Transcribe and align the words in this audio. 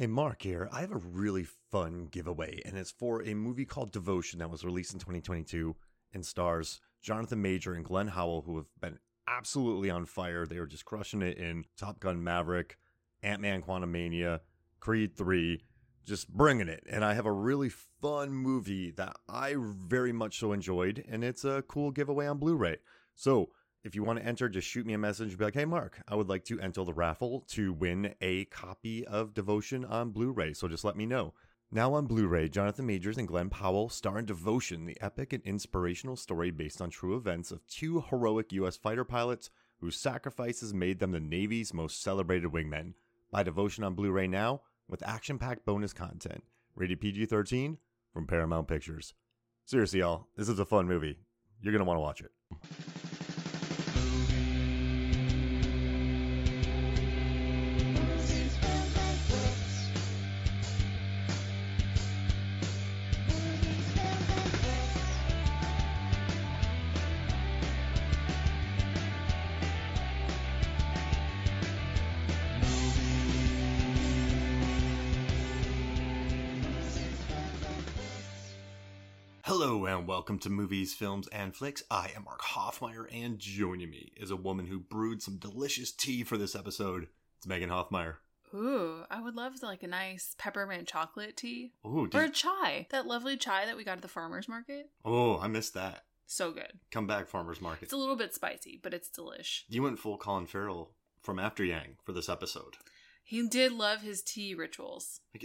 Hey, 0.00 0.06
Mark 0.06 0.40
here. 0.40 0.66
I 0.72 0.80
have 0.80 0.92
a 0.92 0.96
really 0.96 1.44
fun 1.44 2.08
giveaway, 2.10 2.62
and 2.64 2.78
it's 2.78 2.90
for 2.90 3.22
a 3.22 3.34
movie 3.34 3.66
called 3.66 3.92
Devotion 3.92 4.38
that 4.38 4.48
was 4.48 4.64
released 4.64 4.94
in 4.94 4.98
2022 4.98 5.76
and 6.14 6.24
stars 6.24 6.80
Jonathan 7.02 7.42
Majors 7.42 7.76
and 7.76 7.84
Glen 7.84 8.08
Powell, 8.08 8.40
who 8.40 8.56
have 8.56 8.68
been 8.80 8.98
absolutely 9.28 9.90
on 9.90 10.06
fire. 10.06 10.46
They 10.46 10.58
were 10.58 10.66
just 10.66 10.86
crushing 10.86 11.20
it 11.20 11.36
in 11.36 11.66
Top 11.76 12.00
Gun 12.00 12.24
Maverick, 12.24 12.78
Ant 13.22 13.42
Man 13.42 13.60
Quantumania, 13.60 14.40
Creed 14.80 15.14
3, 15.18 15.62
just 16.06 16.32
bringing 16.32 16.68
it. 16.68 16.82
And 16.88 17.04
I 17.04 17.12
have 17.12 17.26
a 17.26 17.32
really 17.32 17.68
fun 17.68 18.30
movie 18.30 18.92
that 18.92 19.16
I 19.28 19.56
very 19.58 20.14
much 20.14 20.38
so 20.38 20.52
enjoyed, 20.52 21.04
and 21.10 21.22
it's 21.22 21.44
a 21.44 21.62
cool 21.68 21.90
giveaway 21.90 22.26
on 22.26 22.38
Blu 22.38 22.56
ray. 22.56 22.78
So, 23.14 23.50
if 23.82 23.94
you 23.94 24.02
want 24.02 24.18
to 24.18 24.24
enter, 24.24 24.48
just 24.48 24.68
shoot 24.68 24.86
me 24.86 24.92
a 24.92 24.98
message 24.98 25.30
and 25.30 25.38
be 25.38 25.44
like, 25.44 25.54
hey, 25.54 25.64
Mark, 25.64 26.02
I 26.06 26.14
would 26.14 26.28
like 26.28 26.44
to 26.44 26.60
enter 26.60 26.84
the 26.84 26.92
raffle 26.92 27.44
to 27.48 27.72
win 27.72 28.14
a 28.20 28.44
copy 28.46 29.06
of 29.06 29.32
Devotion 29.32 29.84
on 29.84 30.10
Blu 30.10 30.32
ray. 30.32 30.52
So 30.52 30.68
just 30.68 30.84
let 30.84 30.96
me 30.96 31.06
know. 31.06 31.32
Now 31.72 31.94
on 31.94 32.06
Blu 32.06 32.26
ray, 32.26 32.48
Jonathan 32.48 32.86
Majors 32.86 33.16
and 33.16 33.28
Glen 33.28 33.48
Powell 33.48 33.88
star 33.88 34.18
in 34.18 34.26
Devotion, 34.26 34.86
the 34.86 34.98
epic 35.00 35.32
and 35.32 35.42
inspirational 35.44 36.16
story 36.16 36.50
based 36.50 36.82
on 36.82 36.90
true 36.90 37.16
events 37.16 37.50
of 37.50 37.66
two 37.66 38.04
heroic 38.10 38.52
U.S. 38.52 38.76
fighter 38.76 39.04
pilots 39.04 39.50
whose 39.78 39.96
sacrifices 39.96 40.74
made 40.74 40.98
them 40.98 41.12
the 41.12 41.20
Navy's 41.20 41.72
most 41.72 42.02
celebrated 42.02 42.50
wingmen. 42.50 42.94
Buy 43.30 43.44
Devotion 43.44 43.84
on 43.84 43.94
Blu 43.94 44.10
ray 44.10 44.26
now 44.26 44.62
with 44.88 45.06
action 45.06 45.38
packed 45.38 45.64
bonus 45.64 45.92
content. 45.92 46.42
Rated 46.74 47.00
PG 47.00 47.26
13 47.26 47.78
from 48.12 48.26
Paramount 48.26 48.68
Pictures. 48.68 49.14
Seriously, 49.64 50.00
y'all, 50.00 50.26
this 50.36 50.48
is 50.48 50.58
a 50.58 50.64
fun 50.64 50.86
movie. 50.86 51.18
You're 51.62 51.72
going 51.72 51.84
to 51.84 51.88
want 51.88 51.98
to 51.98 52.02
watch 52.02 52.20
it. 52.20 52.30
Hello 79.62 79.84
and 79.84 80.08
welcome 80.08 80.38
to 80.38 80.48
Movies, 80.48 80.94
Films, 80.94 81.28
and 81.28 81.54
Flicks. 81.54 81.82
I 81.90 82.12
am 82.16 82.24
Mark 82.24 82.40
Hoffmeyer, 82.40 83.04
and 83.12 83.38
joining 83.38 83.90
me 83.90 84.10
is 84.16 84.30
a 84.30 84.36
woman 84.36 84.66
who 84.66 84.80
brewed 84.80 85.20
some 85.20 85.36
delicious 85.36 85.92
tea 85.92 86.24
for 86.24 86.38
this 86.38 86.56
episode. 86.56 87.08
It's 87.36 87.46
Megan 87.46 87.68
Hoffmeyer. 87.68 88.14
Ooh, 88.54 89.04
I 89.10 89.20
would 89.20 89.34
love 89.34 89.52
like 89.62 89.82
a 89.82 89.86
nice 89.86 90.34
peppermint 90.38 90.88
chocolate 90.88 91.36
tea 91.36 91.74
Ooh, 91.84 92.08
or 92.14 92.22
a 92.22 92.30
chai. 92.30 92.86
That 92.88 93.06
lovely 93.06 93.36
chai 93.36 93.66
that 93.66 93.76
we 93.76 93.84
got 93.84 93.98
at 93.98 94.00
the 94.00 94.08
farmers 94.08 94.48
market. 94.48 94.88
oh, 95.04 95.38
I 95.38 95.46
missed 95.46 95.74
that. 95.74 96.04
So 96.26 96.52
good. 96.52 96.78
Come 96.90 97.06
back, 97.06 97.28
farmers 97.28 97.60
market. 97.60 97.82
It's 97.82 97.92
a 97.92 97.98
little 97.98 98.16
bit 98.16 98.34
spicy, 98.34 98.80
but 98.82 98.94
it's 98.94 99.10
delish. 99.10 99.64
You 99.68 99.82
went 99.82 99.98
full 99.98 100.16
Colin 100.16 100.46
Farrell 100.46 100.92
from 101.20 101.38
After 101.38 101.62
Yang 101.62 101.96
for 102.02 102.12
this 102.12 102.30
episode. 102.30 102.78
He 103.22 103.46
did 103.46 103.72
love 103.72 104.00
his 104.00 104.22
tea 104.22 104.54
rituals. 104.54 105.20
Like, 105.34 105.44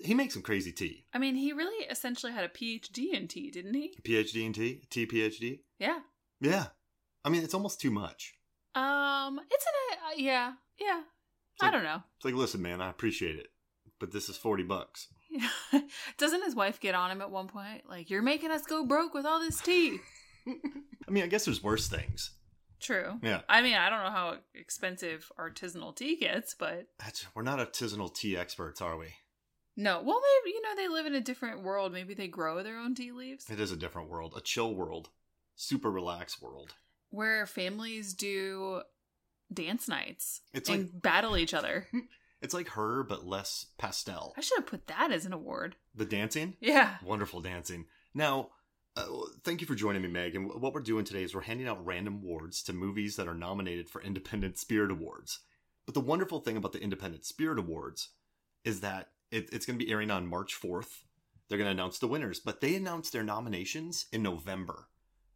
He 0.00 0.14
makes 0.14 0.34
some 0.34 0.42
crazy 0.42 0.72
tea. 0.72 1.04
I 1.14 1.18
mean, 1.18 1.34
he 1.36 1.52
really 1.52 1.86
essentially 1.86 2.32
had 2.32 2.44
a 2.44 2.48
PhD 2.48 3.12
in 3.12 3.28
tea, 3.28 3.50
didn't 3.50 3.74
he? 3.74 3.94
PhD 4.02 4.44
in 4.44 4.52
tea, 4.52 4.82
tea 4.90 5.06
PhD. 5.06 5.60
Yeah. 5.78 6.00
Yeah, 6.40 6.66
I 7.24 7.30
mean 7.30 7.42
it's 7.42 7.54
almost 7.54 7.80
too 7.80 7.90
much. 7.90 8.34
Um, 8.74 9.40
it's 9.50 9.64
an 9.64 9.98
uh, 10.06 10.10
yeah, 10.16 10.52
yeah. 10.78 11.00
I 11.60 11.66
like- 11.66 11.72
don't 11.72 11.84
know. 11.84 12.02
It's 12.16 12.24
like, 12.24 12.34
listen, 12.34 12.60
man, 12.60 12.82
I 12.82 12.90
appreciate 12.90 13.36
it, 13.36 13.46
but 13.98 14.12
this 14.12 14.28
is 14.28 14.36
forty 14.36 14.62
bucks. 14.64 15.08
Doesn't 16.18 16.44
his 16.44 16.54
wife 16.54 16.78
get 16.80 16.94
on 16.94 17.10
him 17.10 17.20
at 17.22 17.30
one 17.30 17.48
point? 17.48 17.82
Like, 17.88 18.10
you're 18.10 18.22
making 18.22 18.50
us 18.50 18.62
go 18.66 18.84
broke 18.84 19.14
with 19.14 19.24
all 19.26 19.40
this 19.40 19.60
tea. 19.60 19.98
I 20.46 21.10
mean, 21.10 21.24
I 21.24 21.26
guess 21.26 21.44
there's 21.46 21.62
worse 21.62 21.88
things. 21.88 22.32
True. 22.80 23.14
Yeah, 23.22 23.40
I 23.48 23.62
mean, 23.62 23.74
I 23.74 23.88
don't 23.88 24.02
know 24.04 24.10
how 24.10 24.36
expensive 24.54 25.30
artisanal 25.38 25.96
tea 25.96 26.16
gets, 26.16 26.54
but 26.54 26.86
That's, 26.98 27.26
we're 27.34 27.42
not 27.42 27.58
artisanal 27.58 28.14
tea 28.14 28.36
experts, 28.36 28.80
are 28.82 28.96
we? 28.98 29.06
No. 29.76 30.02
Well, 30.02 30.20
maybe 30.44 30.54
you 30.54 30.62
know 30.62 30.74
they 30.76 30.88
live 30.88 31.06
in 31.06 31.14
a 31.14 31.20
different 31.20 31.62
world. 31.62 31.92
Maybe 31.92 32.14
they 32.14 32.28
grow 32.28 32.62
their 32.62 32.78
own 32.78 32.94
tea 32.94 33.12
leaves, 33.12 33.48
It 33.50 33.60
is 33.60 33.72
a 33.72 33.76
different 33.76 34.08
world, 34.08 34.34
a 34.36 34.40
chill 34.40 34.74
world, 34.74 35.10
super 35.54 35.90
relaxed 35.90 36.40
world. 36.42 36.74
where 37.10 37.46
families 37.46 38.14
do 38.14 38.82
dance 39.52 39.86
nights 39.88 40.40
It's 40.52 40.68
and 40.68 40.84
like 40.84 41.02
battle 41.02 41.36
each 41.36 41.54
other. 41.54 41.86
it's 42.42 42.52
like 42.54 42.68
her, 42.70 43.02
but 43.04 43.24
less 43.26 43.66
pastel. 43.78 44.34
I 44.36 44.40
should 44.40 44.58
have 44.58 44.66
put 44.66 44.86
that 44.88 45.12
as 45.12 45.24
an 45.24 45.32
award. 45.32 45.76
The 45.94 46.04
dancing, 46.04 46.56
Yeah. 46.60 46.96
wonderful 47.04 47.40
dancing. 47.40 47.86
Now, 48.12 48.50
uh, 48.96 49.04
thank 49.44 49.60
you 49.60 49.66
for 49.66 49.74
joining 49.74 50.02
me, 50.02 50.08
Meg. 50.08 50.34
And 50.34 50.48
what 50.60 50.72
we're 50.74 50.80
doing 50.80 51.04
today 51.04 51.22
is 51.22 51.34
we're 51.34 51.42
handing 51.42 51.68
out 51.68 51.84
random 51.84 52.14
awards 52.14 52.62
to 52.64 52.72
movies 52.72 53.16
that 53.16 53.28
are 53.28 53.34
nominated 53.34 53.88
for 53.88 54.02
Independent 54.02 54.58
Spirit 54.58 54.90
Awards. 54.90 55.40
But 55.84 55.94
the 55.94 56.00
wonderful 56.00 56.40
thing 56.40 56.56
about 56.56 56.72
the 56.72 56.80
Independent 56.82 57.24
Spirit 57.24 57.58
Awards 57.58 58.08
is 58.64 58.80
that 58.80 59.10
it, 59.30 59.48
it's 59.52 59.66
going 59.66 59.78
to 59.78 59.84
be 59.84 59.90
airing 59.90 60.10
on 60.10 60.26
March 60.26 60.54
4th. 60.60 61.02
They're 61.48 61.58
going 61.58 61.68
to 61.68 61.72
announce 61.72 61.98
the 61.98 62.08
winners, 62.08 62.40
but 62.40 62.60
they 62.60 62.74
announced 62.74 63.12
their 63.12 63.22
nominations 63.22 64.06
in 64.12 64.22
November. 64.22 64.88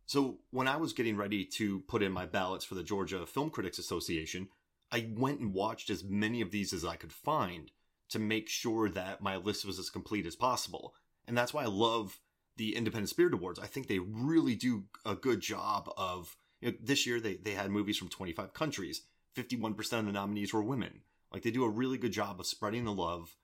So 0.07 0.39
when 0.51 0.67
I 0.67 0.77
was 0.77 0.93
getting 0.93 1.17
ready 1.17 1.45
to 1.45 1.81
put 1.81 2.03
in 2.03 2.11
my 2.11 2.27
ballots 2.27 2.65
for 2.65 2.75
the 2.75 2.83
Georgia 2.83 3.27
Film 3.27 3.49
Critics 3.49 3.79
Association, 3.79 4.49
I 4.91 5.09
went 5.17 5.41
and 5.41 5.55
watched 5.55 5.89
as 5.89 6.03
many 6.03 6.41
of 6.41 6.51
these 6.51 6.73
as 6.73 6.85
I 6.85 6.97
could 6.97 7.13
find 7.13 7.71
to 8.09 8.19
make 8.19 8.49
sure 8.49 8.89
that 8.91 9.23
my 9.23 9.37
list 9.37 9.65
was 9.65 9.79
as 9.79 9.89
complete 9.89 10.27
as 10.27 10.35
possible. 10.35 10.95
And 11.29 11.39
that's 11.39 11.55
why 11.55 11.63
I 11.63 11.69
love 11.69 12.19
the 12.57 12.75
Independent 12.75 13.09
Spirit 13.09 13.35
Awards. 13.35 13.61
I 13.61 13.67
think 13.67 13.87
they 13.87 14.01
really 14.01 14.57
do 14.57 14.85
a 15.07 15.15
good 15.15 15.41
job 15.41 15.91
of. 15.97 16.37
You 16.61 16.73
know, 16.73 16.77
this 16.83 17.07
year 17.07 17.21
they 17.21 17.37
they 17.37 17.53
had 17.53 17.71
movies 17.71 17.97
from 17.97 18.09
25 18.09 18.53
countries. 18.53 19.03
51% 19.37 19.79
of 19.79 20.07
the 20.07 20.13
nominees 20.13 20.53
were 20.53 20.63
women. 20.63 21.03
Like 21.33 21.43
they 21.43 21.53
do 21.53 21.65
a 21.65 21.71
really 21.71 21.97
good 21.97 22.13
job 22.13 22.41
of 22.41 22.47
spreading 22.47 22.85
the 22.85 22.93
love, 22.93 23.37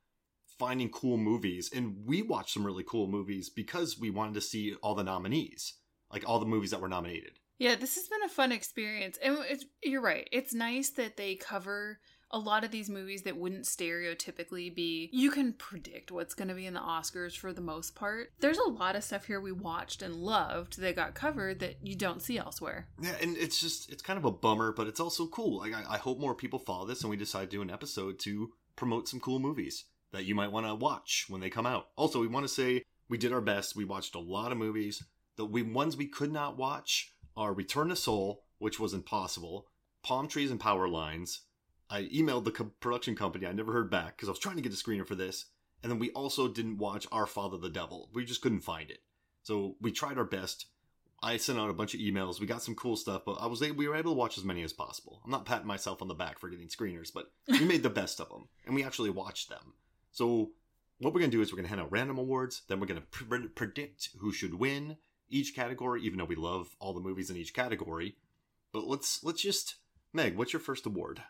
finding 0.59 0.89
cool 0.89 1.17
movies, 1.17 1.71
and 1.75 1.97
we 2.05 2.23
watched 2.23 2.55
some 2.55 2.67
really 2.67 2.85
cool 2.87 3.07
movies 3.07 3.49
because 3.49 3.99
we 3.99 4.11
wanted 4.11 4.35
to 4.35 4.41
see 4.41 4.75
all 4.83 4.95
the 4.95 5.05
nominees, 5.05 5.75
like 6.13 6.29
all 6.29 6.39
the 6.39 6.47
movies 6.47 6.71
that 6.71 6.81
were 6.81 6.89
nominated. 6.89 7.39
Yeah, 7.59 7.75
this 7.75 7.95
has 7.95 8.09
been 8.09 8.23
a 8.25 8.29
fun 8.29 8.53
experience. 8.53 9.19
And 9.23 9.39
it's, 9.49 9.65
you're 9.83 10.03
right. 10.03 10.29
It's 10.31 10.53
nice 10.53 10.91
that 10.91 11.17
they 11.17 11.37
cover 11.37 12.01
a 12.31 12.39
lot 12.39 12.65
of 12.65 12.71
these 12.71 12.91
movies 12.91 13.23
that 13.23 13.37
wouldn't 13.37 13.65
stereotypically 13.65 14.75
be. 14.75 15.09
You 15.13 15.31
can 15.31 15.53
predict 15.53 16.11
what's 16.11 16.35
going 16.35 16.49
to 16.49 16.55
be 16.55 16.67
in 16.67 16.75
the 16.75 16.81
Oscars 16.81 17.37
for 17.37 17.53
the 17.53 17.61
most 17.61 17.95
part. 17.95 18.33
There's 18.41 18.59
a 18.59 18.69
lot 18.69 18.97
of 18.97 19.05
stuff 19.05 19.27
here 19.27 19.41
we 19.41 19.53
watched 19.53 20.03
and 20.03 20.17
loved 20.17 20.81
that 20.81 20.97
got 20.97 21.15
covered 21.15 21.61
that 21.61 21.77
you 21.83 21.95
don't 21.95 22.21
see 22.21 22.37
elsewhere. 22.37 22.89
Yeah, 23.01 23.15
and 23.23 23.37
it's 23.37 23.61
just 23.61 23.91
it's 23.91 24.03
kind 24.03 24.19
of 24.19 24.25
a 24.25 24.33
bummer, 24.33 24.73
but 24.73 24.89
it's 24.89 25.01
also 25.01 25.29
cool. 25.29 25.59
Like 25.59 25.73
I, 25.73 25.95
I 25.95 25.99
hope 25.99 26.19
more 26.19 26.35
people 26.35 26.59
follow 26.59 26.85
this, 26.85 27.03
and 27.03 27.11
we 27.11 27.17
decide 27.17 27.51
to 27.51 27.57
do 27.57 27.63
an 27.63 27.71
episode 27.71 28.19
to 28.21 28.51
promote 28.75 29.09
some 29.09 29.21
cool 29.21 29.39
movies 29.39 29.85
that 30.17 30.25
you 30.25 30.35
might 30.35 30.51
want 30.51 30.67
to 30.67 30.75
watch 30.75 31.27
when 31.29 31.41
they 31.41 31.51
come 31.51 31.67
out. 31.67 31.89
Also, 31.97 32.21
we 32.21 32.27
want 32.27 32.45
to 32.45 32.53
say 32.53 32.83
we 33.09 33.19
did 33.19 33.33
our 33.33 33.41
best. 33.43 33.77
We 33.77 33.85
watched 33.85 34.15
a 34.15 34.21
lot 34.21 34.51
of 34.51 34.59
movies. 34.59 35.05
The 35.37 35.45
we 35.45 35.63
ones 35.63 35.97
we 35.97 36.07
could 36.07 36.33
not 36.33 36.57
watch 36.57 37.13
are 37.37 37.53
Return 37.53 37.89
to 37.89 37.97
Soul, 37.97 38.45
which 38.59 38.81
was 38.81 38.95
impossible, 38.95 39.67
Palm 40.03 40.27
Trees 40.27 40.51
and 40.51 40.59
Power 40.59 40.89
Lines. 40.89 41.43
I 41.91 42.05
emailed 42.05 42.45
the 42.45 42.51
co- 42.51 42.73
production 42.81 43.15
company. 43.15 43.47
I 43.47 43.53
never 43.53 43.73
heard 43.73 43.91
back 43.91 44.17
because 44.17 44.29
I 44.29 44.33
was 44.33 44.39
trying 44.39 44.57
to 44.57 44.63
get 44.63 44.73
a 44.73 44.77
screener 44.77 45.07
for 45.07 45.15
this. 45.15 45.47
And 45.83 45.93
then 45.93 45.99
we 45.99 46.11
also 46.13 46.49
didn't 46.49 46.79
watch 46.79 47.07
Our 47.13 47.27
Father 47.27 47.59
the 47.59 47.69
Devil. 47.69 48.09
We 48.15 48.25
just 48.25 48.41
couldn't 48.41 48.61
find 48.61 48.91
it. 48.91 49.01
So 49.43 49.77
we 49.81 49.93
tried 49.93 50.19
our 50.19 50.25
best. 50.25 50.67
I 51.23 51.37
sent 51.37 51.59
out 51.59 51.71
a 51.71 51.75
bunch 51.75 51.95
of 51.95 52.01
emails. 52.01 52.41
We 52.41 52.47
got 52.47 52.63
some 52.63 52.75
cool 52.75 52.97
stuff, 52.97 53.23
but 53.25 53.37
I 53.41 53.47
was 53.47 53.63
able, 53.63 53.77
we 53.77 53.89
were 53.89 53.97
able 53.97 54.13
to 54.13 54.19
watch 54.19 54.39
as 54.39 54.45
many 54.45 54.63
as 54.63 54.73
possible. 54.73 55.21
I'm 55.25 55.31
not 55.31 55.47
patting 55.47 55.67
myself 55.67 56.03
on 56.03 56.09
the 56.09 56.15
back 56.15 56.39
for 56.39 56.49
getting 56.49 56.69
screeners, 56.69 57.11
but 57.13 57.27
we 57.49 57.65
made 57.65 57.83
the 57.83 57.91
best 57.91 58.21
of 58.21 58.29
them, 58.29 58.49
and 58.65 58.75
we 58.75 58.85
actually 58.85 59.11
watched 59.11 59.49
them. 59.49 59.75
So 60.17 60.53
what 60.99 61.13
we're 61.13 61.21
gonna 61.21 61.31
do 61.31 61.43
is 61.43 61.53
we're 61.53 61.57
gonna 61.57 61.69
hand 61.69 61.83
out 61.83 61.93
random 61.93 62.17
awards. 62.17 62.63
Then 62.69 62.81
we're 62.81 62.87
gonna 62.87 63.03
pre- 63.03 63.49
predict 63.49 64.09
who 64.19 64.33
should 64.33 64.55
win 64.55 64.97
each 65.29 65.55
category, 65.55 66.01
even 66.05 66.19
though 66.19 66.25
we 66.25 66.37
love 66.37 66.75
all 66.81 66.95
the 66.95 67.01
movies 67.01 67.29
in 67.29 67.37
each 67.37 67.53
category. 67.53 68.17
But 68.73 68.87
let's 68.87 69.23
let's 69.23 69.43
just 69.43 69.75
Meg, 70.15 70.39
what's 70.39 70.55
your 70.55 70.61
first 70.61 70.87
award? 70.87 71.23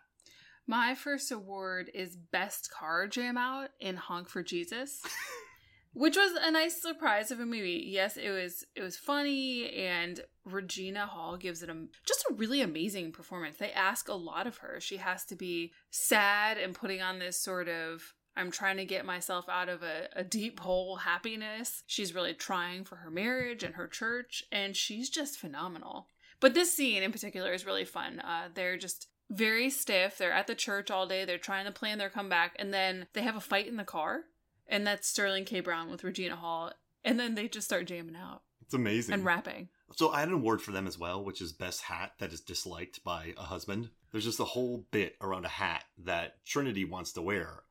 My 0.69 0.95
first 0.95 1.33
award 1.33 1.91
is 1.95 2.17
Best 2.17 2.71
Car 2.71 3.09
Jam 3.09 3.37
Out 3.37 3.71
in 3.81 3.97
Honk 3.97 4.29
for 4.29 4.45
Jesus. 4.45 5.03
Which 5.93 6.17
was 6.17 6.39
a 6.41 6.53
nice 6.53 6.81
surprise 6.81 7.33
of 7.33 7.41
a 7.41 7.47
movie. 7.47 7.87
Yes, 7.89 8.17
it 8.17 8.31
was 8.31 8.65
it 8.77 8.83
was 8.83 8.97
funny 8.97 9.69
and 9.71 10.21
Regina 10.45 11.07
Hall 11.07 11.37
gives 11.37 11.65
it 11.65 11.71
a 11.71 11.87
just 12.07 12.25
a 12.31 12.35
really 12.35 12.61
amazing 12.61 13.11
performance. 13.11 13.57
They 13.57 13.73
ask 13.73 14.09
a 14.09 14.15
lot 14.15 14.47
of 14.47 14.59
her. 14.59 14.79
She 14.79 14.99
has 14.99 15.25
to 15.25 15.35
be 15.35 15.73
sad 15.91 16.57
and 16.57 16.73
putting 16.73 17.03
on 17.03 17.19
this 17.19 17.43
sort 17.43 17.69
of 17.69 18.15
I'm 18.37 18.51
trying 18.51 18.77
to 18.77 18.85
get 18.85 19.05
myself 19.07 19.49
out 19.49 19.69
of 19.69 19.83
a, 19.83 20.09
a 20.15 20.23
deep 20.25 20.61
hole 20.61 20.97
happiness. 20.97 21.83
She's 21.87 22.15
really 22.15 22.35
trying 22.35 22.85
for 22.85 22.97
her 22.97 23.11
marriage 23.11 23.63
and 23.63 23.75
her 23.77 23.87
church, 23.89 24.45
and 24.53 24.77
she's 24.77 25.09
just 25.11 25.39
phenomenal. 25.39 26.09
But 26.41 26.55
this 26.55 26.73
scene 26.75 27.03
in 27.03 27.13
particular 27.13 27.53
is 27.53 27.65
really 27.65 27.85
fun. 27.87 28.21
Uh, 28.21 28.49
they're 28.55 28.77
just 28.77 29.09
very 29.31 29.71
stiff. 29.71 30.19
They're 30.19 30.33
at 30.33 30.47
the 30.47 30.55
church 30.55 30.91
all 30.91 31.07
day. 31.07 31.25
They're 31.25 31.39
trying 31.39 31.65
to 31.65 31.73
plan 31.73 31.99
their 31.99 32.11
comeback, 32.11 32.55
and 32.59 32.73
then 32.75 33.07
they 33.15 33.23
have 33.23 33.37
a 33.37 33.41
fight 33.41 33.67
in 33.67 33.77
the 33.77 33.85
car, 33.85 34.21
and 34.69 34.87
that's 34.87 35.09
Sterling 35.09 35.45
K. 35.47 35.61
Brown 35.61 35.91
with 35.91 36.05
Regina 36.05 36.37
Hall, 36.37 36.73
and 37.05 37.19
then 37.19 37.35
they 37.35 37.49
just 37.49 37.67
start 37.67 37.87
jamming 37.87 38.17
out 38.17 38.43
It's 38.63 38.75
amazing. 38.75 39.15
and 39.15 39.25
rapping. 39.25 39.69
So 39.95 40.11
I 40.11 40.21
had 40.21 40.29
an 40.29 40.35
award 40.35 40.61
for 40.61 40.73
them 40.73 40.87
as 40.87 40.99
well, 40.99 41.25
which 41.25 41.41
is 41.41 41.53
best 41.53 41.83
hat 41.83 42.13
that 42.19 42.33
is 42.33 42.41
disliked 42.41 43.03
by 43.05 43.33
a 43.39 43.43
husband. 43.45 43.91
There's 44.13 44.25
just 44.25 44.41
a 44.41 44.45
whole 44.45 44.85
bit 44.91 45.15
around 45.21 45.45
a 45.45 45.49
hat 45.49 45.85
that 46.05 46.45
Trinity 46.45 46.85
wants 46.85 47.13
to 47.13 47.23
wear, 47.23 47.63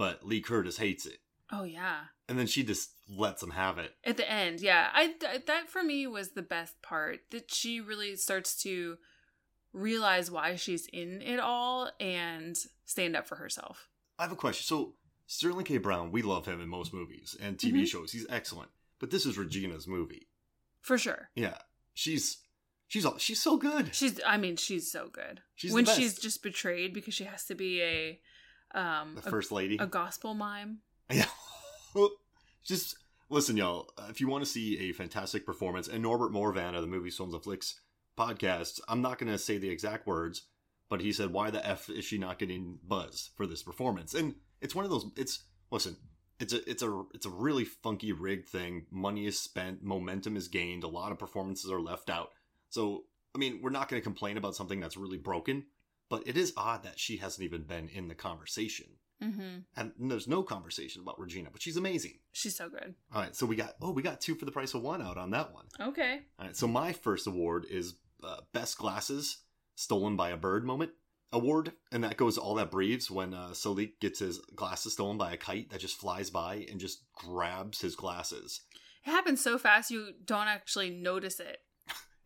but 0.00 0.24
Lee 0.26 0.40
Curtis 0.40 0.78
hates 0.78 1.04
it. 1.04 1.18
Oh 1.52 1.64
yeah. 1.64 2.04
And 2.26 2.38
then 2.38 2.46
she 2.46 2.62
just 2.64 2.92
lets 3.06 3.42
him 3.42 3.50
have 3.50 3.76
it. 3.76 3.92
At 4.02 4.16
the 4.16 4.30
end, 4.30 4.62
yeah. 4.62 4.88
I 4.94 5.08
th- 5.08 5.44
that 5.44 5.68
for 5.68 5.82
me 5.82 6.06
was 6.06 6.30
the 6.30 6.40
best 6.42 6.80
part 6.80 7.18
that 7.32 7.52
she 7.52 7.82
really 7.82 8.16
starts 8.16 8.54
to 8.62 8.96
realize 9.74 10.30
why 10.30 10.56
she's 10.56 10.86
in 10.86 11.20
it 11.20 11.38
all 11.38 11.90
and 12.00 12.56
stand 12.86 13.14
up 13.14 13.26
for 13.26 13.36
herself. 13.36 13.88
I 14.18 14.22
have 14.22 14.32
a 14.32 14.36
question. 14.36 14.64
So 14.64 14.94
Sterling 15.26 15.66
K. 15.66 15.76
Brown, 15.76 16.10
we 16.12 16.22
love 16.22 16.46
him 16.46 16.60
in 16.62 16.68
most 16.68 16.94
movies 16.94 17.36
and 17.38 17.58
TV 17.58 17.82
Mhm. 17.82 17.86
shows. 17.88 18.12
He's 18.12 18.26
excellent. 18.30 18.70
But 18.98 19.10
this 19.10 19.26
is 19.26 19.36
Regina's 19.36 19.86
movie. 19.86 20.28
For 20.80 20.96
sure. 20.96 21.30
Yeah. 21.34 21.58
She's 21.94 22.38
she's 22.88 23.04
all, 23.04 23.18
she's 23.18 23.42
so 23.42 23.58
good. 23.58 23.94
She's 23.94 24.18
I 24.26 24.38
mean, 24.38 24.56
she's 24.56 24.90
so 24.90 25.08
good. 25.08 25.42
She's 25.56 25.72
when 25.72 25.84
she's 25.84 26.18
just 26.18 26.42
betrayed 26.42 26.94
because 26.94 27.12
she 27.14 27.24
has 27.24 27.44
to 27.46 27.54
be 27.54 27.82
a 27.82 28.20
um 28.74 29.14
The 29.16 29.26
a, 29.26 29.30
first 29.30 29.52
lady. 29.52 29.76
a 29.78 29.86
gospel 29.86 30.34
mime. 30.34 30.78
Yeah. 31.10 31.26
Just 32.64 32.96
listen, 33.28 33.56
y'all. 33.56 33.90
If 34.08 34.20
you 34.20 34.28
want 34.28 34.44
to 34.44 34.50
see 34.50 34.78
a 34.90 34.92
fantastic 34.92 35.46
performance, 35.46 35.88
and 35.88 36.02
Norbert 36.02 36.32
Morvan 36.32 36.74
of 36.74 36.82
the 36.82 36.88
movie 36.88 37.10
Films, 37.10 37.34
and 37.34 37.42
Flicks 37.42 37.80
podcast, 38.18 38.80
I'm 38.88 39.02
not 39.02 39.18
going 39.18 39.32
to 39.32 39.38
say 39.38 39.58
the 39.58 39.70
exact 39.70 40.06
words, 40.06 40.42
but 40.88 41.00
he 41.00 41.12
said, 41.12 41.32
"Why 41.32 41.50
the 41.50 41.66
f 41.66 41.88
is 41.88 42.04
she 42.04 42.18
not 42.18 42.38
getting 42.38 42.78
buzz 42.86 43.30
for 43.36 43.46
this 43.46 43.62
performance?" 43.62 44.14
And 44.14 44.34
it's 44.60 44.74
one 44.74 44.84
of 44.84 44.90
those. 44.90 45.06
It's 45.16 45.44
listen. 45.70 45.96
It's 46.38 46.52
a 46.52 46.70
it's 46.70 46.82
a 46.82 47.02
it's 47.14 47.26
a 47.26 47.30
really 47.30 47.64
funky 47.64 48.12
rigged 48.12 48.48
thing. 48.48 48.86
Money 48.90 49.26
is 49.26 49.38
spent, 49.38 49.82
momentum 49.82 50.36
is 50.36 50.48
gained. 50.48 50.84
A 50.84 50.88
lot 50.88 51.12
of 51.12 51.18
performances 51.18 51.70
are 51.70 51.80
left 51.80 52.08
out. 52.08 52.30
So 52.68 53.04
I 53.34 53.38
mean, 53.38 53.60
we're 53.62 53.70
not 53.70 53.88
going 53.88 54.00
to 54.00 54.04
complain 54.04 54.36
about 54.36 54.56
something 54.56 54.80
that's 54.80 54.96
really 54.96 55.18
broken, 55.18 55.64
but 56.10 56.26
it 56.26 56.36
is 56.36 56.52
odd 56.56 56.82
that 56.82 56.98
she 56.98 57.16
hasn't 57.16 57.44
even 57.44 57.62
been 57.62 57.88
in 57.88 58.08
the 58.08 58.14
conversation. 58.14 58.86
Mm-hmm. 59.22 59.60
And 59.76 59.92
there's 59.98 60.28
no 60.28 60.42
conversation 60.42 61.02
about 61.02 61.18
Regina, 61.18 61.50
but 61.52 61.62
she's 61.62 61.76
amazing. 61.76 62.18
She's 62.32 62.56
so 62.56 62.68
good. 62.68 62.94
All 63.14 63.22
right, 63.22 63.34
so 63.34 63.46
we 63.46 63.56
got 63.56 63.76
oh 63.80 63.92
we 63.92 64.02
got 64.02 64.20
two 64.20 64.34
for 64.34 64.44
the 64.44 64.52
price 64.52 64.74
of 64.74 64.82
one 64.82 65.00
out 65.00 65.16
on 65.16 65.30
that 65.30 65.54
one. 65.54 65.66
Okay. 65.80 66.20
All 66.38 66.46
right, 66.46 66.56
so 66.56 66.66
my 66.66 66.92
first 66.92 67.26
award 67.26 67.66
is 67.70 67.94
uh, 68.22 68.38
best 68.52 68.76
glasses 68.76 69.38
stolen 69.76 70.16
by 70.16 70.30
a 70.30 70.36
bird 70.36 70.64
moment 70.64 70.92
award, 71.32 71.72
and 71.92 72.02
that 72.04 72.16
goes 72.16 72.38
all 72.38 72.54
that 72.56 72.70
breathes 72.70 73.10
when 73.10 73.34
uh, 73.34 73.50
Salik 73.50 74.00
gets 74.00 74.18
his 74.18 74.38
glasses 74.56 74.94
stolen 74.94 75.16
by 75.16 75.32
a 75.32 75.36
kite 75.36 75.70
that 75.70 75.80
just 75.80 75.98
flies 75.98 76.30
by 76.30 76.66
and 76.70 76.80
just 76.80 77.04
grabs 77.14 77.80
his 77.80 77.94
glasses, 77.94 78.62
It 79.06 79.10
happens 79.10 79.40
so 79.42 79.58
fast 79.58 79.90
you 79.90 80.12
don't 80.24 80.48
actually 80.48 80.90
notice 80.90 81.40
it. 81.40 81.58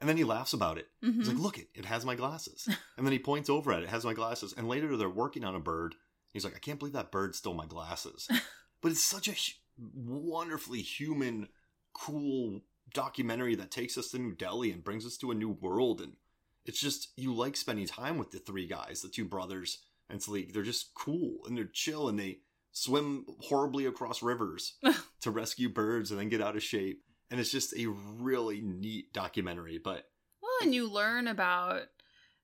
And 0.00 0.08
then 0.08 0.16
he 0.16 0.24
laughs 0.24 0.52
about 0.52 0.78
it. 0.78 0.88
He's 1.00 1.10
Mhm. 1.14 1.26
like, 1.28 1.38
"Look, 1.38 1.58
it 1.58 1.68
it 1.74 1.84
has 1.86 2.04
my 2.04 2.14
glasses," 2.14 2.68
and 2.96 3.06
then 3.06 3.12
he 3.12 3.18
points 3.18 3.48
over 3.48 3.72
at 3.72 3.80
it, 3.82 3.84
it 3.84 3.90
has 3.90 4.04
my 4.04 4.14
glasses, 4.14 4.52
and 4.52 4.68
later 4.68 4.96
they're 4.96 5.08
working 5.10 5.44
on 5.44 5.54
a 5.54 5.60
bird. 5.60 5.94
He's 6.32 6.44
like, 6.44 6.56
"I 6.56 6.58
can't 6.58 6.78
believe 6.78 6.94
that 6.94 7.12
bird 7.12 7.34
stole 7.34 7.54
my 7.54 7.66
glasses," 7.66 8.28
but 8.80 8.92
it's 8.92 9.02
such 9.04 9.28
a 9.28 9.36
wonderfully 9.78 10.82
human, 10.82 11.48
cool 11.92 12.62
documentary 12.92 13.54
that 13.56 13.70
takes 13.70 13.96
us 13.96 14.10
to 14.10 14.18
New 14.18 14.34
Delhi 14.34 14.70
and 14.70 14.84
brings 14.84 15.06
us 15.06 15.16
to 15.18 15.30
a 15.30 15.34
new 15.34 15.50
world, 15.50 16.00
and 16.00 16.16
it's 16.64 16.80
just 16.80 17.08
you 17.16 17.34
like 17.34 17.56
spending 17.56 17.86
time 17.86 18.18
with 18.18 18.30
the 18.30 18.38
three 18.38 18.66
guys, 18.66 19.00
the 19.02 19.08
two 19.08 19.24
brothers, 19.24 19.78
and 20.08 20.26
like 20.28 20.52
they're 20.52 20.62
just 20.62 20.94
cool 20.94 21.44
and 21.46 21.56
they're 21.56 21.64
chill 21.66 22.08
and 22.08 22.18
they 22.18 22.40
swim 22.72 23.24
horribly 23.40 23.86
across 23.86 24.22
rivers 24.22 24.74
to 25.20 25.30
rescue 25.30 25.68
birds 25.68 26.10
and 26.10 26.18
then 26.18 26.28
get 26.28 26.40
out 26.40 26.56
of 26.56 26.62
shape. 26.62 27.04
And 27.30 27.40
it's 27.40 27.50
just 27.50 27.76
a 27.76 27.86
really 27.86 28.60
neat 28.60 29.12
documentary, 29.12 29.78
but 29.78 30.08
Well, 30.42 30.52
and 30.62 30.74
you 30.74 30.88
learn 30.88 31.26
about 31.26 31.82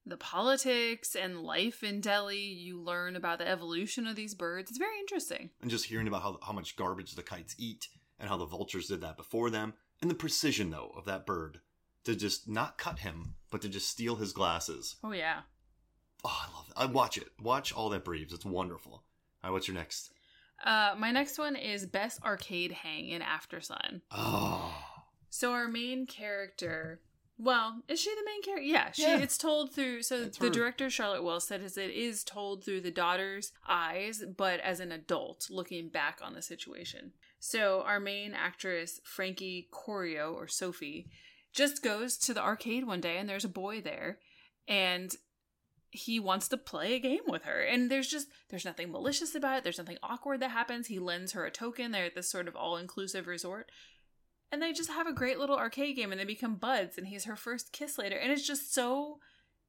the 0.07 0.17
politics 0.17 1.15
and 1.15 1.43
life 1.43 1.85
in 1.85 2.01
Delhi. 2.01 2.39
You 2.41 2.81
learn 2.81 3.15
about 3.17 3.39
the 3.39 3.49
evolution 3.49 4.07
of 4.07 4.17
these 4.17 4.35
birds. 4.35 4.71
It's 4.71 4.79
very 4.79 4.99
interesting. 4.99 5.51
and 5.61 5.71
just 5.71 5.85
hearing 5.85 6.09
about 6.09 6.23
how, 6.23 6.39
how 6.45 6.53
much 6.53 6.77
garbage 6.77 7.15
the 7.15 7.23
kites 7.23 7.55
eat 7.59 7.89
and 8.19 8.29
how 8.29 8.37
the 8.37 8.47
vultures 8.47 8.89
did 8.89 9.01
that 9.03 9.17
before 9.17 9.51
them 9.51 9.75
and 10.03 10.11
the 10.11 10.15
precision 10.15 10.71
though 10.71 10.93
of 10.97 11.05
that 11.05 11.27
bird 11.27 11.61
to 12.05 12.17
just 12.17 12.49
not 12.49 12.79
cut 12.79 13.01
him 13.01 13.35
but 13.51 13.61
to 13.63 13.69
just 13.69 13.89
steal 13.89 14.17
his 14.17 14.33
glasses 14.33 14.97
Oh 15.05 15.13
yeah. 15.13 15.41
oh 16.25 16.39
i 16.49 16.55
love 16.57 16.67
it 16.69 16.75
i 16.77 16.87
watch 16.87 17.17
it 17.19 17.29
watch 17.43 17.73
all 17.73 17.89
that 17.91 18.05
breathes 18.05 18.33
it's 18.33 18.45
wonderful 18.45 18.93
all 18.93 19.03
right 19.45 19.51
what's 19.53 19.69
your 19.69 19.75
next 19.75 20.11
Uh, 20.65 20.95
my 20.99 21.11
next 21.11 21.39
one 21.39 21.57
is 21.57 21.87
best 21.87 22.23
arcade 22.23 22.73
hang 22.73 23.09
in 23.09 23.23
After 23.23 23.61
Sun. 23.61 24.03
oh 24.11 24.75
So 25.31 25.53
our 25.53 25.69
main 25.69 26.07
character, 26.07 27.01
well, 27.39 27.83
is 27.89 28.01
she 28.01 28.11
the 28.11 28.25
main 28.27 28.43
character? 28.43 28.67
Yeah, 28.67 28.91
she. 28.93 29.03
Yeah. 29.03 29.19
It's 29.19 29.39
told 29.39 29.73
through. 29.73 30.03
So 30.03 30.25
the 30.25 30.47
her. 30.47 30.51
director 30.51 30.91
Charlotte 30.91 31.25
Wells 31.25 31.47
said 31.47 31.63
is 31.63 31.79
it 31.79 31.91
is 31.91 32.25
told 32.25 32.65
through 32.65 32.83
the 32.83 32.91
daughter's 32.91 33.53
eyes, 33.67 34.23
but 34.37 34.61
as 34.61 34.81
an 34.81 34.93
adult 34.93 35.47
looking 35.51 35.89
back 35.89 36.21
on 36.23 36.35
the 36.35 36.43
situation. 36.43 37.13
So 37.39 37.83
our 37.87 38.01
main 38.01 38.35
actress 38.35 39.01
Frankie 39.05 39.69
Corio 39.71 40.35
or 40.35 40.47
Sophie 40.47 41.07
just 41.53 41.83
goes 41.83 42.19
to 42.19 42.35
the 42.35 42.43
arcade 42.43 42.87
one 42.87 43.01
day 43.01 43.17
and 43.17 43.29
there's 43.29 43.47
a 43.47 43.49
boy 43.49 43.81
there, 43.81 44.19
and 44.69 45.15
he 45.91 46.21
wants 46.21 46.49
to 46.49 46.57
play 46.57 46.95
a 46.95 47.01
game 47.01 47.21
with 47.27 47.43
her 47.45 47.61
and 47.61 47.91
there's 47.91 48.09
just 48.09 48.29
there's 48.49 48.65
nothing 48.65 48.93
malicious 48.93 49.35
about 49.35 49.59
it 49.59 49.65
there's 49.65 49.79
nothing 49.79 49.99
awkward 50.03 50.41
that 50.41 50.51
happens 50.51 50.87
he 50.87 50.99
lends 50.99 51.33
her 51.33 51.45
a 51.45 51.51
token 51.51 51.91
they're 51.91 52.05
at 52.05 52.15
this 52.15 52.31
sort 52.31 52.47
of 52.47 52.55
all-inclusive 52.55 53.27
resort 53.27 53.71
and 54.53 54.63
they 54.63 54.73
just 54.73 54.91
have 54.91 55.07
a 55.07 55.13
great 55.13 55.39
little 55.39 55.57
arcade 55.57 55.97
game 55.97 56.13
and 56.13 56.21
they 56.21 56.25
become 56.25 56.55
buds 56.55 56.97
and 56.97 57.09
he's 57.09 57.25
her 57.25 57.37
first 57.37 57.73
kiss 57.73 57.99
later 57.99 58.17
and 58.17 58.31
it's 58.31 58.47
just 58.47 58.73
so 58.73 59.19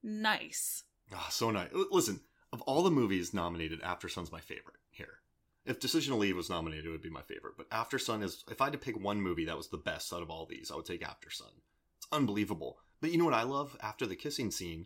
nice 0.03 0.83
Ah, 1.13 1.27
so 1.29 1.51
nice. 1.51 1.69
Listen, 1.91 2.21
of 2.53 2.62
all 2.62 2.83
the 2.83 2.91
movies 2.91 3.33
nominated, 3.33 3.81
After 3.83 4.07
Sun's 4.07 4.31
my 4.31 4.39
favorite 4.39 4.77
here. 4.91 5.19
If 5.65 5.79
Decision 5.79 6.13
to 6.13 6.18
Leave 6.19 6.35
was 6.38 6.50
nominated, 6.50 6.85
it 6.85 6.89
would 6.89 7.01
be 7.01 7.09
my 7.09 7.21
favorite. 7.21 7.56
But 7.57 7.68
After 7.71 8.00
Sun 8.00 8.23
is, 8.23 8.44
if 8.50 8.62
I 8.62 8.65
had 8.65 8.73
to 8.73 8.79
pick 8.79 8.97
one 8.97 9.21
movie 9.21 9.45
that 9.45 9.57
was 9.57 9.68
the 9.68 9.77
best 9.77 10.13
out 10.13 10.21
of 10.21 10.29
all 10.29 10.45
these, 10.45 10.71
I 10.71 10.75
would 10.75 10.85
take 10.85 11.03
After 11.03 11.29
Sun. 11.29 11.50
It's 11.97 12.07
unbelievable. 12.12 12.77
But 13.01 13.12
you 13.12 13.18
know 13.18 13.25
what 13.25 13.33
I 13.33 13.44
love? 13.44 13.75
After 13.81 14.06
the 14.06 14.15
kissing 14.15 14.51
scene, 14.51 14.85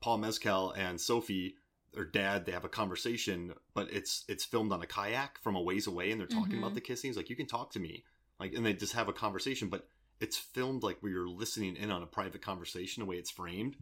Paul 0.00 0.18
Mescal 0.18 0.72
and 0.72 1.00
Sophie, 1.00 1.54
their 1.92 2.04
dad, 2.04 2.46
they 2.46 2.52
have 2.52 2.64
a 2.64 2.68
conversation, 2.68 3.54
but 3.74 3.92
it's 3.92 4.24
it's 4.28 4.44
filmed 4.44 4.72
on 4.72 4.82
a 4.82 4.86
kayak 4.86 5.38
from 5.42 5.56
a 5.56 5.62
ways 5.62 5.86
away, 5.86 6.10
and 6.10 6.20
they're 6.20 6.26
talking 6.28 6.56
Mhm. 6.56 6.62
about 6.62 6.74
the 6.74 6.80
kissing. 6.80 7.08
He's 7.08 7.16
like, 7.16 7.30
"You 7.30 7.36
can 7.36 7.46
talk 7.46 7.72
to 7.72 7.80
me," 7.80 8.04
like, 8.38 8.54
and 8.54 8.64
they 8.64 8.72
just 8.72 8.92
have 8.94 9.08
a 9.08 9.12
conversation, 9.12 9.68
but 9.68 9.88
it's 10.20 10.36
filmed 10.36 10.82
like 10.82 11.02
we 11.02 11.14
are 11.14 11.28
listening 11.28 11.76
in 11.76 11.90
on 11.90 12.02
a 12.02 12.06
private 12.06 12.42
conversation. 12.42 13.00
The 13.02 13.06
way 13.06 13.16
it's 13.16 13.30
framed, 13.30 13.76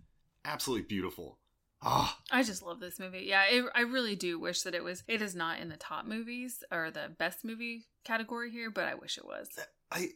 absolutely 0.44 0.86
beautiful. 0.86 1.38
Ah, 1.80 2.20
i 2.32 2.42
just 2.42 2.60
love 2.60 2.80
this 2.80 2.98
movie 2.98 3.20
yeah 3.24 3.44
it, 3.44 3.64
i 3.72 3.82
really 3.82 4.16
do 4.16 4.36
wish 4.40 4.62
that 4.62 4.74
it 4.74 4.82
was 4.82 5.04
it 5.06 5.22
is 5.22 5.36
not 5.36 5.60
in 5.60 5.68
the 5.68 5.76
top 5.76 6.04
movies 6.04 6.64
or 6.72 6.90
the 6.90 7.08
best 7.18 7.44
movie 7.44 7.86
category 8.02 8.50
here 8.50 8.68
but 8.68 8.84
i 8.84 8.96
wish 8.96 9.16
it 9.16 9.24
was 9.24 9.48
I, 9.92 10.08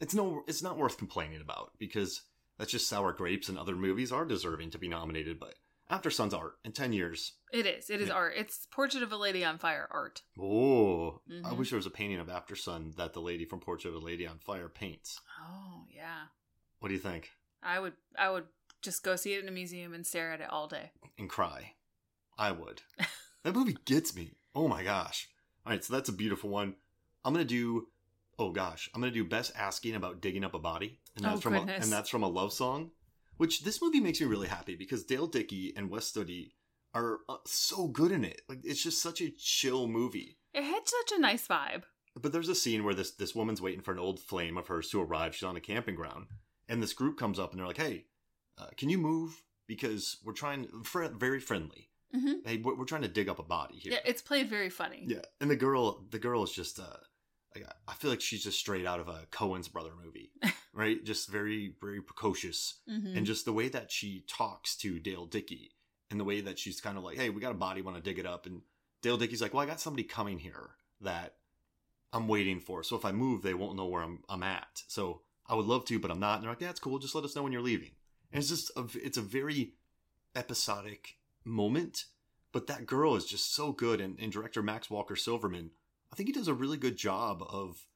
it's 0.00 0.14
no, 0.14 0.42
it's 0.46 0.62
not 0.62 0.78
worth 0.78 0.98
complaining 0.98 1.40
about 1.40 1.72
because 1.78 2.22
that's 2.62 2.70
just 2.70 2.88
sour 2.88 3.12
grapes, 3.12 3.48
and 3.48 3.58
other 3.58 3.74
movies 3.74 4.12
are 4.12 4.24
deserving 4.24 4.70
to 4.70 4.78
be 4.78 4.86
nominated. 4.86 5.40
But 5.40 5.54
After 5.90 6.10
Sun's 6.10 6.32
art 6.32 6.54
in 6.64 6.70
ten 6.70 6.92
years, 6.92 7.32
it 7.52 7.66
is 7.66 7.90
it 7.90 8.00
is 8.00 8.06
Yeah. 8.06 8.14
art 8.14 8.34
it's 8.36 8.66
portrait 8.70 9.02
of 9.02 9.10
a 9.10 9.16
lady 9.16 9.44
on 9.44 9.58
fire 9.58 9.88
art 9.90 10.22
oh, 10.40 11.20
I 11.28 11.32
Mhm. 11.50 11.56
wish 11.58 11.70
there 11.70 11.76
was 11.76 11.86
a 11.86 11.90
painting 11.90 12.20
of 12.20 12.28
After 12.30 12.54
Sun 12.54 12.94
that 12.96 13.12
the 13.14 13.20
lady 13.20 13.44
from 13.44 13.58
Portrait 13.60 13.90
of 13.90 14.00
a 14.00 14.04
Lady 14.06 14.24
on 14.26 14.38
Fire 14.38 14.68
paints. 14.68 15.20
oh 15.40 15.84
yeah 15.90 16.26
What 16.78 16.88
do 16.88 16.94
you 16.94 17.00
think? 17.00 17.30
i 17.64 17.78
would 17.80 17.94
i 18.16 18.30
would 18.30 18.46
just 18.80 19.02
go 19.02 19.16
see 19.16 19.34
it 19.34 19.42
in 19.42 19.48
a 19.48 19.52
museum 19.52 19.92
and 19.92 20.06
stare 20.06 20.32
at 20.32 20.40
it 20.40 20.48
all 20.50 20.68
day 20.68 20.92
And 21.18 21.28
cry. 21.28 21.74
I 22.38 22.52
would. 22.52 22.82
that 23.42 23.54
movie 23.54 23.76
gets 23.84 24.14
me. 24.14 24.30
Oh 24.54 24.68
my 24.68 24.82
gosh. 24.84 25.28
All 25.66 25.72
right, 25.72 25.84
so 25.84 25.92
that's 25.92 26.08
a 26.08 26.12
beautiful 26.12 26.48
one. 26.48 26.76
I'm 27.24 27.34
gonna 27.34 27.44
do. 27.44 27.88
Oh 28.42 28.50
gosh, 28.50 28.90
I'm 28.94 29.00
gonna 29.00 29.12
do 29.12 29.24
best 29.24 29.52
asking 29.56 29.94
about 29.94 30.20
digging 30.20 30.42
up 30.44 30.54
a 30.54 30.58
body, 30.58 30.98
and 31.16 31.24
that's 31.24 31.38
Oh, 31.38 31.40
from 31.40 31.54
a, 31.54 31.62
and 31.72 31.92
that's 31.92 32.10
from 32.10 32.22
a 32.24 32.28
love 32.28 32.52
song, 32.52 32.90
which 33.36 33.62
this 33.62 33.80
movie 33.80 34.00
makes 34.00 34.20
me 34.20 34.26
really 34.26 34.48
happy 34.48 34.74
because 34.74 35.04
Dale 35.04 35.26
Dickey 35.28 35.72
and 35.76 35.88
Wes 35.90 36.10
Studi 36.10 36.52
are 36.94 37.20
uh, 37.28 37.36
so 37.46 37.86
good 37.88 38.10
in 38.12 38.24
it. 38.24 38.42
Like 38.48 38.60
it's 38.64 38.82
just 38.82 39.00
such 39.00 39.20
a 39.20 39.30
chill 39.30 39.86
movie. 39.86 40.38
it 40.52 40.64
had 40.64 40.82
such 40.86 41.12
a 41.16 41.20
nice 41.20 41.46
vibe 41.46 41.84
But 42.20 42.32
there's 42.32 42.48
a 42.48 42.54
scene 42.54 42.82
where 42.84 42.94
this 42.94 43.12
this 43.12 43.34
woman's 43.34 43.62
waiting 43.62 43.80
for 43.82 43.92
an 43.92 43.98
old 44.00 44.18
flame 44.20 44.58
of 44.58 44.66
hers 44.68 44.90
to 44.90 45.00
arrive. 45.00 45.34
She's 45.34 45.44
on 45.44 45.56
a 45.56 45.60
camping 45.60 45.94
ground, 45.94 46.26
and 46.68 46.82
this 46.82 46.92
group 46.94 47.16
comes 47.18 47.38
up 47.38 47.50
and 47.52 47.60
they're 47.60 47.66
like, 47.72 47.76
"Hey, 47.86 48.06
uh, 48.58 48.66
can 48.76 48.88
you 48.88 48.98
move? 48.98 49.42
Because 49.68 50.16
we're 50.24 50.32
trying 50.32 50.66
fr- 50.84 51.04
very 51.26 51.38
friendly. 51.40 51.90
hmm 52.12 52.40
Hey, 52.44 52.56
we're, 52.58 52.74
we're 52.76 52.84
trying 52.92 53.02
to 53.02 53.08
dig 53.18 53.28
up 53.28 53.38
a 53.38 53.44
body 53.44 53.76
here." 53.78 53.92
yeah 53.92 54.00
it's 54.10 54.20
played 54.20 54.50
very 54.50 54.68
funny 54.70 55.04
Yeah, 55.06 55.24
and 55.40 55.48
the 55.50 55.56
girl, 55.56 56.04
the 56.10 56.18
girl 56.18 56.42
is 56.42 56.50
just, 56.52 56.78
uh, 56.80 56.96
like, 57.54 57.66
I 57.88 57.94
feel 57.94 58.10
like 58.10 58.20
she's 58.20 58.44
just 58.44 58.58
straight 58.58 58.86
out 58.86 59.00
of 59.00 59.08
a 59.08 59.26
Coen's 59.30 59.68
brother 59.68 59.92
movie, 60.02 60.30
right? 60.72 61.02
just 61.04 61.28
very, 61.28 61.74
very 61.80 62.00
precocious, 62.00 62.80
Mhm. 62.88 63.16
and 63.16 63.26
just 63.26 63.44
the 63.44 63.52
way 63.52 63.68
that 63.68 63.90
she 63.90 64.24
talks 64.28 64.76
to 64.78 64.98
Dale 64.98 65.26
Dickey 65.26 65.72
and 66.10 66.18
the 66.20 66.24
way 66.24 66.40
that 66.40 66.58
she's 66.58 66.80
kind 66.80 66.96
of 66.98 67.04
like, 67.04 67.16
"Hey, 67.16 67.30
we 67.30 67.40
got 67.40 67.52
a 67.52 67.54
body, 67.54 67.82
want 67.82 67.96
to 67.96 68.02
dig 68.02 68.18
it 68.18 68.26
up," 68.26 68.46
and 68.46 68.62
Dale 69.02 69.16
Dickey's 69.16 69.42
like, 69.42 69.52
"Well, 69.54 69.62
I 69.62 69.66
got 69.66 69.80
somebody 69.80 70.04
coming 70.04 70.38
here 70.38 70.70
that 71.00 71.36
I'm 72.12 72.28
waiting 72.28 72.60
for. 72.60 72.82
So 72.84 72.96
if 72.96 73.04
I 73.04 73.12
move, 73.12 73.42
they 73.42 73.54
won't 73.54 73.76
know 73.76 73.86
where 73.86 74.02
I'm 74.02 74.22
I'm 74.28 74.42
at. 74.42 74.82
So 74.88 75.22
I 75.46 75.54
would 75.54 75.66
love 75.66 75.84
to, 75.86 75.98
but 75.98 76.10
I'm 76.10 76.20
not." 76.20 76.34
And 76.36 76.44
they're 76.44 76.50
like, 76.52 76.58
"That's 76.58 76.80
cool. 76.80 76.98
Just 76.98 77.14
let 77.14 77.24
us 77.24 77.34
know 77.34 77.42
when 77.42 77.52
you're 77.52 77.62
leaving." 77.62 77.92
And 78.30 78.38
it's 78.40 78.48
just 78.48 78.70
a, 78.76 78.86
it's 78.94 79.18
a 79.18 79.22
very 79.22 79.74
episodic 80.34 81.18
moment, 81.44 82.06
but 82.52 82.66
that 82.66 82.86
girl 82.86 83.16
is 83.16 83.24
just 83.26 83.54
so 83.54 83.72
good, 83.72 84.00
and, 84.00 84.18
and 84.18 84.32
director 84.32 84.62
Max 84.62 84.88
Walker 84.90 85.16
Silverman, 85.16 85.70
I 86.12 86.16
think 86.16 86.28
he 86.28 86.32
does 86.32 86.48
a 86.48 86.54
really 86.54 86.76
good 86.76 86.96
job 86.96 87.42
of 87.48 87.86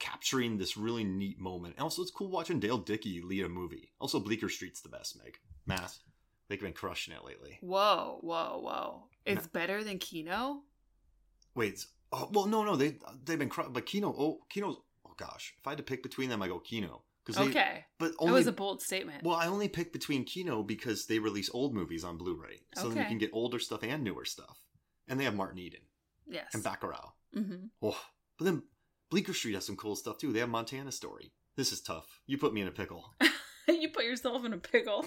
capturing 0.00 0.58
this 0.58 0.76
really 0.76 1.04
neat 1.04 1.38
moment. 1.38 1.74
And 1.76 1.84
also, 1.84 2.02
it's 2.02 2.10
cool 2.10 2.30
watching 2.30 2.58
Dale 2.58 2.78
Dickey 2.78 3.22
lead 3.22 3.44
a 3.44 3.48
movie. 3.48 3.92
Also, 4.00 4.18
Bleecker 4.18 4.48
Street's 4.48 4.80
the 4.80 4.88
best, 4.88 5.16
Meg. 5.22 5.38
Math. 5.66 6.00
They've 6.48 6.60
been 6.60 6.72
crushing 6.72 7.14
it 7.14 7.24
lately. 7.24 7.58
Whoa, 7.60 8.18
whoa, 8.22 8.58
whoa! 8.60 9.04
It's 9.24 9.46
better 9.46 9.84
than 9.84 9.98
Kino. 9.98 10.62
Wait, 11.54 11.86
oh, 12.10 12.28
well, 12.32 12.46
no, 12.46 12.64
no, 12.64 12.74
they 12.74 12.96
they've 13.24 13.38
been 13.38 13.48
crushing, 13.48 13.72
but 13.72 13.86
Kino, 13.86 14.12
oh, 14.18 14.40
Kino's, 14.48 14.76
oh 15.06 15.14
gosh, 15.16 15.54
if 15.58 15.66
I 15.66 15.70
had 15.70 15.78
to 15.78 15.84
pick 15.84 16.02
between 16.02 16.28
them, 16.28 16.42
I 16.42 16.48
go 16.48 16.58
Kino. 16.58 17.02
Cause 17.24 17.38
okay, 17.38 17.84
but 17.98 18.12
only, 18.18 18.32
that 18.32 18.38
was 18.38 18.46
a 18.48 18.52
bold 18.52 18.82
statement. 18.82 19.22
Well, 19.22 19.36
I 19.36 19.46
only 19.46 19.68
pick 19.68 19.92
between 19.92 20.24
Kino 20.24 20.64
because 20.64 21.06
they 21.06 21.20
release 21.20 21.50
old 21.52 21.72
movies 21.72 22.02
on 22.02 22.16
Blu-ray, 22.16 22.62
so 22.74 22.86
okay. 22.86 22.94
then 22.94 23.02
you 23.04 23.08
can 23.08 23.18
get 23.18 23.30
older 23.32 23.60
stuff 23.60 23.84
and 23.84 24.02
newer 24.02 24.24
stuff, 24.24 24.58
and 25.06 25.20
they 25.20 25.24
have 25.24 25.36
Martin 25.36 25.58
Eden, 25.58 25.82
yes, 26.26 26.52
and 26.52 26.64
Bacurau. 26.64 27.12
Mm-hmm. 27.36 27.66
Oh, 27.82 28.00
but 28.38 28.44
then 28.44 28.62
Bleecker 29.10 29.34
Street 29.34 29.54
has 29.54 29.66
some 29.66 29.76
cool 29.76 29.96
stuff 29.96 30.18
too. 30.18 30.32
They 30.32 30.40
have 30.40 30.48
Montana 30.48 30.92
Story. 30.92 31.32
This 31.56 31.72
is 31.72 31.80
tough. 31.80 32.20
You 32.26 32.38
put 32.38 32.54
me 32.54 32.62
in 32.62 32.68
a 32.68 32.72
pickle. 32.72 33.14
you 33.68 33.90
put 33.90 34.04
yourself 34.04 34.44
in 34.44 34.52
a 34.52 34.58
pickle. 34.58 35.04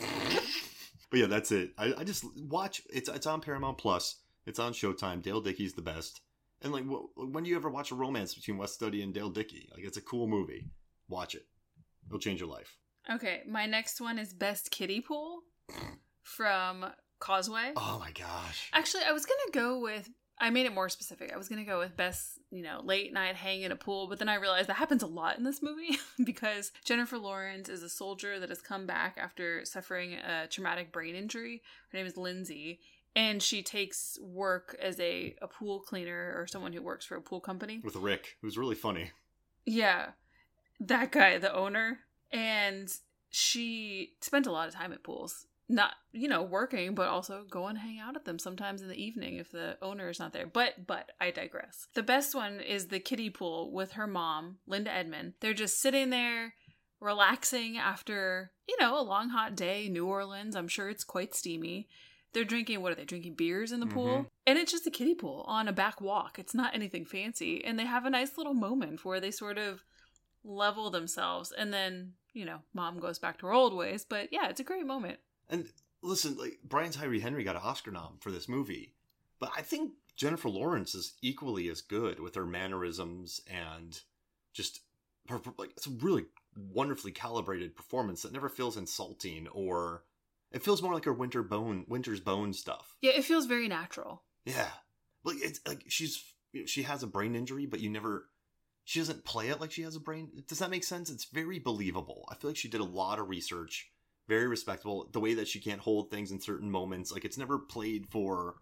but 1.09 1.19
yeah, 1.19 1.27
that's 1.27 1.51
it. 1.51 1.71
I, 1.77 1.93
I, 1.99 2.03
just 2.03 2.25
watch. 2.37 2.81
It's 2.91 3.09
it's 3.09 3.27
on 3.27 3.41
Paramount 3.41 3.77
Plus. 3.77 4.17
It's 4.45 4.59
on 4.59 4.73
Showtime. 4.73 5.21
Dale 5.21 5.41
Dickey's 5.41 5.73
the 5.73 5.81
best. 5.81 6.21
And 6.61 6.71
like, 6.71 6.85
when 7.15 7.43
do 7.43 7.49
you 7.49 7.55
ever 7.55 7.69
watch 7.69 7.91
a 7.91 7.95
romance 7.95 8.33
between 8.33 8.57
Wes 8.57 8.77
Studi 8.77 9.03
and 9.03 9.13
Dale 9.13 9.29
Dickey? 9.29 9.69
Like, 9.73 9.83
it's 9.83 9.97
a 9.97 10.01
cool 10.01 10.27
movie. 10.27 10.69
Watch 11.09 11.35
it. 11.35 11.45
It'll 12.07 12.19
change 12.19 12.39
your 12.39 12.49
life. 12.49 12.77
Okay, 13.09 13.41
my 13.47 13.65
next 13.65 13.99
one 13.99 14.17
is 14.17 14.33
Best 14.33 14.71
Kiddie 14.71 15.01
Pool 15.01 15.41
from 16.21 16.85
Causeway. 17.19 17.73
Oh 17.75 17.97
my 17.99 18.11
gosh. 18.11 18.69
Actually, 18.73 19.03
I 19.03 19.11
was 19.11 19.25
gonna 19.25 19.51
go 19.51 19.79
with 19.79 20.09
I 20.39 20.49
made 20.49 20.65
it 20.65 20.73
more 20.73 20.89
specific. 20.89 21.31
I 21.33 21.37
was 21.37 21.47
gonna 21.47 21.63
go 21.63 21.79
with 21.79 21.95
best, 21.95 22.39
you 22.51 22.63
know, 22.63 22.81
late 22.83 23.13
night 23.13 23.35
hang 23.35 23.61
in 23.61 23.71
a 23.71 23.75
pool, 23.75 24.07
but 24.07 24.19
then 24.19 24.29
I 24.29 24.35
realized 24.35 24.67
that 24.69 24.75
happens 24.75 25.03
a 25.03 25.07
lot 25.07 25.37
in 25.37 25.43
this 25.43 25.61
movie 25.61 25.97
because 26.23 26.71
Jennifer 26.83 27.17
Lawrence 27.17 27.69
is 27.69 27.83
a 27.83 27.89
soldier 27.89 28.39
that 28.39 28.49
has 28.49 28.61
come 28.61 28.85
back 28.85 29.17
after 29.19 29.63
suffering 29.65 30.13
a 30.15 30.47
traumatic 30.47 30.91
brain 30.91 31.15
injury. 31.15 31.61
Her 31.91 31.97
name 31.97 32.07
is 32.07 32.17
Lindsay, 32.17 32.79
and 33.15 33.41
she 33.41 33.61
takes 33.61 34.17
work 34.21 34.75
as 34.81 34.99
a, 34.99 35.35
a 35.41 35.47
pool 35.47 35.79
cleaner 35.79 36.33
or 36.35 36.47
someone 36.47 36.73
who 36.73 36.81
works 36.81 37.05
for 37.05 37.15
a 37.15 37.21
pool 37.21 37.39
company. 37.39 37.79
With 37.83 37.95
Rick, 37.95 38.37
who's 38.41 38.57
really 38.57 38.75
funny. 38.75 39.11
Yeah. 39.65 40.09
That 40.79 41.11
guy, 41.11 41.37
the 41.37 41.53
owner. 41.53 41.99
And 42.31 42.91
she 43.29 44.13
spent 44.21 44.47
a 44.47 44.51
lot 44.51 44.67
of 44.67 44.73
time 44.73 44.91
at 44.91 45.03
pools 45.03 45.45
not 45.73 45.95
you 46.11 46.27
know 46.27 46.43
working 46.43 46.93
but 46.93 47.07
also 47.07 47.43
go 47.49 47.67
and 47.67 47.77
hang 47.77 47.99
out 47.99 48.15
at 48.15 48.25
them 48.25 48.39
sometimes 48.39 48.81
in 48.81 48.87
the 48.87 49.03
evening 49.03 49.37
if 49.37 49.51
the 49.51 49.77
owner 49.81 50.09
is 50.09 50.19
not 50.19 50.31
there. 50.31 50.47
But 50.47 50.87
but 50.87 51.11
i 51.19 51.31
digress. 51.31 51.87
The 51.93 52.03
best 52.03 52.35
one 52.35 52.59
is 52.59 52.87
the 52.87 52.99
kiddie 52.99 53.29
pool 53.29 53.71
with 53.71 53.93
her 53.93 54.07
mom 54.07 54.57
Linda 54.67 54.91
Emond. 54.91 55.33
They're 55.39 55.53
just 55.53 55.81
sitting 55.81 56.11
there 56.11 56.53
relaxing 56.99 57.77
after 57.77 58.51
you 58.67 58.77
know 58.79 58.99
a 58.99 59.03
long 59.03 59.29
hot 59.29 59.55
day 59.55 59.89
new 59.89 60.05
orleans. 60.05 60.55
I'm 60.55 60.67
sure 60.67 60.89
it's 60.89 61.03
quite 61.03 61.35
steamy. 61.35 61.89
They're 62.33 62.43
drinking 62.43 62.81
what 62.81 62.91
are 62.91 62.95
they 62.95 63.05
drinking 63.05 63.35
beers 63.35 63.71
in 63.71 63.79
the 63.79 63.85
mm-hmm. 63.85 63.95
pool 63.95 64.31
and 64.47 64.57
it's 64.57 64.71
just 64.71 64.87
a 64.87 64.91
kiddie 64.91 65.15
pool 65.15 65.43
on 65.47 65.67
a 65.67 65.73
back 65.73 65.99
walk. 65.99 66.39
It's 66.39 66.55
not 66.55 66.73
anything 66.73 67.05
fancy. 67.05 67.63
And 67.63 67.77
they 67.77 67.85
have 67.85 68.05
a 68.05 68.09
nice 68.09 68.37
little 68.37 68.55
moment 68.55 69.05
where 69.05 69.19
they 69.19 69.31
sort 69.31 69.57
of 69.57 69.83
level 70.43 70.89
themselves. 70.89 71.51
And 71.51 71.73
then 71.73 72.13
you 72.33 72.45
know 72.45 72.59
mom 72.73 72.99
goes 72.99 73.19
back 73.19 73.39
to 73.39 73.47
her 73.47 73.53
old 73.53 73.75
ways. 73.75 74.05
But 74.07 74.29
yeah 74.31 74.47
it's 74.49 74.59
a 74.59 74.63
great 74.63 74.85
moment 74.85 75.19
and 75.53 75.69
listen, 76.01 76.35
like 76.37 76.59
Brian 76.63 76.91
Tyree 76.91 77.19
Henry 77.19 77.43
got 77.43 77.55
an 77.55 77.61
Oscar 77.63 77.91
nom 77.91 78.17
for 78.19 78.31
this 78.31 78.49
movie, 78.49 78.93
but 79.39 79.51
I 79.55 79.61
think 79.61 79.93
Jennifer 80.15 80.49
Lawrence 80.49 80.95
is 80.95 81.13
equally 81.21 81.69
as 81.69 81.81
good 81.81 82.19
with 82.19 82.33
her 82.35 82.45
mannerisms 82.45 83.39
and 83.47 83.99
just 84.51 84.81
her 85.29 85.39
like 85.57 85.71
it's 85.77 85.87
a 85.87 85.91
really 85.91 86.25
wonderfully 86.57 87.11
calibrated 87.11 87.75
performance 87.75 88.23
that 88.23 88.33
never 88.33 88.49
feels 88.49 88.77
insulting 88.77 89.47
or 89.49 90.03
it 90.51 90.63
feels 90.63 90.81
more 90.81 90.93
like 90.93 91.05
her 91.05 91.13
winter 91.13 91.43
bone 91.43 91.85
winter's 91.87 92.19
bone 92.19 92.51
stuff. 92.53 92.95
Yeah, 93.01 93.11
it 93.11 93.23
feels 93.23 93.45
very 93.45 93.67
natural. 93.67 94.23
Yeah. 94.45 94.69
Like 95.23 95.37
it's 95.39 95.59
like 95.67 95.85
she's 95.87 96.33
she 96.65 96.83
has 96.83 97.03
a 97.03 97.07
brain 97.07 97.35
injury, 97.35 97.67
but 97.67 97.79
you 97.79 97.91
never 97.91 98.27
she 98.85 98.99
doesn't 98.99 99.23
play 99.23 99.49
it 99.49 99.61
like 99.61 99.71
she 99.71 99.83
has 99.83 99.95
a 99.95 99.99
brain. 99.99 100.43
Does 100.47 100.59
that 100.59 100.71
make 100.71 100.83
sense? 100.83 101.11
It's 101.11 101.25
very 101.25 101.59
believable. 101.59 102.27
I 102.31 102.35
feel 102.35 102.49
like 102.49 102.57
she 102.57 102.69
did 102.69 102.81
a 102.81 102.85
lot 102.85 103.19
of 103.19 103.29
research 103.29 103.92
very 104.27 104.47
respectable. 104.47 105.09
The 105.11 105.19
way 105.19 105.33
that 105.35 105.47
she 105.47 105.59
can't 105.59 105.81
hold 105.81 106.09
things 106.09 106.31
in 106.31 106.39
certain 106.39 106.69
moments, 106.69 107.11
like 107.11 107.25
it's 107.25 107.37
never 107.37 107.59
played 107.59 108.07
for 108.07 108.55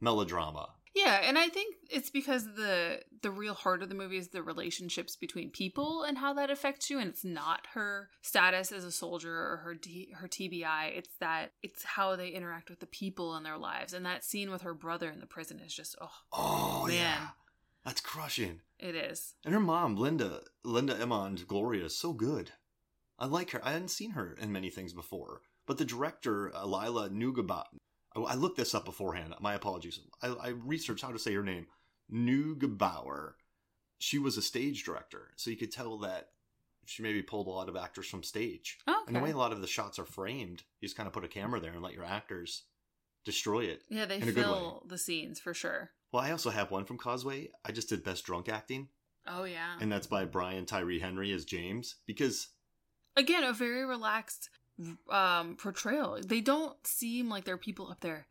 melodrama. 0.00 0.70
Yeah, 0.94 1.20
and 1.24 1.38
I 1.38 1.48
think 1.48 1.76
it's 1.90 2.10
because 2.10 2.44
the 2.44 3.00
the 3.22 3.30
real 3.30 3.54
heart 3.54 3.82
of 3.82 3.88
the 3.88 3.94
movie 3.94 4.18
is 4.18 4.28
the 4.28 4.42
relationships 4.42 5.16
between 5.16 5.50
people 5.50 6.02
and 6.02 6.18
how 6.18 6.34
that 6.34 6.50
affects 6.50 6.90
you, 6.90 6.98
and 6.98 7.08
it's 7.08 7.24
not 7.24 7.66
her 7.72 8.10
status 8.20 8.72
as 8.72 8.84
a 8.84 8.92
soldier 8.92 9.32
or 9.32 9.62
her 9.64 9.74
D, 9.74 10.12
her 10.18 10.28
TBI. 10.28 10.96
It's 10.96 11.14
that 11.20 11.52
it's 11.62 11.82
how 11.82 12.14
they 12.16 12.28
interact 12.28 12.68
with 12.68 12.80
the 12.80 12.86
people 12.86 13.36
in 13.36 13.42
their 13.42 13.56
lives, 13.56 13.94
and 13.94 14.04
that 14.04 14.22
scene 14.24 14.50
with 14.50 14.62
her 14.62 14.74
brother 14.74 15.10
in 15.10 15.20
the 15.20 15.26
prison 15.26 15.60
is 15.64 15.72
just 15.72 15.96
oh 16.00 16.10
oh 16.32 16.84
man, 16.86 16.96
yeah. 16.96 17.26
that's 17.86 18.02
crushing. 18.02 18.60
It 18.78 18.94
is, 18.94 19.34
and 19.46 19.54
her 19.54 19.60
mom 19.60 19.96
Linda 19.96 20.40
Linda 20.62 21.00
Emond 21.00 21.46
Gloria 21.46 21.86
is 21.86 21.96
so 21.96 22.12
good. 22.12 22.52
I 23.22 23.26
like 23.26 23.52
her. 23.52 23.64
I 23.64 23.70
hadn't 23.70 23.92
seen 23.92 24.10
her 24.10 24.36
in 24.40 24.50
many 24.50 24.68
things 24.68 24.92
before, 24.92 25.42
but 25.64 25.78
the 25.78 25.84
director, 25.84 26.52
uh, 26.54 26.66
Lila 26.66 27.08
Neugebauer, 27.08 27.66
I 28.16 28.34
looked 28.34 28.56
this 28.56 28.74
up 28.74 28.84
beforehand. 28.84 29.32
My 29.40 29.54
apologies. 29.54 30.00
I, 30.20 30.28
I 30.28 30.48
researched 30.48 31.04
how 31.04 31.12
to 31.12 31.20
say 31.20 31.32
her 31.34 31.44
name. 31.44 31.68
Neugebauer. 32.12 33.34
She 34.00 34.18
was 34.18 34.36
a 34.36 34.42
stage 34.42 34.82
director, 34.82 35.30
so 35.36 35.50
you 35.50 35.56
could 35.56 35.70
tell 35.70 35.98
that 35.98 36.30
she 36.84 37.04
maybe 37.04 37.22
pulled 37.22 37.46
a 37.46 37.50
lot 37.50 37.68
of 37.68 37.76
actors 37.76 38.08
from 38.08 38.24
stage. 38.24 38.78
Okay. 38.88 38.98
And 39.06 39.14
the 39.14 39.20
way 39.20 39.30
a 39.30 39.36
lot 39.36 39.52
of 39.52 39.60
the 39.60 39.68
shots 39.68 40.00
are 40.00 40.04
framed, 40.04 40.64
you 40.80 40.88
just 40.88 40.96
kind 40.96 41.06
of 41.06 41.12
put 41.12 41.24
a 41.24 41.28
camera 41.28 41.60
there 41.60 41.72
and 41.72 41.82
let 41.82 41.94
your 41.94 42.04
actors 42.04 42.64
destroy 43.24 43.60
it. 43.60 43.82
Yeah, 43.88 44.04
they 44.04 44.20
fill 44.20 44.84
the 44.88 44.98
scenes 44.98 45.38
for 45.38 45.54
sure. 45.54 45.92
Well, 46.10 46.24
I 46.24 46.32
also 46.32 46.50
have 46.50 46.72
one 46.72 46.86
from 46.86 46.98
Causeway. 46.98 47.50
I 47.64 47.70
just 47.70 47.88
did 47.88 48.02
best 48.02 48.24
drunk 48.24 48.48
acting. 48.48 48.88
Oh 49.28 49.44
yeah. 49.44 49.76
And 49.80 49.92
that's 49.92 50.08
by 50.08 50.24
Brian 50.24 50.66
Tyree 50.66 50.98
Henry 50.98 51.30
as 51.30 51.44
James 51.44 51.94
because 52.04 52.48
again 53.16 53.44
a 53.44 53.52
very 53.52 53.84
relaxed 53.84 54.50
um 55.10 55.56
portrayal. 55.56 56.18
They 56.24 56.40
don't 56.40 56.76
seem 56.86 57.28
like 57.28 57.44
they're 57.44 57.56
people 57.56 57.90
up 57.90 58.00
there 58.00 58.26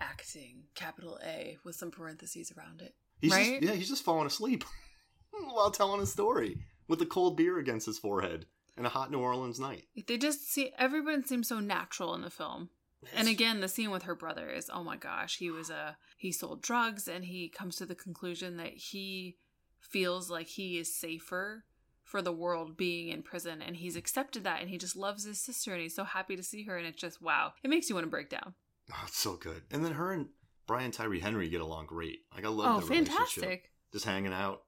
acting 0.00 0.64
capital 0.74 1.18
a 1.24 1.56
with 1.64 1.76
some 1.76 1.90
parentheses 1.90 2.52
around 2.58 2.82
it 2.82 2.94
he's 3.20 3.32
right? 3.32 3.60
just, 3.60 3.62
yeah 3.62 3.72
he's 3.76 3.88
just 3.88 4.04
falling 4.04 4.26
asleep 4.26 4.64
while 5.52 5.70
telling 5.70 6.00
a 6.00 6.06
story 6.06 6.58
with 6.88 7.00
a 7.00 7.06
cold 7.06 7.36
beer 7.36 7.58
against 7.58 7.86
his 7.86 7.98
forehead 7.98 8.46
and 8.76 8.86
a 8.86 8.90
hot 8.90 9.10
new 9.10 9.20
orleans 9.20 9.60
night. 9.60 9.84
They 10.06 10.18
just 10.18 10.52
see 10.52 10.72
everyone 10.78 11.24
seems 11.24 11.48
so 11.48 11.60
natural 11.60 12.14
in 12.14 12.22
the 12.22 12.30
film. 12.30 12.70
And 13.14 13.28
again 13.28 13.60
the 13.60 13.68
scene 13.68 13.90
with 13.90 14.04
her 14.04 14.14
brother 14.14 14.48
is 14.48 14.70
oh 14.72 14.82
my 14.82 14.96
gosh 14.96 15.36
he 15.38 15.50
was 15.50 15.70
a 15.70 15.96
he 16.16 16.32
sold 16.32 16.62
drugs 16.62 17.06
and 17.06 17.24
he 17.24 17.48
comes 17.48 17.76
to 17.76 17.86
the 17.86 17.94
conclusion 17.94 18.56
that 18.56 18.72
he 18.74 19.36
feels 19.80 20.30
like 20.30 20.46
he 20.46 20.78
is 20.78 20.94
safer 20.94 21.64
for 22.04 22.22
the 22.22 22.32
world 22.32 22.76
being 22.76 23.08
in 23.08 23.22
prison 23.22 23.60
and 23.62 23.76
he's 23.76 23.96
accepted 23.96 24.44
that 24.44 24.60
and 24.60 24.70
he 24.70 24.78
just 24.78 24.94
loves 24.94 25.24
his 25.24 25.40
sister 25.40 25.72
and 25.72 25.82
he's 25.82 25.96
so 25.96 26.04
happy 26.04 26.36
to 26.36 26.42
see 26.42 26.64
her 26.64 26.76
and 26.76 26.86
it's 26.86 27.00
just 27.00 27.20
wow. 27.20 27.52
It 27.62 27.70
makes 27.70 27.88
you 27.88 27.94
want 27.94 28.04
to 28.04 28.10
break 28.10 28.30
down. 28.30 28.54
Oh 28.92 29.04
it's 29.06 29.18
so 29.18 29.36
good. 29.36 29.62
And 29.70 29.84
then 29.84 29.92
her 29.92 30.12
and 30.12 30.26
brian 30.66 30.90
tyree 30.90 31.20
henry 31.20 31.48
get 31.48 31.60
along 31.60 31.86
great. 31.86 32.20
Like 32.34 32.44
i 32.44 32.48
love 32.48 32.84
oh 32.84 32.86
fantastic. 32.86 33.70
Just 33.92 34.04
hanging 34.04 34.32
out 34.32 34.62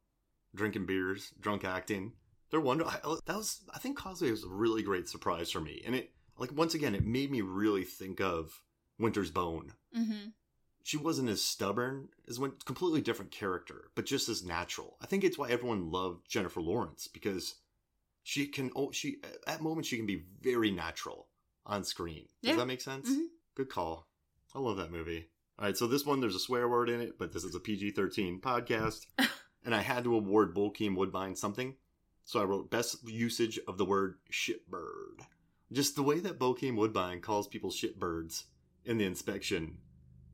drinking 0.55 0.87
beers 0.87 1.33
drunk 1.39 1.65
acting. 1.65 2.13
They're 2.51 2.61
wonderful 2.61 3.21
that 3.27 3.37
was 3.37 3.61
i 3.75 3.79
think 3.79 3.99
causeway 3.99 4.31
was 4.31 4.45
a 4.45 4.49
really 4.49 4.83
great 4.83 5.09
surprise 5.09 5.51
for 5.51 5.61
me. 5.61 5.83
And 5.87 5.95
it 5.95 6.11
like 6.39 6.53
once 6.53 6.75
again 6.75 6.95
it 6.95 7.05
made 7.05 7.31
me 7.31 7.43
really 7.43 7.85
think 7.85 8.21
of 8.21 8.63
winter's 8.99 9.31
bone. 9.31 9.73
Mm-hmm 9.97 10.29
she 10.87 10.97
wasn't 10.97 11.29
as 11.29 11.43
stubborn 11.43 12.11
as 12.29 12.39
one 12.39 12.53
completely 12.65 13.01
different 13.01 13.33
character, 13.33 13.91
but 13.97 14.07
just 14.07 14.29
as 14.29 14.45
natural. 14.45 14.97
I 15.03 15.07
think 15.07 15.25
it's 15.25 15.37
why 15.37 15.51
everyone 15.51 15.91
loved 15.91 16.31
Jennifer 16.31 16.61
Lawrence 16.61 17.09
because 17.09 17.57
she 18.23 18.47
can 18.47 18.71
oh 18.77 18.93
she 18.93 19.17
at 19.49 19.61
moments 19.61 19.89
she 19.89 19.97
can 19.97 20.07
be 20.07 20.23
very 20.41 20.71
natural 20.71 21.27
on 21.67 21.83
screen. 21.83 22.27
Does 22.41 22.51
yeah. 22.51 22.57
that 22.59 22.69
make 22.69 22.81
sense? 22.81 23.11
Mm-hmm. 23.11 23.25
Good 23.57 23.69
call. 23.69 24.07
I 24.55 24.61
love 24.61 24.77
that 24.77 24.93
movie. 24.93 25.29
All 25.59 25.65
right, 25.65 25.77
so 25.77 25.89
this 25.89 26.07
one 26.07 26.21
there's 26.21 26.37
a 26.37 26.39
swear 26.39 26.69
word 26.69 26.89
in 26.89 27.01
it, 27.01 27.19
but 27.19 27.33
this 27.33 27.43
is 27.43 27.57
a 27.57 27.61
PG-13 27.61 28.41
podcast, 28.41 29.07
and 29.65 29.75
I 29.75 29.81
had 29.81 30.05
to 30.05 30.15
award 30.15 30.55
Bokeem 30.55 30.95
Woodbine 30.95 31.35
something, 31.35 31.75
so 32.25 32.41
I 32.41 32.45
wrote 32.45 32.71
best 32.71 32.99
usage 33.09 33.59
of 33.67 33.77
the 33.77 33.85
word 33.85 34.19
shitbird. 34.31 35.25
Just 35.73 35.97
the 35.97 36.05
way 36.05 36.21
that 36.21 36.39
Bokeem 36.39 36.77
Woodbine 36.77 37.23
calls 37.23 37.49
people 37.49 37.71
shitbirds 37.71 38.45
in 38.85 38.99
the 38.99 39.05
inspection 39.05 39.79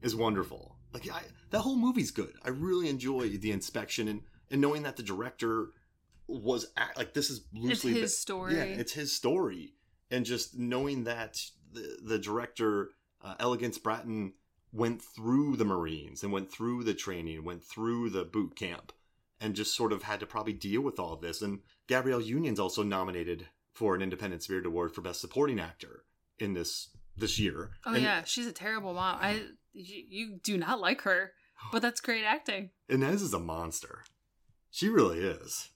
is 0.03 0.15
wonderful. 0.15 0.77
Like 0.93 1.11
I, 1.11 1.23
that 1.51 1.61
whole 1.61 1.77
movie's 1.77 2.11
good. 2.11 2.35
I 2.45 2.51
really 2.51 2.89
enjoy 2.89 3.29
the 3.31 3.51
inspection 3.51 4.09
and 4.09 4.23
and 4.51 4.61
knowing 4.61 4.83
that 4.83 4.97
the 4.97 5.03
director 5.03 5.69
was 6.29 6.67
like 6.97 7.15
this 7.15 7.31
is 7.31 7.45
It's 7.55 7.65
loosely 7.65 7.95
his 7.95 8.19
story. 8.19 8.57
yeah, 8.57 8.65
it's 8.65 8.93
his 8.93 9.13
story, 9.13 9.75
and 10.11 10.25
just 10.25 10.59
knowing 10.59 11.05
that 11.05 11.39
the 11.73 11.99
the 12.03 12.19
director 12.19 12.91
uh, 13.23 13.35
Elegance 13.41 13.79
Bratton 13.79 14.35
went 14.73 15.03
through 15.03 15.57
the 15.57 15.65
Marines 15.65 16.23
and 16.23 16.33
went 16.33 16.51
through 16.51 16.85
the 16.85 16.95
training, 16.95 17.45
went 17.45 17.63
through 17.63 18.11
the 18.11 18.25
boot 18.25 18.57
camp, 18.57 18.93
and 19.41 19.55
just 19.55 19.75
sort 19.77 19.93
of 19.93 20.03
had 20.03 20.21
to 20.21 20.27
probably 20.27 20.53
deal 20.55 20.81
with 20.81 20.99
all 20.99 21.13
of 21.13 21.21
this. 21.21 21.43
And 21.43 21.61
Gabrielle 21.87 22.23
Union's 22.23 22.61
also 22.61 22.83
nominated 22.83 23.49
for 23.73 23.95
an 23.95 24.03
Independent 24.03 24.43
Spirit 24.43 24.67
Award 24.67 24.95
for 24.95 25.01
Best 25.03 25.21
Supporting 25.21 25.61
Actor 25.61 26.05
in 26.39 26.55
this 26.55 26.91
this 27.17 27.39
year. 27.39 27.71
oh 27.87 27.95
And 27.95 28.03
yeah, 28.03 28.25
she's 28.25 28.47
a 28.47 28.53
terrible 28.53 28.95
mom. 28.95 29.19
I 29.21 29.43
you, 29.73 30.05
you 30.09 30.41
do 30.43 30.57
not 30.59 30.81
like 30.81 31.03
her, 31.03 31.33
but 31.71 31.83
that's 31.83 32.01
great 32.01 32.25
acting. 32.25 32.71
Inez 32.89 33.23
is 33.23 33.35
a 33.35 33.39
monster. 33.39 34.05
She 34.71 34.89
really 34.89 35.19
is. 35.21 35.69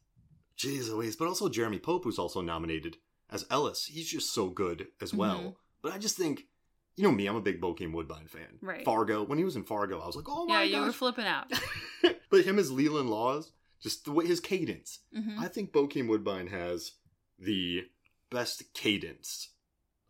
Jeez 0.58 0.88
Louise. 0.88 1.16
But 1.16 1.28
also 1.28 1.48
Jeremy 1.48 1.78
Pope, 1.78 2.04
who's 2.04 2.18
also 2.18 2.40
nominated 2.40 2.96
as 3.30 3.44
Ellis. 3.50 3.86
He's 3.86 4.08
just 4.10 4.32
so 4.32 4.48
good 4.48 4.86
as 5.00 5.12
well. 5.12 5.38
Mhm. 5.38 5.54
But 5.82 5.92
I 5.92 5.98
just 5.98 6.16
think, 6.16 6.44
you 6.96 7.04
know 7.04 7.12
me, 7.12 7.26
I'm 7.26 7.36
a 7.36 7.40
big 7.42 7.60
Bokeem 7.60 7.92
Woodbine 7.92 8.26
fan. 8.28 8.58
Right. 8.62 8.84
Fargo. 8.84 9.22
When 9.22 9.38
he 9.38 9.44
was 9.44 9.56
in 9.56 9.64
Fargo, 9.64 10.00
I 10.00 10.06
was 10.06 10.16
like, 10.16 10.24
oh 10.28 10.46
my 10.46 10.54
god. 10.54 10.60
yeah, 10.62 10.76
my 10.78 10.80
you 10.80 10.86
were 10.86 10.92
flipping 10.92 11.26
out. 11.26 11.52
but 12.30 12.44
him 12.44 12.58
as 12.58 12.70
Leland 12.72 13.10
Laws, 13.10 13.52
just 13.82 14.04
the 14.06 14.12
way 14.12 14.26
his 14.26 14.40
cadence. 14.40 15.00
hmm 15.14 15.38
I 15.38 15.48
think 15.48 15.72
Bokeem 15.72 16.08
Woodbine 16.08 16.46
has 16.48 16.92
the 17.38 17.84
best 18.30 18.72
cadence 18.72 19.50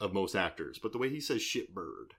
of 0.00 0.12
most 0.12 0.36
actors. 0.36 0.78
But 0.80 0.92
the 0.92 0.98
way 0.98 1.08
he 1.10 1.20
says 1.20 1.40
shitbird 1.40 2.12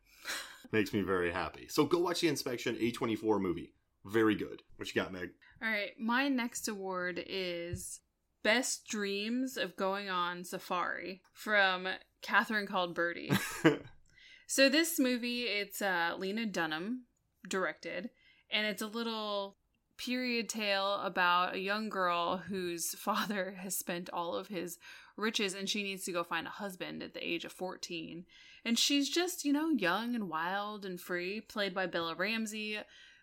makes 0.71 0.93
me 0.93 1.01
very 1.01 1.31
happy. 1.31 1.67
So 1.67 1.86
go 1.86 2.00
watch 2.00 2.21
the 2.21 2.27
Inspection 2.27 2.75
A24 2.75 3.41
movie. 3.41 3.74
Very 4.05 4.36
good. 4.36 4.63
What 4.77 4.93
you 4.93 5.01
got, 5.01 5.12
Meg? 5.12 5.29
All 5.62 5.69
right, 5.69 5.91
my 6.00 6.27
next 6.29 6.67
award 6.67 7.24
is 7.27 8.00
Best 8.43 8.88
Dreams 8.88 9.57
of 9.57 9.75
Going 9.75 10.09
on 10.09 10.43
Safari 10.43 11.21
from 11.33 11.88
Catherine 12.21 12.67
Called 12.67 12.95
Birdy. 12.95 13.31
so 14.47 14.69
this 14.69 15.00
movie, 15.00 15.43
it's 15.43 15.81
uh, 15.81 16.15
Lena 16.17 16.45
Dunham 16.45 17.05
directed, 17.50 18.09
and 18.51 18.67
it's 18.67 18.81
a 18.81 18.88
little 18.88 19.57
period 19.97 20.47
tale 20.47 21.01
about 21.03 21.55
a 21.55 21.59
young 21.59 21.89
girl 21.89 22.38
whose 22.38 22.91
father 22.97 23.55
has 23.59 23.77
spent 23.77 24.09
all 24.13 24.36
of 24.36 24.47
his 24.47 24.77
riches 25.17 25.53
and 25.53 25.67
she 25.67 25.83
needs 25.83 26.03
to 26.03 26.12
go 26.12 26.24
find 26.24 26.47
a 26.47 26.51
husband 26.51 27.01
at 27.01 27.13
the 27.13 27.27
age 27.27 27.43
of 27.43 27.51
14. 27.51 28.25
And 28.67 28.77
she's 28.77 29.09
just, 29.09 29.45
you 29.45 29.53
know, 29.53 29.69
young 29.69 30.13
and 30.13 30.27
wild 30.27 30.83
and 30.83 31.00
free, 31.00 31.39
played 31.39 31.74
by 31.74 31.86
Bella 31.86 32.15
Ramsey, 32.15 32.77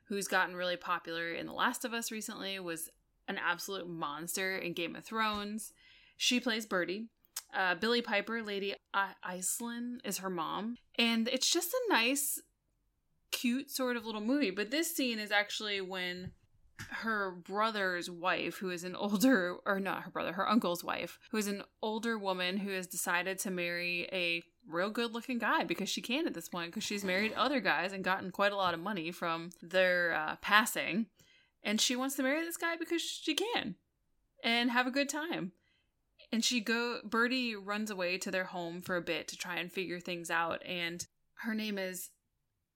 who's 0.06 0.26
gotten 0.26 0.56
really 0.56 0.78
popular 0.78 1.34
in 1.34 1.44
The 1.44 1.52
Last 1.52 1.84
of 1.84 1.92
Us 1.92 2.10
recently, 2.10 2.58
was 2.58 2.88
an 3.28 3.36
absolute 3.36 3.86
monster 3.86 4.56
in 4.56 4.72
Game 4.72 4.96
of 4.96 5.04
Thrones. 5.04 5.74
She 6.16 6.40
plays 6.40 6.64
Birdy. 6.64 7.08
Uh, 7.54 7.74
Billie 7.74 8.00
Piper, 8.00 8.42
Lady 8.42 8.74
I- 8.94 9.12
Aislinn, 9.22 9.98
is 10.02 10.18
her 10.18 10.30
mom. 10.30 10.78
And 10.98 11.28
it's 11.28 11.52
just 11.52 11.74
a 11.74 11.92
nice, 11.92 12.40
cute 13.30 13.70
sort 13.70 13.98
of 13.98 14.06
little 14.06 14.22
movie. 14.22 14.50
But 14.50 14.70
this 14.70 14.96
scene 14.96 15.18
is 15.18 15.30
actually 15.30 15.82
when 15.82 16.32
her 16.88 17.32
brother's 17.32 18.08
wife, 18.08 18.56
who 18.56 18.70
is 18.70 18.82
an 18.82 18.96
older, 18.96 19.56
or 19.66 19.78
not 19.78 20.04
her 20.04 20.10
brother, 20.10 20.32
her 20.32 20.48
uncle's 20.48 20.82
wife, 20.82 21.18
who 21.32 21.36
is 21.36 21.48
an 21.48 21.64
older 21.82 22.16
woman 22.16 22.56
who 22.56 22.70
has 22.70 22.86
decided 22.86 23.38
to 23.40 23.50
marry 23.50 24.08
a 24.10 24.42
real 24.68 24.90
good 24.90 25.12
looking 25.12 25.38
guy 25.38 25.64
because 25.64 25.88
she 25.88 26.00
can 26.00 26.26
at 26.26 26.34
this 26.34 26.48
point 26.48 26.70
because 26.70 26.84
she's 26.84 27.04
married 27.04 27.32
other 27.34 27.60
guys 27.60 27.92
and 27.92 28.04
gotten 28.04 28.30
quite 28.30 28.52
a 28.52 28.56
lot 28.56 28.74
of 28.74 28.80
money 28.80 29.10
from 29.10 29.50
their 29.62 30.14
uh, 30.14 30.36
passing. 30.36 31.06
And 31.62 31.80
she 31.80 31.96
wants 31.96 32.16
to 32.16 32.22
marry 32.22 32.42
this 32.44 32.56
guy 32.56 32.76
because 32.76 33.02
she 33.02 33.34
can 33.34 33.76
and 34.42 34.70
have 34.70 34.86
a 34.86 34.90
good 34.90 35.08
time. 35.08 35.52
And 36.32 36.44
she 36.44 36.60
go 36.60 37.00
Birdy 37.04 37.54
runs 37.54 37.90
away 37.90 38.18
to 38.18 38.30
their 38.30 38.44
home 38.44 38.82
for 38.82 38.96
a 38.96 39.02
bit 39.02 39.28
to 39.28 39.36
try 39.36 39.56
and 39.56 39.72
figure 39.72 40.00
things 40.00 40.30
out. 40.30 40.64
And 40.66 41.06
her 41.42 41.54
name 41.54 41.78
is 41.78 42.10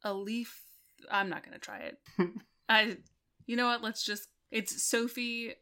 Alif. 0.05 0.63
I'm 1.11 1.29
not 1.29 1.45
gonna 1.45 1.59
try 1.59 1.79
it. 1.79 1.99
I, 2.69 2.99
you 3.47 3.57
know 3.57 3.67
what? 3.67 3.83
Let's 3.83 4.05
just. 4.05 4.29
It's 4.51 4.83
Sophie 4.83 5.55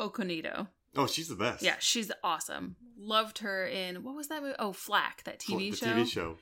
Okonedo. 0.00 0.68
Oh, 0.96 1.06
she's 1.06 1.28
the 1.28 1.34
best. 1.36 1.62
Yeah, 1.62 1.76
she's 1.78 2.10
awesome. 2.24 2.76
Loved 2.98 3.38
her 3.38 3.66
in 3.66 4.02
what 4.02 4.14
was 4.14 4.28
that 4.28 4.42
movie? 4.42 4.54
Oh, 4.58 4.72
Flack, 4.72 5.22
that 5.24 5.38
TV 5.38 5.70
the 5.70 5.76
show. 5.76 5.86
TV 5.86 6.06
show 6.08 6.36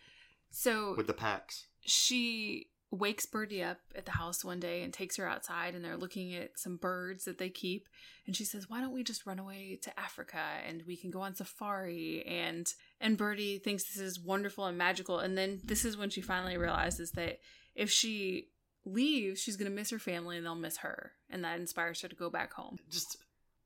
So 0.51 0.95
with 0.97 1.07
the 1.07 1.13
packs. 1.13 1.67
she 1.81 2.69
wakes 2.93 3.27
Birdy 3.27 3.63
up 3.65 3.79
at 3.97 4.05
the 4.05 4.13
house 4.13 4.45
one 4.45 4.61
day 4.61 4.83
and 4.83 4.93
takes 4.93 5.17
her 5.17 5.29
outside 5.29 5.75
and 5.75 5.85
they're 5.85 5.97
looking 5.97 6.33
at 6.35 6.57
some 6.57 6.77
birds 6.77 7.25
that 7.25 7.37
they 7.37 7.49
keep 7.51 7.89
and 8.27 8.37
she 8.37 8.45
says 8.45 8.71
why 8.71 8.81
don't 8.81 8.93
we 8.95 9.03
just 9.03 9.27
run 9.27 9.41
away 9.41 9.77
to 9.83 9.99
Africa 10.01 10.39
and 10.67 10.85
we 10.87 10.97
can 10.97 11.11
go 11.11 11.21
on 11.21 11.35
safari 11.35 12.25
and 12.27 12.73
and 13.01 13.19
Birdy 13.19 13.59
thinks 13.59 13.83
this 13.93 14.01
is 14.01 14.21
wonderful 14.21 14.67
and 14.67 14.79
magical 14.79 15.19
and 15.19 15.37
then 15.37 15.61
this 15.65 15.85
is 15.85 15.97
when 15.97 16.11
she 16.11 16.21
finally 16.21 16.57
realizes 16.57 17.11
that 17.11 17.41
if 17.75 17.91
she 17.91 18.51
leaves 18.85 19.41
she's 19.41 19.57
going 19.57 19.69
to 19.71 19.77
miss 19.77 19.91
her 19.91 19.99
family 19.99 20.37
and 20.37 20.47
they'll 20.47 20.55
miss 20.55 20.79
her 20.79 21.11
and 21.29 21.43
that 21.45 21.59
inspires 21.59 22.01
her 22.03 22.09
to 22.09 22.15
go 22.17 22.31
back 22.31 22.53
home. 22.53 22.77
Just 22.89 23.17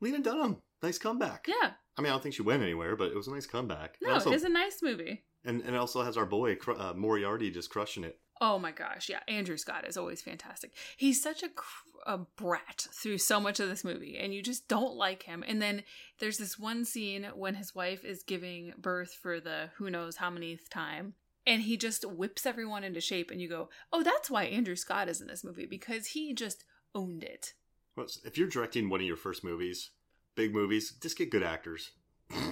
Lena 0.01 0.21
Dunham, 0.21 0.63
nice 0.83 0.99
comeback. 0.99 1.47
Yeah, 1.49 1.73
I 1.97 2.03
mean, 2.03 2.11
I 2.11 2.15
don't 2.15 2.23
think 2.23 2.35
she 2.35 2.43
went 2.43 2.63
anywhere, 2.63 2.97
but 2.97 3.11
it 3.11 3.17
was 3.17 3.29
a 3.29 3.33
nice 3.35 3.47
comeback. 3.47 3.97
No, 4.03 4.15
also, 4.15 4.31
it's 4.33 4.45
a 4.45 4.49
nice 4.49 4.79
movie. 4.83 5.25
and, 5.45 5.61
and 5.63 5.75
it 5.75 5.79
also 5.79 6.03
has 6.03 6.17
our 6.17 6.27
boy 6.27 6.57
uh, 6.79 6.93
Moriarty 6.95 7.51
just 7.51 7.71
crushing 7.71 8.05
it. 8.05 8.19
Oh 8.43 8.59
my 8.59 8.73
gosh, 8.73 9.11
yeah, 9.11 9.21
Andrew 9.29 9.59
Scott 9.59 9.87
is 9.87 9.99
always 9.99 10.23
fantastic. 10.23 10.73
He's 10.97 11.23
such 11.23 11.43
a, 11.43 11.51
cr- 11.51 11.89
a 12.07 12.19
brat 12.37 12.87
through 12.91 13.19
so 13.19 13.39
much 13.39 13.61
of 13.61 13.69
this 13.69 13.85
movie, 13.85 14.17
and 14.19 14.33
you 14.33 14.43
just 14.43 14.67
don't 14.67 14.97
like 14.97 15.25
him. 15.25 15.45
And 15.47 15.61
then 15.61 15.83
there's 16.21 16.39
this 16.39 16.59
one 16.59 16.87
scene 16.87 17.29
when 17.35 17.57
his 17.57 17.75
wife 17.75 18.03
is 18.03 18.23
giving 18.23 18.73
birth 18.79 19.13
for 19.13 19.41
the 19.41 19.69
who 19.77 19.91
knows 19.91 20.17
how 20.17 20.31
many 20.31 20.59
time, 20.71 21.13
and 21.47 21.61
he 21.61 21.77
just 21.77 22.11
whips 22.11 22.47
everyone 22.47 22.83
into 22.83 23.03
shape, 23.03 23.31
and 23.31 23.43
you 23.43 23.49
go, 23.49 23.69
"Oh, 23.93 24.03
that's 24.03 24.31
why 24.31 24.45
Andrew 24.45 24.77
Scott 24.77 25.11
is 25.11 25.21
in 25.21 25.27
this 25.27 25.45
movie 25.45 25.67
because 25.67 26.07
he 26.09 26.33
just 26.33 26.65
owned 26.95 27.23
it." 27.23 27.53
Well, 27.95 28.07
If 28.25 28.39
you're 28.39 28.49
directing 28.49 28.89
one 28.89 29.01
of 29.01 29.07
your 29.07 29.17
first 29.17 29.45
movies, 29.45 29.91
big 30.35 30.53
movies, 30.55 30.93
just 31.01 31.19
get 31.19 31.31
good 31.31 31.43
actors. 31.43 31.91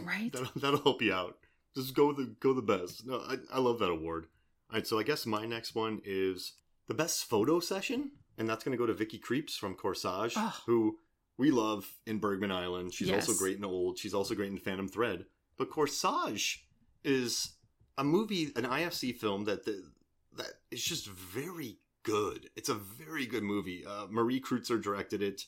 Right? 0.04 0.30
That'll, 0.32 0.50
that'll 0.56 0.82
help 0.82 1.02
you 1.02 1.12
out. 1.12 1.36
Just 1.76 1.94
go 1.94 2.12
the 2.12 2.34
go 2.40 2.52
the 2.52 2.62
best. 2.62 3.06
No, 3.06 3.18
I, 3.18 3.36
I 3.52 3.58
love 3.60 3.78
that 3.78 3.90
award. 3.90 4.26
All 4.70 4.76
right, 4.76 4.86
so 4.86 4.98
I 4.98 5.02
guess 5.02 5.24
my 5.26 5.46
next 5.46 5.74
one 5.74 6.00
is 6.04 6.54
the 6.88 6.94
best 6.94 7.24
photo 7.26 7.60
session, 7.60 8.10
and 8.36 8.48
that's 8.48 8.64
going 8.64 8.72
to 8.72 8.78
go 8.78 8.86
to 8.86 8.94
Vicky 8.94 9.18
Krieps 9.18 9.52
from 9.56 9.74
Corsage, 9.76 10.32
Oh. 10.36 10.54
who 10.66 10.98
we 11.36 11.50
love 11.50 11.86
in 12.06 12.18
Bergman 12.18 12.50
Island. 12.50 12.92
She's 12.92 13.10
also 13.10 13.32
great 13.34 13.56
in 13.58 13.64
Old. 13.64 13.98
She's 13.98 14.14
also 14.14 14.34
great 14.34 14.50
in 14.50 14.58
Phantom 14.58 14.88
Thread. 14.88 15.26
But 15.56 15.70
Corsage 15.70 16.58
is 17.04 17.52
a 17.96 18.02
movie, 18.04 18.50
an 18.56 18.64
IFC 18.64 19.14
film 19.14 19.44
that 19.44 19.64
the, 19.64 19.84
that 20.36 20.52
is 20.70 20.82
just 20.82 21.06
very 21.08 21.78
good. 22.02 22.50
It's 22.56 22.68
a 22.68 22.74
very 22.74 23.26
good 23.26 23.42
movie. 23.44 23.84
Uh, 23.86 24.06
Marie 24.10 24.40
Kreutzer 24.40 24.82
directed 24.82 25.22
it, 25.22 25.42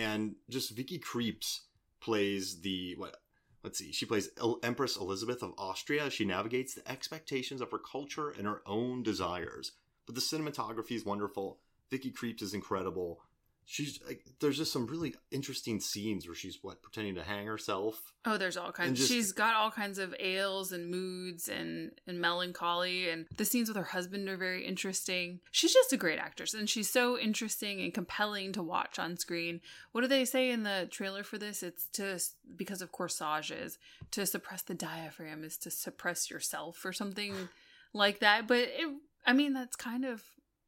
and 0.00 0.36
just 0.48 0.70
Vicky 0.70 0.98
Krieps 0.98 1.60
plays 2.00 2.60
the 2.62 2.94
what 2.96 3.16
let's 3.62 3.78
see 3.78 3.92
she 3.92 4.06
plays 4.06 4.30
empress 4.62 4.96
elizabeth 4.96 5.42
of 5.42 5.52
austria. 5.58 6.10
She 6.10 6.24
navigates 6.24 6.74
the 6.74 6.90
expectations 6.90 7.60
of 7.60 7.70
her 7.70 7.78
culture 7.78 8.30
and 8.30 8.46
her 8.46 8.62
own 8.66 9.02
desires. 9.02 9.72
But 10.06 10.14
the 10.14 10.20
cinematography 10.22 10.92
is 10.92 11.04
wonderful. 11.04 11.58
Vicky 11.90 12.10
Krieps 12.10 12.42
is 12.42 12.54
incredible 12.54 13.20
she's 13.72 14.00
like 14.04 14.24
there's 14.40 14.56
just 14.56 14.72
some 14.72 14.86
really 14.86 15.14
interesting 15.30 15.78
scenes 15.78 16.26
where 16.26 16.34
she's 16.34 16.58
what 16.60 16.82
pretending 16.82 17.14
to 17.14 17.22
hang 17.22 17.46
herself 17.46 18.12
Oh, 18.26 18.36
there's 18.36 18.58
all 18.58 18.70
kinds. 18.70 18.98
Just- 18.98 19.10
She's 19.10 19.32
got 19.32 19.54
all 19.54 19.70
kinds 19.70 19.98
of 19.98 20.14
ails 20.20 20.72
and 20.72 20.90
moods 20.90 21.48
and 21.48 21.92
and 22.06 22.20
melancholy, 22.20 23.08
and 23.08 23.24
the 23.34 23.46
scenes 23.46 23.68
with 23.68 23.78
her 23.78 23.82
husband 23.82 24.28
are 24.28 24.36
very 24.36 24.66
interesting. 24.66 25.40
She's 25.52 25.72
just 25.72 25.94
a 25.94 25.96
great 25.96 26.18
actress, 26.18 26.52
and 26.52 26.68
she's 26.68 26.90
so 26.90 27.18
interesting 27.18 27.80
and 27.80 27.94
compelling 27.94 28.52
to 28.52 28.62
watch 28.62 28.98
on 28.98 29.16
screen. 29.16 29.62
What 29.92 30.02
do 30.02 30.06
they 30.06 30.26
say 30.26 30.50
in 30.50 30.64
the 30.64 30.86
trailer 30.90 31.22
for 31.24 31.38
this? 31.38 31.62
It's 31.62 31.86
to 31.94 32.20
because 32.56 32.82
of 32.82 32.92
corsages 32.92 33.78
to 34.10 34.26
suppress 34.26 34.60
the 34.60 34.74
diaphragm 34.74 35.42
is 35.42 35.56
to 35.58 35.70
suppress 35.70 36.30
yourself 36.30 36.84
or 36.84 36.92
something 36.92 37.34
like 37.94 38.18
that. 38.20 38.46
But 38.46 38.58
it, 38.68 38.88
I 39.24 39.32
mean, 39.32 39.54
that's 39.54 39.76
kind 39.76 40.04
of 40.04 40.22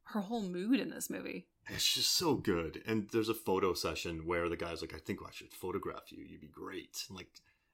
her 0.04 0.20
whole 0.22 0.42
mood 0.42 0.80
in 0.80 0.88
this 0.88 1.10
movie. 1.10 1.48
It's 1.68 1.94
just 1.94 2.12
so 2.12 2.35
good. 2.35 2.83
And 2.87 3.09
there's 3.12 3.29
a 3.29 3.35
photo 3.35 3.72
session 3.72 4.27
where 4.27 4.48
the 4.48 4.57
guy's 4.57 4.81
like 4.81 4.94
i 4.94 4.98
think 4.98 5.20
i 5.27 5.31
should 5.31 5.53
photograph 5.53 6.11
you. 6.11 6.25
You'd 6.25 6.40
be 6.40 6.48
great. 6.48 7.05
And 7.09 7.16
like 7.16 7.29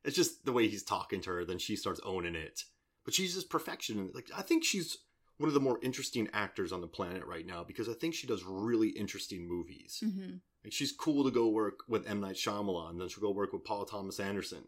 it's 0.04 0.16
just 0.16 0.44
the 0.44 0.52
way 0.52 0.68
he's 0.68 0.82
talking 0.82 1.20
to 1.22 1.30
her 1.30 1.44
then 1.44 1.58
she 1.58 1.76
starts 1.76 2.00
owning 2.04 2.34
it. 2.34 2.64
But 3.04 3.14
she's 3.14 3.34
just 3.34 3.50
perfection. 3.50 4.10
Like 4.14 4.30
i 4.36 4.42
think 4.42 4.64
she's 4.64 4.98
one 5.38 5.48
of 5.48 5.54
the 5.54 5.60
more 5.60 5.78
interesting 5.82 6.28
actors 6.32 6.72
on 6.72 6.80
the 6.80 6.86
planet 6.88 7.24
right 7.24 7.46
now 7.46 7.64
because 7.64 7.88
i 7.88 7.92
think 7.94 8.14
she 8.14 8.26
does 8.26 8.44
really 8.44 8.88
interesting 8.90 9.48
movies. 9.48 10.02
Hmm 10.04 10.36
like 10.64 10.72
she's 10.72 10.90
cool 10.90 11.22
to 11.22 11.30
go 11.30 11.46
work 11.48 11.84
with 11.88 12.10
m. 12.10 12.20
Night 12.20 12.34
Shyamalan, 12.34 12.98
then 12.98 13.08
she'll 13.08 13.22
go 13.22 13.30
work 13.30 13.52
with 13.52 13.64
paul 13.64 13.84
thomas 13.84 14.18
anderson 14.18 14.64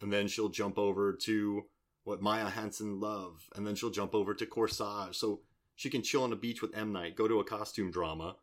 and 0.00 0.12
then 0.12 0.28
she'll 0.28 0.48
jump 0.48 0.78
over 0.78 1.12
to 1.12 1.64
what 2.04 2.22
Mia 2.22 2.50
Hansen-Løve 2.50 3.40
and 3.56 3.66
then 3.66 3.74
she'll 3.74 3.90
jump 3.90 4.14
over 4.14 4.34
to 4.34 4.46
corsage. 4.46 5.14
So 5.14 5.40
She 5.76 5.90
can 5.90 6.02
chill 6.02 6.22
on 6.22 6.30
the 6.30 6.36
beach 6.36 6.62
with 6.62 6.76
M. 6.76 6.92
Night, 6.92 7.16
go 7.16 7.26
to 7.26 7.40
a 7.40 7.44
costume 7.44 7.90
drama, 7.90 8.36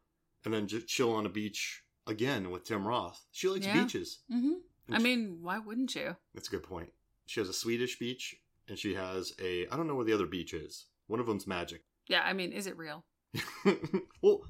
and 0.46 0.54
then 0.54 0.68
just 0.68 0.88
chill 0.88 1.12
on 1.14 1.26
a 1.26 1.30
beach 1.30 1.84
again 2.08 2.50
with 2.52 2.64
Tim 2.66 2.88
Roth. 2.88 3.26
She 3.32 3.48
likes 3.48 3.66
Yeah. 3.66 3.82
beaches. 3.84 4.20
hmm 4.30 4.54
I 4.92 4.98
she- 4.98 5.04
mean, 5.04 5.38
why 5.42 5.60
wouldn't 5.60 5.96
you? 5.96 6.16
that's 6.34 6.48
a 6.48 6.52
good 6.52 6.64
point. 6.64 6.90
She 7.28 7.40
has 7.40 7.48
a 7.50 7.54
Swedish 7.54 7.98
beach, 8.00 8.36
and 8.68 8.78
she 8.78 8.94
has 8.96 9.34
a 9.42 9.68
I 9.68 9.78
don't 9.78 9.88
know 9.88 9.96
where 9.96 10.06
the 10.06 10.14
other 10.14 10.26
beach 10.28 10.54
is. 10.54 10.86
One 11.08 11.20
of 11.20 11.26
them's 11.28 11.48
magic. 11.48 11.84
Yeah, 12.08 12.22
I 12.26 12.34
mean, 12.34 12.52
is 12.52 12.68
it 12.68 12.78
real? 12.78 13.06
well, 14.22 14.42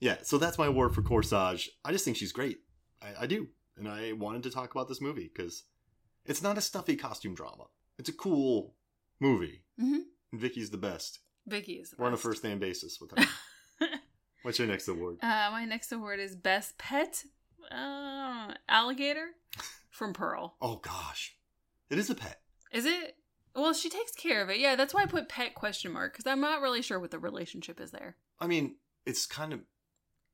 yeah. 0.00 0.18
So 0.22 0.38
that's 0.38 0.58
my 0.58 0.66
award 0.66 0.94
for 0.94 1.02
Corsage. 1.02 1.68
I 1.84 1.92
just 1.92 2.04
think 2.04 2.16
she's 2.16 2.32
great. 2.32 2.58
I, 3.02 3.22
I 3.24 3.26
do, 3.26 3.48
and 3.76 3.88
I 3.88 4.12
wanted 4.12 4.42
to 4.44 4.50
talk 4.50 4.70
about 4.74 4.88
this 4.88 5.00
movie 5.00 5.30
because 5.34 5.64
it's 6.24 6.42
not 6.42 6.56
a 6.58 6.60
stuffy 6.62 6.96
costume 6.96 7.34
drama. 7.34 7.64
It's 7.98 8.08
a 8.08 8.12
cool 8.14 8.74
movie, 9.20 9.62
Mm-hmm. 9.80 10.38
Vicky's 10.38 10.70
the 10.70 10.78
best. 10.78 11.20
Vicky 11.46 11.74
is. 11.74 11.90
The 11.90 11.96
We're 11.98 12.06
on 12.06 12.14
a 12.14 12.16
first 12.18 12.42
name 12.44 12.58
basis 12.58 12.98
with 13.00 13.10
her. 13.16 13.26
What's 14.44 14.58
your 14.58 14.68
next 14.68 14.88
award? 14.88 15.16
Uh, 15.22 15.48
my 15.52 15.64
next 15.64 15.90
award 15.90 16.20
is 16.20 16.36
Best 16.36 16.76
Pet 16.76 17.24
uh, 17.72 18.52
Alligator 18.68 19.28
from 19.88 20.12
Pearl. 20.12 20.56
Oh 20.60 20.76
gosh, 20.76 21.34
it 21.88 21.98
is 21.98 22.10
a 22.10 22.14
pet. 22.14 22.42
Is 22.70 22.84
it? 22.84 23.16
Well, 23.56 23.72
she 23.72 23.88
takes 23.88 24.12
care 24.12 24.42
of 24.42 24.50
it. 24.50 24.58
Yeah, 24.58 24.76
that's 24.76 24.92
why 24.92 25.02
I 25.02 25.06
put 25.06 25.30
pet 25.30 25.54
question 25.54 25.92
mark 25.92 26.12
because 26.12 26.26
I'm 26.30 26.42
not 26.42 26.60
really 26.60 26.82
sure 26.82 27.00
what 27.00 27.10
the 27.10 27.18
relationship 27.18 27.80
is 27.80 27.90
there. 27.90 28.16
I 28.38 28.46
mean, 28.46 28.74
it's 29.06 29.24
kind 29.24 29.54
of 29.54 29.60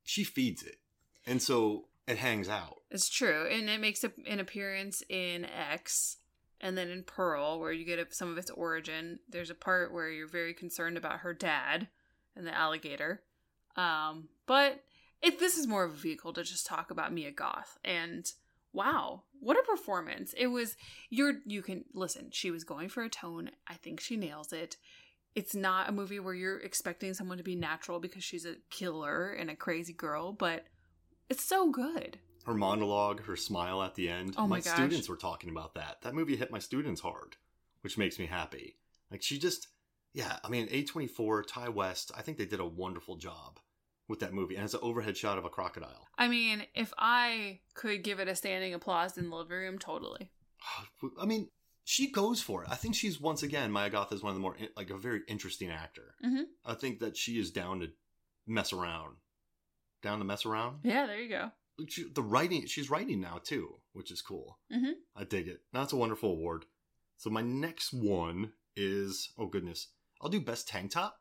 she 0.03 0.25
feeds 0.25 0.61
it, 0.61 0.79
and 1.25 1.41
so 1.41 1.85
it 2.05 2.17
hangs 2.17 2.49
out. 2.49 2.81
It's 2.89 3.07
true, 3.07 3.47
and 3.49 3.69
it 3.69 3.79
makes 3.79 4.03
a, 4.03 4.11
an 4.27 4.41
appearance 4.41 5.01
in 5.07 5.45
X, 5.45 6.17
and 6.59 6.77
then 6.77 6.89
in 6.89 7.03
Pearl, 7.03 7.61
where 7.61 7.71
you 7.71 7.85
get 7.85 8.13
some 8.13 8.29
of 8.29 8.37
its 8.37 8.51
origin. 8.51 9.19
There's 9.29 9.49
a 9.49 9.55
part 9.55 9.93
where 9.93 10.09
you're 10.09 10.27
very 10.27 10.53
concerned 10.53 10.97
about 10.97 11.19
her 11.19 11.33
dad 11.33 11.87
and 12.35 12.45
the 12.45 12.53
alligator. 12.53 13.21
Um, 13.75 14.29
but 14.45 14.83
if 15.21 15.39
this 15.39 15.57
is 15.57 15.67
more 15.67 15.83
of 15.83 15.93
a 15.93 15.97
vehicle 15.97 16.33
to 16.33 16.43
just 16.43 16.65
talk 16.65 16.91
about 16.91 17.13
Mia 17.13 17.31
Goth, 17.31 17.77
and 17.83 18.29
wow, 18.73 19.23
what 19.39 19.57
a 19.57 19.63
performance! 19.63 20.33
It 20.37 20.47
was. 20.47 20.75
You're 21.09 21.35
you 21.45 21.61
can 21.61 21.85
listen. 21.93 22.29
She 22.31 22.51
was 22.51 22.63
going 22.63 22.89
for 22.89 23.03
a 23.03 23.09
tone. 23.09 23.51
I 23.67 23.75
think 23.75 23.99
she 23.99 24.17
nails 24.17 24.53
it. 24.53 24.77
It's 25.33 25.55
not 25.55 25.87
a 25.87 25.93
movie 25.93 26.19
where 26.19 26.33
you're 26.33 26.59
expecting 26.59 27.13
someone 27.13 27.37
to 27.37 27.43
be 27.43 27.55
natural 27.55 27.99
because 27.99 28.23
she's 28.23 28.45
a 28.45 28.55
killer 28.69 29.31
and 29.31 29.49
a 29.49 29.55
crazy 29.55 29.93
girl, 29.93 30.33
but 30.33 30.65
it's 31.29 31.43
so 31.43 31.71
good. 31.71 32.19
Her 32.43 32.53
monologue, 32.53 33.23
her 33.25 33.35
smile 33.37 33.81
at 33.83 33.95
the 33.95 34.09
end. 34.09 34.33
Oh 34.37 34.47
my 34.47 34.59
gosh. 34.59 34.73
students 34.73 35.07
were 35.07 35.15
talking 35.15 35.49
about 35.49 35.75
that. 35.75 36.01
That 36.01 36.15
movie 36.15 36.35
hit 36.35 36.51
my 36.51 36.59
students 36.59 36.99
hard, 36.99 37.37
which 37.81 37.97
makes 37.97 38.19
me 38.19 38.25
happy. 38.25 38.75
Like 39.09 39.21
she 39.21 39.37
just, 39.37 39.67
yeah. 40.13 40.37
I 40.43 40.49
mean, 40.49 40.67
A 40.71 40.83
twenty 40.83 41.07
four, 41.07 41.43
Ti 41.43 41.69
West. 41.69 42.11
I 42.17 42.21
think 42.21 42.37
they 42.37 42.45
did 42.45 42.59
a 42.59 42.65
wonderful 42.65 43.15
job 43.17 43.59
with 44.07 44.19
that 44.19 44.33
movie, 44.33 44.55
and 44.55 44.63
it's 44.65 44.73
an 44.73 44.81
overhead 44.83 45.15
shot 45.15 45.37
of 45.37 45.45
a 45.45 45.49
crocodile. 45.49 46.07
I 46.17 46.27
mean, 46.27 46.63
if 46.75 46.93
I 46.97 47.59
could 47.75 48.03
give 48.03 48.19
it 48.19 48.27
a 48.27 48.35
standing 48.35 48.73
applause 48.73 49.17
in 49.17 49.29
the 49.29 49.35
living 49.35 49.57
room, 49.57 49.79
totally. 49.79 50.29
I 51.21 51.25
mean, 51.25 51.49
she 51.83 52.11
goes 52.11 52.41
for 52.41 52.63
it. 52.63 52.69
I 52.71 52.75
think 52.75 52.95
she's 52.95 53.19
once 53.21 53.41
again 53.43 53.71
Mia 53.71 53.89
Goth 53.89 54.11
is 54.11 54.21
one 54.21 54.31
of 54.31 54.35
the 54.35 54.41
more 54.41 54.55
like 54.75 54.89
a 54.89 54.97
very 54.97 55.21
interesting 55.27 55.69
actor. 55.69 56.15
Mhm. 56.23 56.43
I 56.65 56.73
think 56.75 56.99
that 56.99 57.17
she 57.17 57.39
is 57.39 57.51
down 57.51 57.79
to 57.79 57.87
mess 58.45 58.73
around, 58.73 59.15
down 60.01 60.19
to 60.19 60.25
mess 60.25 60.45
around. 60.45 60.79
Yeah, 60.83 61.05
there 61.07 61.19
you 61.21 61.29
go. 61.29 61.51
She, 61.87 62.03
the 62.13 62.21
writing, 62.21 62.65
she's 62.67 62.89
writing 62.91 63.21
now 63.21 63.39
too, 63.43 63.77
which 63.93 64.11
is 64.11 64.21
cool. 64.21 64.59
Mhm. 64.71 64.93
I 65.15 65.23
dig 65.23 65.47
it. 65.47 65.61
That's 65.73 65.93
a 65.93 65.97
wonderful 65.97 66.31
award. 66.31 66.65
So 67.17 67.29
my 67.29 67.41
next 67.41 67.93
one 67.93 68.53
is 68.75 69.31
oh 69.37 69.47
goodness, 69.47 69.87
I'll 70.21 70.29
do 70.29 70.39
best 70.39 70.67
tank 70.67 70.91
top, 70.91 71.17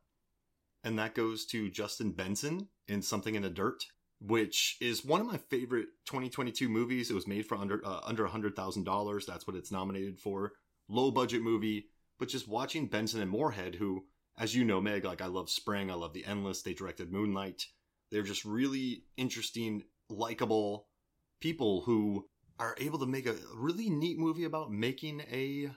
and 0.84 0.98
that 0.98 1.14
goes 1.14 1.46
to 1.46 1.70
Justin 1.70 2.12
Benson 2.12 2.68
in 2.86 3.00
Something 3.00 3.34
in 3.34 3.42
the 3.42 3.50
Dirt, 3.50 3.82
which 4.20 4.76
is 4.80 5.04
one 5.04 5.20
of 5.22 5.26
my 5.26 5.38
favorite 5.48 5.86
2022 6.06 6.68
movies. 6.68 7.10
It 7.10 7.14
was 7.14 7.26
made 7.26 7.46
for 7.46 7.56
under 7.56 7.84
uh, 7.84 8.00
under 8.04 8.26
a 8.26 8.30
hundred 8.30 8.54
thousand 8.54 8.84
dollars. 8.84 9.24
That's 9.24 9.46
what 9.46 9.56
it's 9.56 9.72
nominated 9.72 10.18
for. 10.18 10.52
Low 10.88 11.10
budget 11.10 11.42
movie, 11.42 11.86
but 12.18 12.28
just 12.28 12.48
watching 12.48 12.86
Benson 12.86 13.22
and 13.22 13.30
Moorhead, 13.30 13.76
who, 13.76 14.04
as 14.38 14.54
you 14.54 14.64
know, 14.64 14.80
Meg, 14.80 15.04
like 15.04 15.22
I 15.22 15.26
love 15.26 15.48
Spring, 15.48 15.90
I 15.90 15.94
love 15.94 16.12
The 16.12 16.26
Endless. 16.26 16.62
They 16.62 16.74
directed 16.74 17.10
Moonlight. 17.10 17.66
They're 18.10 18.22
just 18.22 18.44
really 18.44 19.04
interesting, 19.16 19.84
likable 20.08 20.88
people 21.40 21.82
who 21.82 22.28
are 22.58 22.76
able 22.78 22.98
to 22.98 23.06
make 23.06 23.26
a 23.26 23.36
really 23.54 23.88
neat 23.88 24.18
movie 24.18 24.44
about 24.44 24.70
making 24.70 25.22
a 25.32 25.70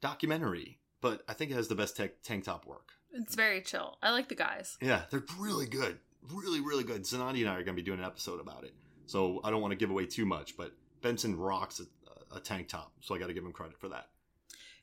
documentary. 0.00 0.80
But 1.02 1.22
I 1.28 1.34
think 1.34 1.50
it 1.50 1.54
has 1.54 1.68
the 1.68 1.74
best 1.74 1.96
tech 1.96 2.22
tank 2.22 2.44
top 2.44 2.64
work. 2.64 2.92
It's 3.12 3.34
very 3.34 3.60
chill. 3.60 3.98
I 4.02 4.10
like 4.10 4.28
the 4.28 4.34
guys. 4.34 4.78
Yeah, 4.80 5.02
they're 5.10 5.24
really 5.38 5.66
good. 5.66 5.98
Really, 6.32 6.60
really 6.60 6.84
good. 6.84 7.02
Zanati 7.02 7.40
and 7.40 7.48
I 7.50 7.54
are 7.54 7.64
going 7.64 7.76
to 7.76 7.82
be 7.82 7.82
doing 7.82 7.98
an 7.98 8.06
episode 8.06 8.40
about 8.40 8.64
it. 8.64 8.72
So 9.04 9.40
I 9.44 9.50
don't 9.50 9.60
want 9.60 9.72
to 9.72 9.76
give 9.76 9.90
away 9.90 10.06
too 10.06 10.24
much, 10.24 10.56
but 10.56 10.72
Benson 11.02 11.36
rocks 11.36 11.80
a, 11.80 12.36
a 12.36 12.40
tank 12.40 12.68
top. 12.68 12.92
So 13.00 13.14
I 13.14 13.18
got 13.18 13.26
to 13.26 13.34
give 13.34 13.44
him 13.44 13.52
credit 13.52 13.78
for 13.78 13.88
that. 13.88 14.06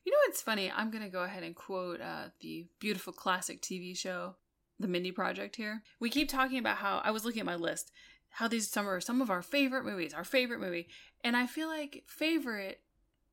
You 0.05 0.11
know 0.11 0.19
what's 0.27 0.41
funny? 0.41 0.71
I'm 0.71 0.91
going 0.91 1.03
to 1.03 1.09
go 1.09 1.23
ahead 1.23 1.43
and 1.43 1.55
quote 1.55 2.01
uh, 2.01 2.25
the 2.41 2.67
beautiful 2.79 3.13
classic 3.13 3.61
TV 3.61 3.97
show, 3.97 4.35
The 4.79 4.87
Mindy 4.87 5.11
Project 5.11 5.55
here. 5.55 5.83
We 5.99 6.09
keep 6.09 6.29
talking 6.29 6.59
about 6.59 6.77
how, 6.77 7.01
I 7.03 7.11
was 7.11 7.25
looking 7.25 7.39
at 7.39 7.45
my 7.45 7.55
list, 7.55 7.91
how 8.29 8.47
these 8.47 8.69
some 8.69 8.87
are 8.87 9.01
some 9.01 9.21
of 9.21 9.29
our 9.29 9.41
favorite 9.41 9.85
movies, 9.85 10.13
our 10.13 10.23
favorite 10.23 10.59
movie. 10.59 10.87
And 11.23 11.35
I 11.35 11.47
feel 11.47 11.67
like 11.67 12.03
favorite 12.07 12.81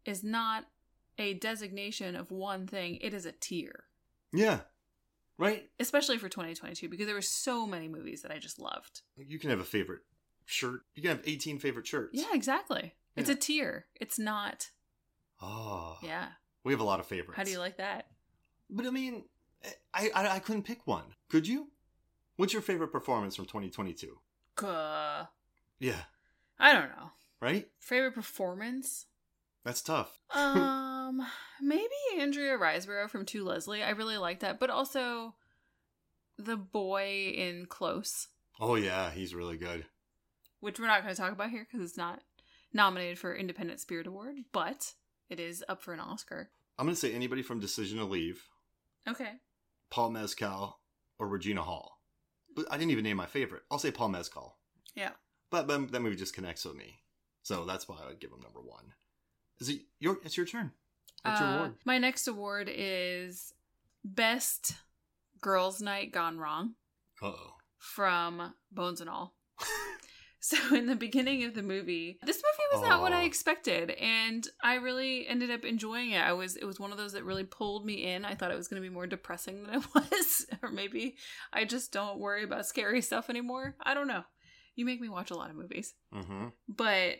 is 0.04 0.24
not 0.24 0.64
a 1.18 1.34
designation 1.34 2.16
of 2.16 2.30
one 2.30 2.66
thing, 2.66 2.98
it 3.00 3.14
is 3.14 3.26
a 3.26 3.32
tier. 3.32 3.84
Yeah. 4.32 4.60
Right? 5.38 5.68
Especially 5.78 6.18
for 6.18 6.28
2022, 6.28 6.88
because 6.88 7.06
there 7.06 7.14
were 7.14 7.22
so 7.22 7.66
many 7.66 7.88
movies 7.88 8.22
that 8.22 8.30
I 8.32 8.38
just 8.38 8.58
loved. 8.58 9.02
You 9.16 9.38
can 9.38 9.50
have 9.50 9.60
a 9.60 9.64
favorite 9.64 10.00
shirt. 10.46 10.80
You 10.94 11.02
can 11.02 11.10
have 11.10 11.22
18 11.26 11.58
favorite 11.58 11.86
shirts. 11.86 12.10
Yeah, 12.14 12.32
exactly. 12.34 12.94
It's 13.16 13.30
a 13.30 13.34
tier. 13.34 13.86
It's 13.98 14.18
not. 14.18 14.70
Oh. 15.40 15.96
Yeah. 16.02 16.28
We 16.64 16.72
have 16.72 16.80
a 16.80 16.84
lot 16.84 17.00
of 17.00 17.06
favorites. 17.06 17.36
How 17.36 17.44
do 17.44 17.50
you 17.50 17.58
like 17.58 17.76
that? 17.78 18.06
But 18.68 18.86
I 18.86 18.90
mean, 18.90 19.24
I, 19.94 20.10
I 20.14 20.28
I 20.36 20.38
couldn't 20.38 20.64
pick 20.64 20.86
one. 20.86 21.04
Could 21.30 21.46
you? 21.46 21.68
What's 22.36 22.52
your 22.52 22.60
favorite 22.62 22.88
performance 22.92 23.36
from 23.36 23.46
2022? 23.46 24.18
Uh, 24.66 25.24
Yeah, 25.78 25.94
I 26.58 26.72
don't 26.72 26.88
know. 26.90 27.10
right? 27.40 27.68
Favorite 27.78 28.14
performance? 28.14 29.06
That's 29.64 29.80
tough. 29.82 30.20
Um, 31.06 31.22
maybe 31.60 31.86
Andrea 32.18 32.56
Riseborough 32.58 33.08
from 33.10 33.24
To 33.26 33.44
Leslie. 33.44 33.82
I 33.82 33.90
really 33.90 34.16
like 34.16 34.40
that, 34.40 34.58
but 34.58 34.70
also 34.70 35.34
the 36.38 36.56
boy 36.56 37.32
in 37.36 37.66
Close, 37.66 38.28
Oh 38.58 38.74
yeah, 38.74 39.10
he's 39.10 39.34
really 39.34 39.56
good. 39.56 39.86
which 40.60 40.80
we're 40.80 40.86
not 40.86 41.02
going 41.02 41.14
to 41.14 41.20
talk 41.20 41.32
about 41.32 41.50
here 41.50 41.66
because 41.70 41.86
it's 41.86 41.96
not 41.98 42.22
nominated 42.72 43.18
for 43.18 43.34
Independent 43.34 43.80
Spirit 43.80 44.06
Award, 44.06 44.36
but 44.52 44.94
it 45.30 45.38
is 45.40 45.62
up 45.68 45.80
for 45.82 45.92
an 45.94 46.00
Oscar. 46.00 46.50
I'm 46.78 46.86
gonna 46.86 46.96
say 46.96 47.12
anybody 47.14 47.42
from 47.42 47.58
Decision 47.60 47.98
to 47.98 48.04
Leave, 48.04 48.42
Okay. 49.08 49.32
Paul 49.90 50.10
Mescal 50.10 50.78
or 51.18 51.28
Regina 51.28 51.62
Hall. 51.62 52.00
But 52.54 52.66
I 52.70 52.76
didn't 52.76 52.90
even 52.90 53.04
name 53.04 53.16
my 53.16 53.26
favorite. 53.26 53.62
I'll 53.70 53.78
say 53.78 53.90
Paul 53.90 54.08
Mescal. 54.10 54.56
Yeah. 54.94 55.10
But, 55.50 55.66
but 55.66 55.92
that 55.92 56.00
movie 56.00 56.16
just 56.16 56.34
connects 56.34 56.64
with 56.66 56.74
me, 56.76 56.98
so 57.42 57.64
that's 57.64 57.88
why 57.88 57.96
I'd 58.08 58.20
give 58.20 58.30
him 58.32 58.40
number 58.42 58.60
one. 58.60 58.92
Is 59.58 59.68
it 59.70 59.82
your? 60.00 60.18
It's 60.22 60.36
your 60.36 60.44
turn. 60.44 60.72
What's 61.28 61.40
your 61.40 61.48
Uh, 61.48 61.56
award? 61.56 61.74
My 61.84 61.98
next 61.98 62.28
award 62.28 62.70
is 62.72 63.52
Best 64.04 64.74
Girls 65.40 65.80
Night 65.80 66.12
Gone 66.12 66.38
Wrong 66.38 66.74
oh. 67.22 67.54
from 67.78 68.54
Bones 68.72 69.00
and 69.00 69.10
All. 69.10 69.34
So 70.38 70.76
in 70.76 70.86
the 70.86 70.94
beginning 70.94 71.42
of 71.42 71.54
the 71.54 71.62
movie, 71.62 72.20
this 72.22 72.36
movie 72.36 72.80
was 72.80 72.88
not 72.88 73.00
what 73.02 73.12
I 73.12 73.24
expected, 73.24 73.90
and 73.90 74.46
I 74.62 74.74
really 74.76 75.26
ended 75.26 75.50
up 75.50 75.64
enjoying 75.64 76.12
it. 76.12 76.20
I 76.20 76.34
was 76.34 76.54
it 76.54 76.64
was 76.64 76.78
one 76.78 76.92
of 76.92 76.98
those 76.98 77.14
that 77.14 77.24
really 77.24 77.42
pulled 77.42 77.84
me 77.84 78.04
in. 78.04 78.24
I 78.24 78.36
thought 78.36 78.52
it 78.52 78.56
was 78.56 78.68
going 78.68 78.80
to 78.80 78.88
be 78.88 78.94
more 78.94 79.08
depressing 79.08 79.64
than 79.64 79.74
it 79.80 79.86
was, 79.94 80.46
or 80.62 80.70
maybe 80.70 81.16
I 81.52 81.64
just 81.64 81.90
don't 81.90 82.20
worry 82.20 82.44
about 82.44 82.64
scary 82.66 83.02
stuff 83.02 83.28
anymore. 83.28 83.74
I 83.82 83.94
don't 83.94 84.06
know. 84.06 84.22
You 84.76 84.84
make 84.84 85.00
me 85.00 85.08
watch 85.08 85.32
a 85.32 85.36
lot 85.36 85.50
of 85.50 85.56
movies, 85.56 85.94
Mm-hmm. 86.14 86.48
but 86.68 87.16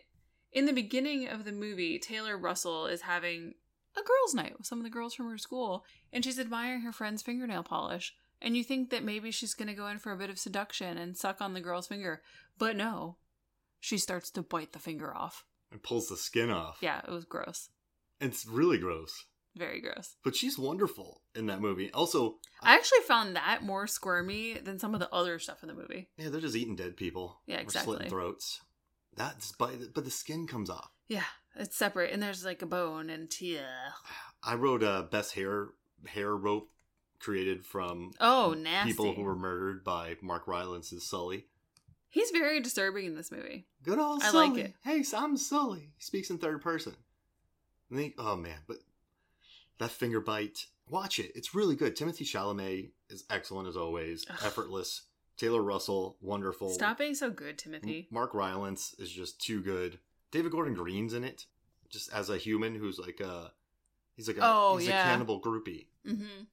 in 0.53 0.67
the 0.67 0.73
beginning 0.73 1.27
of 1.27 1.45
the 1.45 1.51
movie, 1.53 1.99
Taylor 1.99 2.39
Russell 2.39 2.87
is 2.87 3.01
having 3.01 3.55
a 3.97 4.03
girls' 4.03 4.35
night 4.35 4.55
with 4.57 4.67
some 4.67 4.79
of 4.79 4.85
the 4.85 4.91
girls 4.91 5.15
from 5.15 5.31
her 5.31 5.39
school, 5.39 5.85
and 6.13 6.25
she's 6.25 6.39
admiring 6.39 6.83
her 6.83 6.93
friend's 6.93 7.23
fingernail 7.23 7.63
polish. 7.63 8.15
And 8.43 8.57
you 8.57 8.63
think 8.63 8.91
that 8.91 9.03
maybe 9.03 9.31
she's 9.31 9.55
going 9.55 9.69
to 9.69 9.75
go 9.75 9.87
in 9.87 9.99
for 9.99 10.13
a 10.13 10.17
bit 10.19 10.29
of 10.29 10.39
seduction 10.39 10.99
and 10.99 11.17
suck 11.17 11.41
on 11.41 11.55
the 11.55 11.61
girl's 11.61 11.87
finger. 11.87 12.21
But 12.59 12.77
no, 12.77 13.17
she 13.81 13.97
starts 13.97 14.31
to 14.33 14.43
bite 14.43 14.73
the 14.73 14.79
finger 14.79 15.17
off. 15.17 15.45
And 15.73 15.83
pulls 15.83 16.09
the 16.09 16.17
skin 16.19 16.51
off. 16.51 16.79
Yeah, 16.83 17.01
it 17.07 17.11
was 17.11 17.25
gross. 17.25 17.71
It's 18.21 18.47
really 18.47 18.77
gross. 18.79 19.25
Very 19.57 19.81
gross. 19.81 20.17
But 20.23 20.37
she's 20.37 20.59
wonderful 20.59 21.23
in 21.35 21.47
that 21.47 21.63
movie. 21.63 21.91
Also, 21.93 22.37
I 22.63 22.75
actually 22.75 23.01
found 23.09 23.37
that 23.37 23.63
more 23.63 23.87
squirmy 23.87 24.59
than 24.63 24.79
some 24.79 24.93
of 24.93 25.01
the 25.01 25.11
other 25.11 25.39
stuff 25.39 25.63
in 25.63 25.69
the 25.69 25.75
movie. 25.75 26.11
yeah, 26.19 26.29
they're 26.29 26.43
just 26.43 26.57
eating 26.57 26.77
dead 26.77 26.97
people. 26.99 27.41
Yeah, 27.47 27.57
Or 27.57 27.61
exactly. 27.61 27.95
slitting 27.95 28.11
throats. 28.11 28.61
That's 29.17 29.53
but 29.53 29.95
but 29.95 30.05
the 30.05 30.11
skin 30.11 30.47
comes 30.47 30.69
off. 30.69 30.91
Yeah, 31.09 31.25
it's 31.55 31.77
separate, 31.77 32.13
and 32.13 32.23
there's 32.23 32.45
like 32.45 32.63
a 32.63 32.67
bone, 32.67 33.11
and 33.11 33.29
yeah. 33.41 33.91
I 34.43 34.55
wrote 34.55 34.83
uh, 34.83 35.03
best 35.03 35.35
hair 35.35 35.69
hair 36.07 36.35
rope 36.37 36.71
created 37.19 37.65
from 37.65 38.13
Oh, 38.21 38.55
nasty. 38.57 38.93
people 38.93 39.15
who 39.15 39.23
were 39.23 39.37
murdered 39.37 39.83
by 39.85 40.17
Mark 40.21 40.47
Rylance's 40.47 41.09
Sully. 41.09 41.47
He's 42.09 42.31
very 42.31 42.61
disturbing 42.61 43.07
in 43.07 43.15
this 43.15 43.31
movie. 43.33 43.67
Good 43.83 43.99
old 43.99 44.23
I 44.23 44.31
Sully. 44.31 44.49
like 44.49 44.59
it. 44.59 44.75
Hey, 44.85 45.05
I'm 45.17 45.37
Sully. 45.37 45.93
He 45.97 46.03
speaks 46.03 46.31
in 46.31 46.39
third 46.39 46.63
person. 46.63 46.95
And 47.91 47.99
they, 47.99 48.15
oh 48.19 48.37
man, 48.37 48.59
but 48.67 48.79
that 49.79 49.91
finger 49.91 50.21
bite. 50.21 50.67
Watch 50.89 51.19
it. 51.19 51.33
It's 51.35 51.55
really 51.55 51.75
good. 51.75 51.97
Timothée 51.97 52.23
Chalamet 52.23 52.91
is 53.11 53.25
excellent 53.29 53.69
as 53.69 53.77
always. 53.77 54.25
Ugh. 54.31 54.37
Effortless. 54.45 55.03
Taylor 55.37 55.63
Russell, 55.63 56.17
wonderful. 56.21 56.71
Stop 56.71 56.99
being 56.99 57.15
so 57.15 57.29
good, 57.29 57.59
Timothy. 57.59 58.07
Mark 58.11 58.33
Rylance 58.35 58.95
is 58.99 59.11
just 59.11 59.41
too 59.41 59.61
good. 59.61 59.99
David 60.31 60.53
Gordon 60.53 60.75
Green's 60.75 61.13
in 61.15 61.25
it, 61.25 61.47
just 61.89 62.13
as 62.13 62.31
a 62.31 62.37
human 62.39 62.75
who's 62.75 62.99
like 62.99 63.21
a, 63.21 63.53
he's 64.17 64.29
like 64.29 64.37
a, 64.39 64.41
Oh, 64.43 64.77
he's 64.77 64.89
yeah. 64.89 65.01
a 65.01 65.05
cannibal 65.05 65.41
groupie. 65.41 65.87
hmm 66.05 66.45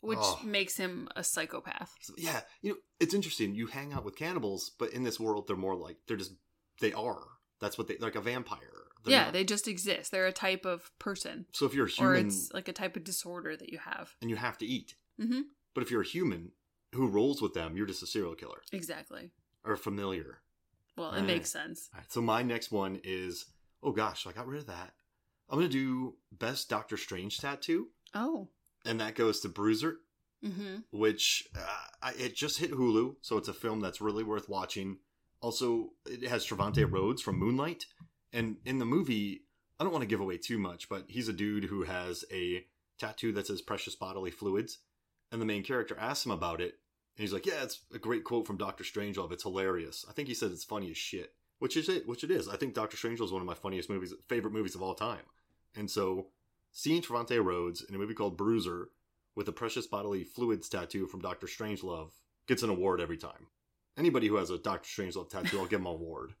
Which 0.00 0.18
Oh. 0.20 0.40
makes 0.44 0.76
him 0.76 1.08
a 1.16 1.24
psychopath. 1.24 1.94
So, 2.00 2.14
yeah, 2.18 2.40
you 2.62 2.72
know, 2.72 2.76
it's 3.00 3.14
interesting. 3.14 3.54
You 3.54 3.66
hang 3.66 3.92
out 3.92 4.04
with 4.04 4.16
cannibals, 4.16 4.70
but 4.78 4.90
in 4.90 5.02
this 5.04 5.18
world, 5.18 5.46
they're 5.46 5.56
more 5.56 5.74
like 5.76 5.96
they're 6.06 6.16
just 6.16 6.32
they 6.80 6.92
are. 6.92 7.22
That's 7.60 7.78
what 7.78 7.88
they 7.88 7.96
like 7.98 8.14
a 8.16 8.20
vampire. 8.20 8.60
They're 9.04 9.12
yeah, 9.12 9.24
not- 9.24 9.32
they 9.32 9.44
just 9.44 9.66
exist. 9.68 10.10
They're 10.10 10.26
a 10.26 10.32
type 10.32 10.66
of 10.66 10.90
person, 10.98 11.46
So 11.52 11.64
if 11.64 11.74
you're 11.74 11.86
a 11.86 11.88
or 11.88 12.14
human 12.14 12.26
it's 12.26 12.52
like 12.52 12.68
a 12.68 12.72
type 12.72 12.96
of 12.96 13.04
disorder 13.04 13.56
that 13.56 13.70
you 13.70 13.78
have. 13.78 14.14
and 14.20 14.28
you 14.28 14.36
have 14.36 14.58
to 14.58 14.66
eat, 14.66 14.96
hmm 15.20 15.42
but 15.74 15.82
if 15.82 15.90
you're 15.90 16.02
a 16.02 16.06
human 16.06 16.52
who 16.94 17.06
rolls 17.06 17.40
with 17.42 17.52
them, 17.54 17.76
you're 17.76 17.86
just 17.86 18.02
a 18.02 18.06
serial 18.06 18.34
killer 18.34 18.62
Exactly. 18.72 19.30
or 19.64 19.76
familiar. 19.76 20.40
Well, 20.96 21.12
it 21.12 21.18
Right. 21.18 21.26
makes 21.26 21.50
sense. 21.50 21.88
All 21.92 22.00
right, 22.00 22.12
so 22.12 22.20
my 22.22 22.42
next 22.42 22.70
one 22.70 23.00
is 23.04 23.46
oh 23.82 23.92
gosh, 23.92 24.26
I 24.26 24.32
got 24.32 24.46
rid 24.48 24.60
of 24.60 24.66
that. 24.66 24.94
I'm 25.48 25.58
gonna 25.58 25.68
do 25.68 26.16
best 26.32 26.68
Doctor 26.68 26.96
Strange 26.96 27.38
tattoo, 27.38 27.90
Oh. 28.14 28.48
and 28.84 29.00
that 29.00 29.14
goes 29.14 29.40
to 29.40 29.48
Bruiser, 29.48 30.00
hmm 30.42 30.78
which 30.90 31.46
uh, 31.56 31.86
I, 32.02 32.12
it 32.14 32.34
just 32.34 32.58
hit 32.58 32.72
Hulu, 32.72 33.16
so 33.20 33.36
it's 33.38 33.48
a 33.48 33.54
film 33.54 33.80
that's 33.80 34.00
really 34.00 34.24
worth 34.24 34.48
watching. 34.48 34.98
Also, 35.40 35.92
it 36.06 36.26
has 36.26 36.44
Trevante 36.46 36.90
Rhodes 36.90 37.22
from 37.22 37.38
Moonlight, 37.38 37.86
and 38.32 38.56
in 38.64 38.78
the 38.78 38.84
movie, 38.86 39.42
I 39.78 39.84
don't 39.84 39.92
want 39.92 40.02
to 40.02 40.08
give 40.08 40.20
away 40.20 40.38
too 40.38 40.58
much, 40.58 40.88
but 40.88 41.04
he's 41.08 41.28
a 41.28 41.32
dude 41.32 41.64
who 41.64 41.82
has 41.84 42.24
a 42.32 42.66
tattoo 42.98 43.30
that 43.32 43.46
says 43.46 43.60
"precious 43.62 43.94
bodily 43.94 44.30
fluids," 44.30 44.78
and 45.30 45.40
the 45.40 45.46
main 45.46 45.62
character 45.62 45.96
asks 45.98 46.24
him 46.26 46.32
about 46.32 46.60
it, 46.60 46.80
and 47.16 47.22
he's 47.22 47.32
like, 47.32 47.46
"Yeah, 47.46 47.62
it's 47.62 47.80
a 47.92 47.98
great 47.98 48.24
quote 48.24 48.46
from 48.46 48.56
Doctor 48.56 48.84
Strangelove. 48.84 49.32
It's 49.32 49.42
hilarious. 49.42 50.04
I 50.08 50.12
think 50.12 50.28
he 50.28 50.34
said 50.34 50.50
it's 50.50 50.64
funny 50.64 50.90
as 50.90 50.96
shit." 50.96 51.34
Which 51.58 51.76
is 51.76 51.88
it? 51.88 52.06
Which 52.06 52.22
it 52.22 52.30
is. 52.30 52.48
I 52.48 52.56
think 52.56 52.74
Doctor 52.74 52.96
Strangelove 52.96 53.24
is 53.24 53.32
one 53.32 53.40
of 53.40 53.46
my 53.46 53.54
funniest 53.54 53.88
movies, 53.88 54.12
favorite 54.28 54.52
movies 54.52 54.74
of 54.74 54.82
all 54.82 54.94
time. 54.94 55.22
And 55.74 55.90
so, 55.90 56.28
seeing 56.72 57.00
Trevante 57.00 57.42
Rhodes 57.42 57.82
in 57.82 57.94
a 57.94 57.98
movie 57.98 58.14
called 58.14 58.36
Bruiser 58.36 58.90
with 59.34 59.48
a 59.48 59.52
precious 59.52 59.86
bodily 59.86 60.24
fluids 60.24 60.68
tattoo 60.68 61.06
from 61.06 61.20
Doctor 61.20 61.46
Strangelove 61.46 62.10
gets 62.46 62.62
an 62.62 62.70
award 62.70 63.00
every 63.00 63.16
time. 63.16 63.46
Anybody 63.96 64.28
who 64.28 64.36
has 64.36 64.50
a 64.50 64.58
Doctor 64.58 64.88
Strangelove 64.88 65.30
tattoo, 65.30 65.58
I'll 65.58 65.66
give 65.66 65.80
them 65.80 65.86
an 65.86 65.94
award. 65.94 66.34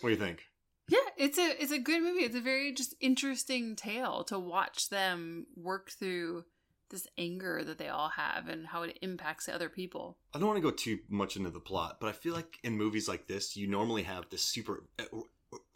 What 0.00 0.08
do 0.08 0.14
you 0.14 0.20
think? 0.20 0.44
Yeah, 0.88 0.98
it's 1.16 1.38
a 1.38 1.62
it's 1.62 1.72
a 1.72 1.78
good 1.78 2.02
movie. 2.02 2.24
It's 2.24 2.36
a 2.36 2.40
very 2.40 2.72
just 2.72 2.94
interesting 3.00 3.76
tale 3.76 4.24
to 4.24 4.38
watch 4.38 4.88
them 4.88 5.46
work 5.56 5.90
through 5.90 6.44
this 6.92 7.08
anger 7.18 7.64
that 7.64 7.78
they 7.78 7.88
all 7.88 8.10
have 8.10 8.46
and 8.48 8.68
how 8.68 8.82
it 8.84 8.96
impacts 9.02 9.48
other 9.48 9.68
people. 9.68 10.16
I 10.32 10.38
don't 10.38 10.46
want 10.46 10.58
to 10.58 10.62
go 10.62 10.70
too 10.70 11.00
much 11.08 11.36
into 11.36 11.50
the 11.50 11.58
plot, 11.58 11.96
but 12.00 12.06
I 12.08 12.12
feel 12.12 12.34
like 12.34 12.58
in 12.62 12.76
movies 12.78 13.08
like 13.08 13.26
this, 13.26 13.56
you 13.56 13.66
normally 13.66 14.04
have 14.04 14.30
this 14.30 14.44
super, 14.44 14.84
uh, 15.00 15.04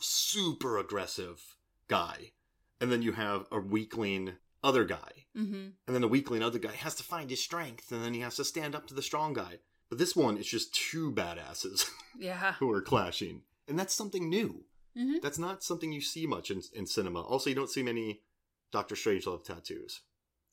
super 0.00 0.78
aggressive 0.78 1.56
guy, 1.88 2.30
and 2.80 2.92
then 2.92 3.02
you 3.02 3.12
have 3.12 3.46
a 3.50 3.58
weakling 3.58 4.34
other 4.62 4.84
guy, 4.84 5.26
hmm 5.34 5.68
and 5.86 5.94
then 5.94 6.00
the 6.02 6.08
weakling 6.08 6.42
other 6.42 6.58
guy 6.58 6.72
has 6.72 6.94
to 6.96 7.04
find 7.04 7.30
his 7.30 7.40
strength, 7.42 7.92
and 7.92 8.02
then 8.04 8.12
he 8.14 8.20
has 8.20 8.36
to 8.36 8.44
stand 8.44 8.74
up 8.74 8.86
to 8.88 8.94
the 8.94 9.02
strong 9.02 9.32
guy. 9.34 9.58
But 9.88 9.98
this 9.98 10.16
one, 10.16 10.36
it's 10.36 10.48
just 10.48 10.74
two 10.74 11.12
badasses 11.12 11.84
Yeah. 12.18 12.54
who 12.54 12.70
are 12.72 12.82
clashing, 12.82 13.42
and 13.68 13.78
that's 13.78 13.94
something 13.94 14.28
new. 14.28 14.64
hmm 14.96 15.18
That's 15.22 15.38
not 15.38 15.62
something 15.62 15.92
you 15.92 16.00
see 16.00 16.26
much 16.26 16.50
in, 16.50 16.62
in 16.74 16.86
cinema. 16.86 17.20
Also, 17.20 17.50
you 17.50 17.56
don't 17.56 17.70
see 17.70 17.82
many 17.84 18.22
Doctor 18.72 18.96
Strangelove 18.96 19.44
tattoos. 19.44 20.00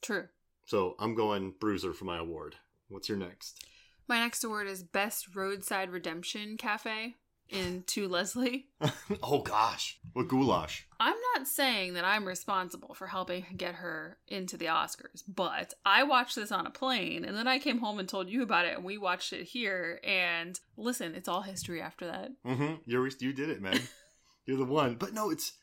True. 0.02 0.28
So 0.66 0.96
I'm 1.00 1.16
going 1.16 1.54
Bruiser 1.60 1.94
for 1.94 2.06
my 2.06 2.20
award. 2.20 2.56
What's 2.90 3.10
your 3.10 3.18
next? 3.18 3.66
My 4.08 4.20
next 4.20 4.44
award 4.44 4.68
is 4.68 4.84
Best 4.84 5.36
Roadside 5.36 5.90
Redemption 5.90 6.58
Cafe 6.58 7.16
in 7.50 7.84
To 7.88 8.08
Leslie. 8.08 8.68
oh 9.24 9.42
gosh, 9.42 10.00
what 10.14 10.28
goulash? 10.28 10.88
I'm 11.00 11.16
not 11.36 11.48
saying 11.48 11.94
that 11.94 12.06
I'm 12.06 12.26
responsible 12.26 12.94
for 12.94 13.08
helping 13.08 13.46
get 13.58 13.76
her 13.76 14.18
into 14.28 14.58
the 14.58 14.66
Oscars, 14.66 15.24
but 15.28 15.74
I 15.86 16.04
watched 16.04 16.36
this 16.36 16.52
on 16.52 16.66
a 16.66 16.72
plane 16.72 17.26
and 17.26 17.38
then 17.38 17.48
I 17.48 17.60
came 17.60 17.80
home 17.80 18.00
and 18.00 18.08
told 18.08 18.30
you 18.30 18.44
about 18.44 18.66
it 18.66 18.76
and 18.76 18.84
we 18.84 18.98
watched 18.98 19.34
it 19.34 19.44
here 19.44 20.00
and 20.04 20.60
listen, 20.78 21.16
it's 21.16 21.28
all 21.28 21.42
history 21.42 21.82
after 21.82 22.06
that. 22.08 22.32
Mm-hmm. 22.46 22.76
You 22.86 23.10
you 23.20 23.34
did 23.34 23.50
it, 23.50 23.62
man. 23.62 23.80
You're 24.46 24.58
the 24.58 24.66
one. 24.66 24.96
But 24.96 25.14
no, 25.14 25.30
it's 25.30 25.54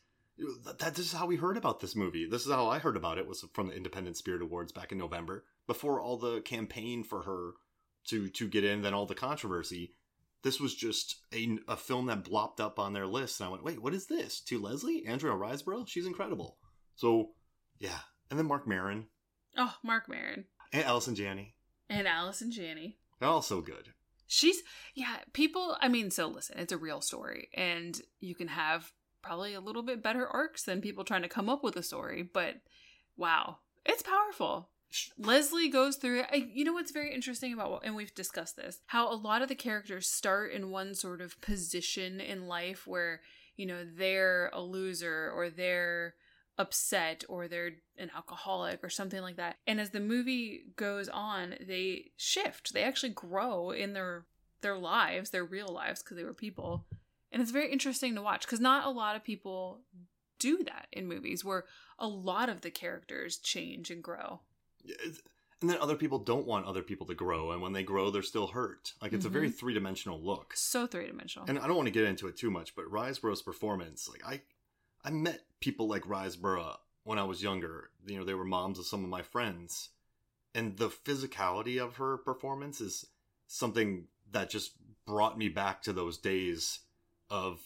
that. 0.65 0.95
This 0.95 1.07
is 1.07 1.13
how 1.13 1.25
we 1.25 1.35
heard 1.35 1.57
about 1.57 1.79
this 1.79 1.95
movie. 1.95 2.27
This 2.29 2.45
is 2.45 2.51
how 2.51 2.67
I 2.67 2.79
heard 2.79 2.97
about 2.97 3.17
it. 3.17 3.27
Was 3.27 3.45
from 3.53 3.67
the 3.67 3.75
Independent 3.75 4.17
Spirit 4.17 4.41
Awards 4.41 4.71
back 4.71 4.91
in 4.91 4.97
November, 4.97 5.45
before 5.67 6.01
all 6.01 6.17
the 6.17 6.41
campaign 6.41 7.03
for 7.03 7.23
her 7.23 7.51
to 8.07 8.29
to 8.29 8.47
get 8.47 8.63
in, 8.63 8.81
then 8.81 8.93
all 8.93 9.05
the 9.05 9.15
controversy. 9.15 9.93
This 10.43 10.59
was 10.59 10.73
just 10.73 11.17
a, 11.31 11.59
a 11.67 11.77
film 11.77 12.07
that 12.07 12.23
blopped 12.23 12.59
up 12.59 12.79
on 12.79 12.93
their 12.93 13.05
list, 13.05 13.39
and 13.39 13.47
I 13.47 13.51
went, 13.51 13.63
"Wait, 13.63 13.81
what 13.81 13.93
is 13.93 14.07
this?" 14.07 14.41
To 14.41 14.59
Leslie 14.59 15.05
Andrea 15.05 15.33
Riseborough, 15.33 15.87
she's 15.87 16.07
incredible. 16.07 16.57
So, 16.95 17.31
yeah, 17.79 17.99
and 18.29 18.39
then 18.39 18.47
Marc 18.47 18.67
Maron 18.67 19.07
Oh, 19.57 19.75
Marc 19.83 20.07
Maron 20.09 20.45
and 20.73 20.83
Allison 20.83 21.13
Janney, 21.15 21.55
and 21.89 22.07
Allison 22.07 22.51
Janney. 22.51 22.97
they're 23.19 23.29
all 23.29 23.41
so 23.41 23.61
good. 23.61 23.89
She's 24.27 24.63
yeah, 24.95 25.17
people 25.33 25.75
I 25.81 25.89
mean, 25.89 26.09
so 26.09 26.27
listen, 26.27 26.57
it's 26.57 26.71
a 26.71 26.77
real 26.77 27.01
story 27.01 27.49
and 27.53 27.99
you 28.21 28.33
can 28.33 28.47
have 28.47 28.91
probably 29.21 29.53
a 29.53 29.61
little 29.61 29.83
bit 29.83 30.03
better 30.03 30.27
arcs 30.27 30.63
than 30.63 30.81
people 30.81 31.03
trying 31.03 31.21
to 31.21 31.29
come 31.29 31.49
up 31.49 31.63
with 31.63 31.75
a 31.75 31.83
story, 31.83 32.23
but 32.23 32.55
wow, 33.17 33.57
it's 33.85 34.03
powerful. 34.03 34.69
Leslie 35.17 35.69
goes 35.69 35.95
through 35.95 36.23
you 36.53 36.65
know 36.65 36.73
what's 36.73 36.91
very 36.91 37.13
interesting 37.13 37.53
about 37.53 37.83
and 37.85 37.95
we've 37.95 38.13
discussed 38.13 38.57
this 38.57 38.79
how 38.87 39.09
a 39.09 39.15
lot 39.15 39.41
of 39.41 39.47
the 39.47 39.55
characters 39.55 40.05
start 40.05 40.51
in 40.51 40.69
one 40.69 40.93
sort 40.95 41.21
of 41.21 41.39
position 41.39 42.19
in 42.19 42.45
life 42.45 42.85
where 42.85 43.21
you 43.55 43.65
know 43.65 43.85
they're 43.85 44.49
a 44.53 44.61
loser 44.61 45.31
or 45.33 45.49
they're 45.49 46.15
upset 46.57 47.23
or 47.29 47.47
they're 47.47 47.71
an 47.97 48.11
alcoholic 48.15 48.83
or 48.83 48.89
something 48.89 49.21
like 49.21 49.37
that. 49.37 49.57
And 49.65 49.79
as 49.79 49.91
the 49.91 49.99
movie 49.99 50.65
goes 50.75 51.09
on 51.09 51.55
they 51.65 52.11
shift. 52.17 52.73
They 52.73 52.83
actually 52.83 53.13
grow 53.13 53.71
in 53.71 53.93
their 53.93 54.25
their 54.61 54.77
lives 54.77 55.31
their 55.31 55.45
real 55.45 55.69
lives 55.69 56.03
because 56.03 56.17
they 56.17 56.23
were 56.23 56.33
people 56.33 56.85
and 57.31 57.41
it's 57.41 57.51
very 57.51 57.71
interesting 57.71 58.15
to 58.15 58.21
watch 58.21 58.45
because 58.45 58.59
not 58.59 58.85
a 58.85 58.89
lot 58.89 59.15
of 59.15 59.23
people 59.23 59.81
do 60.39 60.63
that 60.63 60.87
in 60.91 61.07
movies 61.07 61.45
where 61.45 61.65
a 61.99 62.07
lot 62.07 62.49
of 62.49 62.61
the 62.61 62.71
characters 62.71 63.37
change 63.37 63.91
and 63.91 64.03
grow 64.03 64.41
And 65.61 65.69
then 65.69 65.77
other 65.79 65.95
people 65.95 66.17
don't 66.17 66.47
want 66.47 66.65
other 66.65 66.81
people 66.81 67.05
to 67.05 67.13
grow, 67.13 67.51
and 67.51 67.61
when 67.61 67.71
they 67.71 67.83
grow, 67.83 68.09
they're 68.09 68.23
still 68.23 68.47
hurt. 68.47 68.93
Like 68.99 69.13
it's 69.13 69.25
a 69.25 69.29
very 69.29 69.47
mm-hmm. 69.47 69.57
three 69.57 69.75
dimensional 69.75 70.19
look. 70.19 70.53
so 70.55 70.87
three-dimensional 70.87 71.47
And 71.47 71.59
I 71.59 71.67
don't 71.67 71.75
want 71.75 71.85
to 71.85 71.91
get 71.91 72.05
into 72.05 72.27
it 72.27 72.35
too 72.35 72.49
much, 72.49 72.75
but 72.75 72.85
Riseborough's 72.85 73.43
performance, 73.43 74.09
like 74.09 74.25
I, 74.25 74.41
I 75.07 75.11
met 75.11 75.41
people 75.59 75.87
like 75.87 76.03
Riseborough 76.03 76.77
when 77.03 77.19
I 77.19 77.23
was 77.23 77.43
younger. 77.43 77.91
You 78.07 78.17
know, 78.17 78.25
they 78.25 78.33
were 78.33 78.43
moms 78.43 78.79
of 78.79 78.87
some 78.87 79.03
of 79.03 79.09
my 79.11 79.21
friends, 79.21 79.89
and 80.55 80.77
the 80.77 80.89
physicality 80.89 81.79
of 81.79 81.97
her 81.97 82.17
performance 82.17 82.81
is 82.81 83.05
something 83.45 84.05
that 84.31 84.49
just 84.49 84.71
brought 85.05 85.37
me 85.37 85.47
back 85.47 85.83
to 85.83 85.93
those 85.93 86.17
days 86.17 86.79
of, 87.31 87.59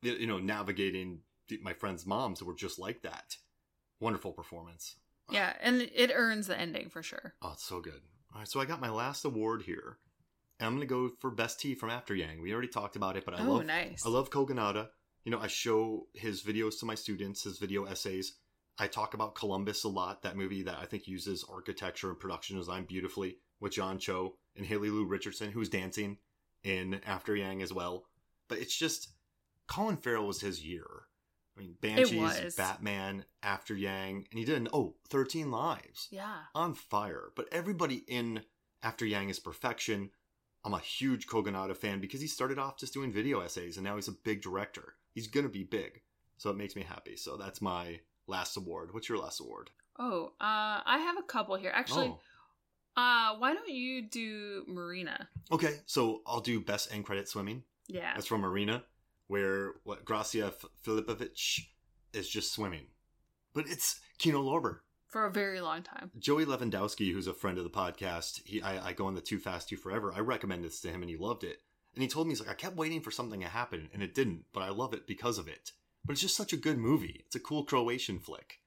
you 0.00 0.26
know, 0.26 0.38
navigating 0.40 1.20
my 1.62 1.74
friends' 1.74 2.04
moms 2.06 2.42
were 2.42 2.54
just 2.54 2.78
like 2.80 3.02
that. 3.02 3.36
Wonderful 4.00 4.32
performance. 4.32 4.96
yeah 5.30 5.52
and 5.60 5.82
it 5.82 6.10
earns 6.12 6.48
the 6.48 6.58
ending 6.58 6.88
for 6.88 7.02
sure 7.02 7.34
Oh, 7.42 7.52
it's 7.52 7.64
so 7.64 7.80
good. 7.80 8.00
All 8.32 8.40
right, 8.40 8.48
so 8.48 8.58
I 8.60 8.64
got 8.64 8.80
my 8.80 8.90
last 8.90 9.24
award 9.24 9.62
here. 9.62 9.98
And 10.58 10.66
I'm 10.66 10.80
to 10.80 10.86
go 10.86 11.10
for 11.20 11.30
best 11.30 11.60
tea 11.60 11.74
from 11.74 11.90
After 11.90 12.14
Yang. 12.14 12.40
We 12.40 12.52
already 12.52 12.68
talked 12.68 12.96
about 12.96 13.16
it, 13.16 13.24
but 13.24 13.34
I 13.34 13.44
oh 13.44 13.52
love 13.52 13.66
nice 13.66 14.04
I 14.04 14.08
love 14.08 14.30
Kogonada. 14.30 14.88
You 15.24 15.30
know, 15.30 15.38
I 15.38 15.46
show 15.46 16.06
his 16.14 16.42
videos 16.42 16.80
to 16.80 16.86
my 16.86 16.94
students, 16.96 17.44
his 17.44 17.58
video 17.58 17.84
essays. 17.84 18.34
I 18.78 18.86
talk 18.88 19.14
about 19.14 19.34
Columbus 19.36 19.84
a 19.84 19.88
lot, 19.88 20.22
that 20.22 20.36
movie 20.36 20.62
that 20.64 20.78
I 20.80 20.86
think 20.86 21.06
uses 21.06 21.44
architecture 21.48 22.08
and 22.10 22.18
production 22.18 22.56
design 22.56 22.84
beautifully 22.86 23.36
with 23.60 23.72
John 23.72 23.98
Cho 23.98 24.36
and 24.56 24.64
Haley 24.66 24.90
Lu 24.90 25.04
Richardson, 25.04 25.52
who's 25.52 25.68
dancing 25.68 26.16
in 26.64 27.00
After 27.06 27.36
Yang 27.36 27.62
as 27.62 27.72
well. 27.72 28.06
But 28.52 28.60
it's 28.60 28.76
just, 28.76 29.08
Colin 29.66 29.96
Farrell 29.96 30.26
was 30.26 30.42
his 30.42 30.62
year. 30.62 30.84
I 31.56 31.60
mean, 31.60 31.74
Banshees. 31.80 32.54
Batman, 32.54 33.24
After 33.42 33.74
Yang, 33.74 34.26
and 34.30 34.38
he 34.38 34.44
did 34.44 34.58
an, 34.58 34.68
oh, 34.74 34.96
13 35.08 35.50
Lives 35.50 36.08
yeah 36.10 36.40
on 36.54 36.74
fire. 36.74 37.30
But 37.34 37.46
everybody 37.50 38.04
in 38.06 38.42
After 38.82 39.06
Yang 39.06 39.30
is 39.30 39.38
perfection. 39.38 40.10
I'm 40.66 40.74
a 40.74 40.78
huge 40.80 41.26
Kogonada 41.26 41.74
fan 41.74 41.98
because 41.98 42.20
he 42.20 42.26
started 42.26 42.58
off 42.58 42.76
just 42.78 42.92
doing 42.92 43.10
video 43.10 43.40
essays 43.40 43.78
and 43.78 43.84
now 43.84 43.96
he's 43.96 44.08
a 44.08 44.12
big 44.12 44.42
director. 44.42 44.96
He's 45.14 45.28
gonna 45.28 45.48
be 45.48 45.64
big. 45.64 46.02
So 46.36 46.50
it 46.50 46.58
makes 46.58 46.76
me 46.76 46.82
happy. 46.82 47.16
So 47.16 47.38
that's 47.38 47.62
my 47.62 48.00
last 48.26 48.58
award. 48.58 48.92
What's 48.92 49.08
your 49.08 49.16
last 49.18 49.40
award? 49.40 49.70
oh 49.98 50.32
uh 50.40 50.80
i 50.86 50.96
have 51.04 51.18
a 51.18 51.22
couple 51.22 51.54
here 51.54 51.70
actually 51.74 52.08
oh, 52.08 52.20
Uh, 52.96 53.36
why 53.38 53.54
don't 53.54 53.68
you 53.70 54.02
do 54.08 54.64
Murina? 54.68 55.26
Okay, 55.50 55.80
so 55.86 56.20
I'll 56.26 56.40
do 56.40 56.60
best 56.60 56.92
end 56.92 57.06
credit 57.06 57.26
swimming. 57.26 57.62
Yeah. 57.88 58.12
That's 58.14 58.26
from 58.26 58.44
Arena, 58.44 58.84
where 59.26 59.74
what 59.84 60.04
Gracia 60.04 60.46
F- 60.46 60.64
Filipović 60.84 61.66
is 62.12 62.28
just 62.28 62.52
swimming, 62.52 62.86
but 63.54 63.66
it's 63.68 64.00
Kino 64.18 64.42
Lorber. 64.42 64.78
For 65.08 65.26
a 65.26 65.30
very 65.30 65.60
long 65.60 65.82
time. 65.82 66.10
Joey 66.18 66.46
Lewandowski, 66.46 67.12
who's 67.12 67.26
a 67.26 67.34
friend 67.34 67.58
of 67.58 67.64
the 67.64 67.70
podcast, 67.70 68.40
he 68.46 68.62
I, 68.62 68.88
I 68.88 68.92
go 68.92 69.06
on 69.06 69.14
the 69.14 69.20
Too 69.20 69.38
Fast 69.38 69.68
Too 69.68 69.76
Forever. 69.76 70.12
I 70.14 70.20
recommended 70.20 70.70
this 70.70 70.80
to 70.80 70.88
him, 70.88 71.02
and 71.02 71.10
he 71.10 71.16
loved 71.16 71.44
it. 71.44 71.58
And 71.94 72.02
he 72.02 72.08
told 72.08 72.26
me 72.26 72.30
he's 72.30 72.40
like, 72.40 72.48
I 72.48 72.54
kept 72.54 72.76
waiting 72.76 73.02
for 73.02 73.10
something 73.10 73.40
to 73.40 73.48
happen, 73.48 73.90
and 73.92 74.02
it 74.02 74.14
didn't, 74.14 74.44
but 74.54 74.62
I 74.62 74.70
love 74.70 74.94
it 74.94 75.06
because 75.06 75.38
of 75.38 75.48
it. 75.48 75.72
But 76.04 76.12
it's 76.12 76.22
just 76.22 76.36
such 76.36 76.54
a 76.54 76.56
good 76.56 76.78
movie. 76.78 77.22
It's 77.26 77.36
a 77.36 77.40
cool 77.40 77.64
Croatian 77.64 78.18
flick 78.18 78.60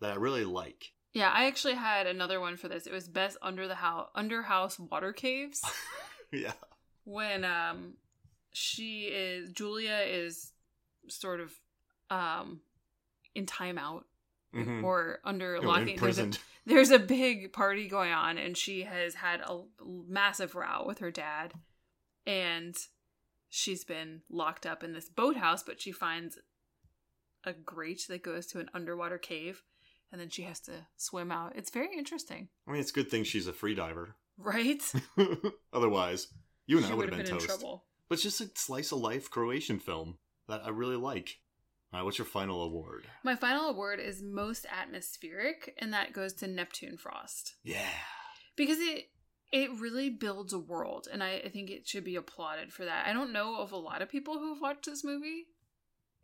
that 0.00 0.12
I 0.12 0.16
really 0.16 0.44
like. 0.44 0.92
Yeah, 1.12 1.30
I 1.30 1.46
actually 1.46 1.74
had 1.74 2.06
another 2.06 2.40
one 2.40 2.56
for 2.56 2.68
this. 2.68 2.86
It 2.86 2.92
was 2.92 3.08
best 3.08 3.36
under 3.42 3.68
the 3.68 3.74
house 3.74 4.08
under 4.14 4.42
house 4.42 4.78
water 4.78 5.12
caves. 5.12 5.60
yeah, 6.32 6.52
when 7.04 7.44
um 7.44 7.94
she 8.52 9.04
is 9.04 9.50
Julia 9.50 9.98
is 10.06 10.52
sort 11.08 11.40
of 11.40 11.52
um 12.10 12.60
in 13.34 13.46
timeout 13.46 14.02
Mhm. 14.54 14.82
or 14.82 15.20
under 15.24 15.54
You 15.56 15.62
know, 15.62 15.68
locking. 15.68 15.96
There's 15.96 16.18
a, 16.18 16.30
there's 16.66 16.90
a 16.90 16.98
big 16.98 17.52
party 17.52 17.86
going 17.86 18.10
on, 18.12 18.36
and 18.36 18.56
she 18.56 18.82
has 18.82 19.14
had 19.14 19.40
a 19.42 19.60
massive 20.08 20.56
row 20.56 20.82
with 20.84 20.98
her 20.98 21.12
dad, 21.12 21.54
and 22.26 22.76
she's 23.48 23.84
been 23.84 24.22
locked 24.28 24.66
up 24.66 24.82
in 24.82 24.92
this 24.92 25.08
boathouse. 25.08 25.62
But 25.62 25.80
she 25.80 25.92
finds 25.92 26.36
a 27.44 27.52
grate 27.52 28.06
that 28.08 28.24
goes 28.24 28.46
to 28.48 28.58
an 28.58 28.68
underwater 28.74 29.18
cave, 29.18 29.62
and 30.10 30.20
then 30.20 30.30
she 30.30 30.42
has 30.42 30.58
to 30.62 30.72
swim 30.96 31.30
out. 31.30 31.52
It's 31.54 31.70
very 31.70 31.96
interesting, 31.96 32.48
I 32.66 32.72
mean, 32.72 32.80
it's 32.80 32.90
a 32.90 32.94
good 32.94 33.08
thing 33.08 33.22
she's 33.22 33.46
a 33.46 33.52
free 33.52 33.76
diver. 33.76 34.16
right? 34.36 34.82
Otherwise, 35.72 36.26
you 36.66 36.78
and 36.78 36.86
she 36.86 36.92
I 36.92 36.94
would 36.96 37.08
have 37.08 37.16
been, 37.18 37.26
in 37.26 37.32
toast. 37.34 37.46
trouble. 37.46 37.84
But 38.10 38.14
it's 38.14 38.22
just 38.24 38.40
a 38.40 38.50
slice 38.56 38.90
of 38.92 38.98
life 38.98 39.30
Croatian 39.30 39.78
film 39.78 40.18
that 40.48 40.62
I 40.66 40.70
really 40.70 40.96
like. 40.96 41.38
All 41.92 42.00
right, 42.00 42.04
what's 42.04 42.18
your 42.18 42.24
final 42.26 42.62
award? 42.62 43.06
My 43.24 43.36
final 43.36 43.68
award 43.70 44.00
is 44.00 44.20
most 44.20 44.66
atmospheric, 44.68 45.74
and 45.78 45.92
that 45.92 46.12
goes 46.12 46.32
to 46.34 46.46
Neptune 46.48 46.96
Frost 46.98 47.54
Yeah. 47.62 47.88
because 48.56 48.78
it 48.80 49.10
it 49.52 49.70
really 49.80 50.10
builds 50.10 50.52
a 50.52 50.58
world, 50.58 51.06
and 51.12 51.22
I, 51.22 51.42
I 51.44 51.48
think 51.48 51.70
it 51.70 51.86
should 51.86 52.04
be 52.04 52.14
applauded 52.16 52.72
for 52.72 52.84
that. 52.84 53.06
I 53.06 53.12
don't 53.12 53.32
know 53.32 53.60
of 53.60 53.72
a 53.72 53.76
lot 53.76 54.02
of 54.02 54.08
people 54.08 54.34
who 54.34 54.52
have 54.54 54.60
watched 54.62 54.86
this 54.86 55.02
movie, 55.04 55.46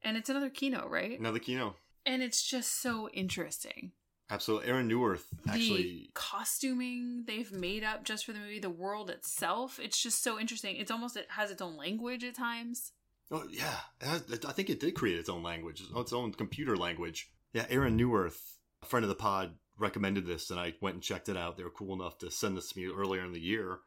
and 0.02 0.16
it's 0.16 0.28
another 0.28 0.50
Kino, 0.50 0.88
right? 0.88 1.18
Another 1.18 1.38
Kino. 1.40 1.74
And 2.04 2.22
it's 2.22 2.42
just 2.44 2.80
so 2.80 3.08
interesting. 3.10 3.92
Absolutely. 4.28 4.68
Aaron 4.68 4.88
Newirth 4.88 5.24
the 5.44 5.52
actually. 5.52 6.10
costuming 6.14 7.24
they've 7.26 7.52
made 7.52 7.84
up 7.84 8.04
just 8.04 8.24
for 8.24 8.32
the 8.32 8.40
movie, 8.40 8.58
the 8.58 8.70
world 8.70 9.08
itself, 9.10 9.78
it's 9.80 10.02
just 10.02 10.22
so 10.22 10.38
interesting. 10.38 10.76
It's 10.76 10.90
almost 10.90 11.16
it 11.16 11.26
has 11.30 11.50
its 11.50 11.62
own 11.62 11.76
language 11.76 12.24
at 12.24 12.34
times. 12.34 12.92
Oh, 13.30 13.44
yeah. 13.50 13.76
Has- 14.00 14.24
I 14.46 14.52
think 14.52 14.70
it 14.70 14.80
did 14.80 14.94
create 14.94 15.18
its 15.18 15.28
own 15.28 15.42
language, 15.42 15.82
its 15.94 16.12
own 16.12 16.32
computer 16.32 16.76
language. 16.76 17.30
Yeah, 17.52 17.66
Aaron 17.70 17.96
Newirth, 17.96 18.58
a 18.82 18.86
friend 18.86 19.04
of 19.04 19.08
the 19.08 19.14
pod, 19.14 19.54
recommended 19.78 20.26
this, 20.26 20.50
and 20.50 20.58
I 20.58 20.74
went 20.80 20.94
and 20.94 21.02
checked 21.02 21.28
it 21.28 21.36
out. 21.36 21.56
They 21.56 21.64
were 21.64 21.70
cool 21.70 21.94
enough 21.94 22.18
to 22.18 22.30
send 22.30 22.56
this 22.56 22.70
to 22.70 22.78
me 22.78 22.86
earlier 22.86 23.24
in 23.24 23.32
the 23.32 23.40
year. 23.40 23.78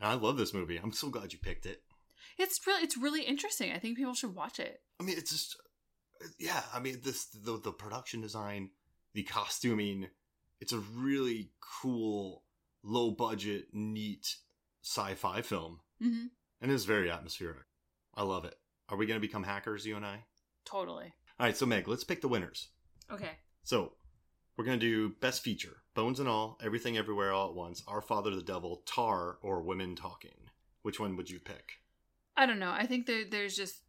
And 0.00 0.10
I 0.10 0.14
love 0.14 0.36
this 0.36 0.52
movie. 0.52 0.76
I'm 0.76 0.92
so 0.92 1.08
glad 1.08 1.32
you 1.32 1.38
picked 1.38 1.66
it. 1.66 1.82
It's 2.38 2.58
really 2.66 2.82
it's 2.82 2.98
really 2.98 3.22
interesting. 3.22 3.72
I 3.72 3.78
think 3.78 3.96
people 3.96 4.12
should 4.14 4.34
watch 4.34 4.60
it. 4.60 4.82
I 5.00 5.04
mean, 5.04 5.16
it's 5.16 5.30
just, 5.30 5.56
yeah. 6.38 6.62
I 6.74 6.80
mean, 6.80 7.00
this 7.02 7.26
the 7.26 7.58
the 7.58 7.72
production 7.72 8.20
design, 8.20 8.70
the 9.16 9.24
costuming. 9.24 10.08
It's 10.60 10.72
a 10.72 10.78
really 10.78 11.50
cool, 11.60 12.44
low 12.84 13.10
budget, 13.10 13.68
neat 13.72 14.36
sci-fi 14.84 15.42
film, 15.42 15.80
hmm 16.00 16.26
and 16.60 16.72
it's 16.72 16.84
very 16.84 17.10
atmospheric. 17.10 17.66
I 18.14 18.22
love 18.22 18.44
it. 18.44 18.54
Are 18.88 18.96
we 18.96 19.06
going 19.06 19.20
to 19.20 19.26
become 19.26 19.42
hackers, 19.42 19.84
you 19.84 19.96
and 19.96 20.06
I? 20.06 20.24
Totally. 20.64 21.12
All 21.38 21.46
right, 21.46 21.56
so 21.56 21.66
Meg, 21.66 21.86
let's 21.86 22.04
pick 22.04 22.22
the 22.22 22.28
winners. 22.28 22.68
Okay. 23.12 23.32
So 23.62 23.92
we're 24.56 24.64
going 24.64 24.80
to 24.80 24.86
do 24.86 25.14
best 25.20 25.42
feature: 25.42 25.82
Bones 25.94 26.20
and 26.20 26.28
All, 26.28 26.58
Everything 26.62 26.96
Everywhere 26.96 27.32
All 27.32 27.48
at 27.48 27.54
Once, 27.54 27.82
Our 27.88 28.00
Father 28.00 28.34
the 28.34 28.42
Devil, 28.42 28.82
Tar, 28.86 29.38
or 29.42 29.62
Women 29.62 29.96
Talking. 29.96 30.50
Which 30.82 31.00
one 31.00 31.16
would 31.16 31.28
you 31.28 31.40
pick? 31.40 31.72
I 32.36 32.46
don't 32.46 32.58
know. 32.58 32.70
I 32.70 32.86
think 32.86 33.06
there, 33.06 33.24
there's 33.28 33.56
just 33.56 33.82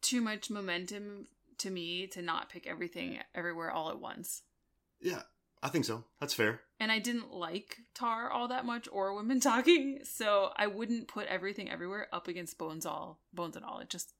too 0.00 0.20
much 0.20 0.50
momentum 0.50 1.28
to 1.58 1.70
me 1.70 2.06
to 2.08 2.20
not 2.20 2.50
pick 2.50 2.66
everything 2.66 3.18
everywhere 3.34 3.70
all 3.70 3.90
at 3.90 4.00
once. 4.00 4.42
Yeah, 5.02 5.22
I 5.62 5.68
think 5.68 5.84
so. 5.84 6.04
That's 6.20 6.32
fair. 6.34 6.60
And 6.80 6.90
I 6.90 6.98
didn't 6.98 7.32
like 7.32 7.76
Tar 7.94 8.30
all 8.30 8.48
that 8.48 8.64
much 8.64 8.88
or 8.90 9.14
Women 9.14 9.40
Talking, 9.50 10.00
so 10.04 10.50
I 10.56 10.66
wouldn't 10.68 11.08
put 11.08 11.26
everything 11.26 11.70
everywhere 11.70 12.08
up 12.12 12.28
against 12.28 12.56
Bones 12.58 12.86
all 12.86 13.20
Bones 13.32 13.56
and 13.56 13.64
all. 13.64 13.78
It 13.80 13.88
just 13.90 14.14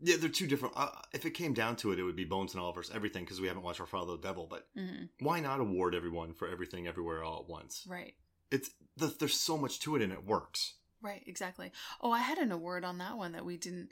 Yeah, 0.00 0.16
they're 0.18 0.28
two 0.28 0.46
different. 0.46 0.74
Uh, 0.76 0.90
if 1.12 1.24
it 1.26 1.30
came 1.32 1.52
down 1.54 1.76
to 1.76 1.92
it, 1.92 1.98
it 1.98 2.02
would 2.04 2.16
be 2.16 2.24
Bones 2.24 2.52
and 2.54 2.62
All 2.62 2.72
versus 2.72 2.94
everything 2.94 3.24
because 3.24 3.40
we 3.40 3.48
haven't 3.48 3.62
watched 3.62 3.80
Our 3.80 3.86
Father 3.86 4.12
the 4.12 4.22
Devil. 4.22 4.46
But 4.48 4.66
mhm, 4.76 5.08
why 5.20 5.40
not 5.40 5.60
award 5.60 5.94
everyone 5.94 6.32
for 6.34 6.48
everything 6.48 6.86
everywhere 6.86 7.22
all 7.24 7.40
at 7.40 7.48
once? 7.50 7.84
right, 7.88 8.14
It's 8.50 8.70
the, 8.96 9.14
there's 9.18 9.34
so 9.38 9.56
much 9.58 9.80
to 9.80 9.96
it 9.96 10.02
and 10.02 10.12
it 10.12 10.24
works. 10.24 10.74
right, 11.02 11.22
exactly. 11.26 11.72
Oh, 12.00 12.10
I 12.12 12.20
had 12.20 12.38
an 12.38 12.52
award 12.52 12.84
on 12.84 12.98
that 12.98 13.16
one 13.18 13.32
that 13.32 13.44
we 13.44 13.56
didn't. 13.56 13.90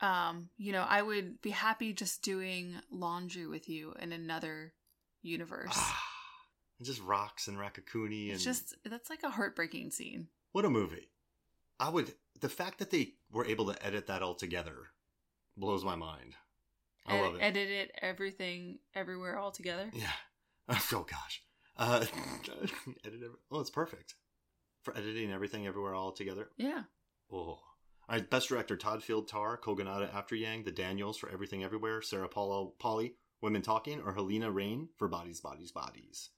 Um, 0.00 0.50
you 0.58 0.72
know, 0.72 0.84
I 0.86 1.00
would 1.02 1.40
be 1.40 1.50
happy 1.50 1.92
just 1.94 2.22
doing 2.22 2.74
laundry 2.90 3.46
with 3.46 3.68
you 3.68 3.94
in 4.00 4.12
another 4.12 4.74
universe. 5.24 5.72
Ah, 5.74 6.02
it 6.80 6.84
just 6.84 7.02
rocks 7.02 7.48
and 7.48 7.56
Raccacoonie 7.58 8.26
and 8.26 8.34
it's 8.34 8.44
just 8.44 8.74
that's 8.84 9.10
like 9.10 9.22
a 9.22 9.30
heartbreaking 9.30 9.90
scene. 9.90 10.28
what 10.52 10.64
a 10.64 10.70
movie. 10.70 11.08
I 11.80 11.88
would 11.88 12.12
the 12.40 12.48
fact 12.48 12.78
that 12.78 12.90
they 12.90 13.14
were 13.32 13.44
able 13.46 13.66
to 13.72 13.86
edit 13.86 14.06
that 14.06 14.22
all 14.22 14.34
together 14.34 14.76
blows 15.56 15.84
my 15.84 15.94
mind. 15.96 16.34
I 17.06 17.16
Ed- 17.18 17.22
love 17.22 17.34
it. 17.36 17.38
Edit 17.40 17.68
it, 17.70 17.92
everything, 18.00 18.78
everywhere, 18.94 19.38
all 19.38 19.50
together. 19.50 19.90
Yeah. 19.92 20.12
Oh 20.92 21.04
gosh. 21.10 21.42
Uh, 21.76 22.04
edit. 23.04 23.20
Every- 23.22 23.28
oh, 23.50 23.60
it's 23.60 23.70
perfect 23.70 24.14
for 24.82 24.96
editing 24.96 25.30
everything 25.32 25.66
everywhere 25.66 25.94
all 25.94 26.12
together. 26.12 26.48
Yeah. 26.56 26.84
Oh. 27.30 27.36
All 27.36 27.60
right, 28.08 28.28
best 28.30 28.48
director 28.48 28.76
Todd 28.76 29.02
Field 29.02 29.28
Tar, 29.28 29.58
Kogonada 29.58 30.14
After 30.14 30.34
Yang, 30.34 30.64
The 30.64 30.72
Daniels 30.72 31.16
for 31.18 31.30
Everything 31.30 31.64
Everywhere, 31.64 32.00
Sarah 32.02 32.28
Paulo 32.28 32.74
Polley, 32.78 33.14
Women 33.44 33.60
Talking, 33.60 34.00
or 34.00 34.14
Halina 34.14 34.52
Reijn 34.52 34.88
for 34.96 35.06
Bodies, 35.06 35.40
Bodies, 35.40 35.70
Bodies. 35.70 36.30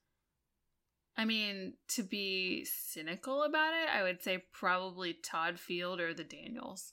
I 1.16 1.24
mean, 1.24 1.74
to 1.90 2.02
be 2.02 2.64
cynical 2.64 3.44
about 3.44 3.72
it, 3.74 3.88
I 3.88 4.02
would 4.02 4.22
say 4.22 4.42
probably 4.52 5.14
Todd 5.14 5.58
Field 5.60 6.00
or 6.00 6.12
the 6.12 6.24
Daniels. 6.24 6.92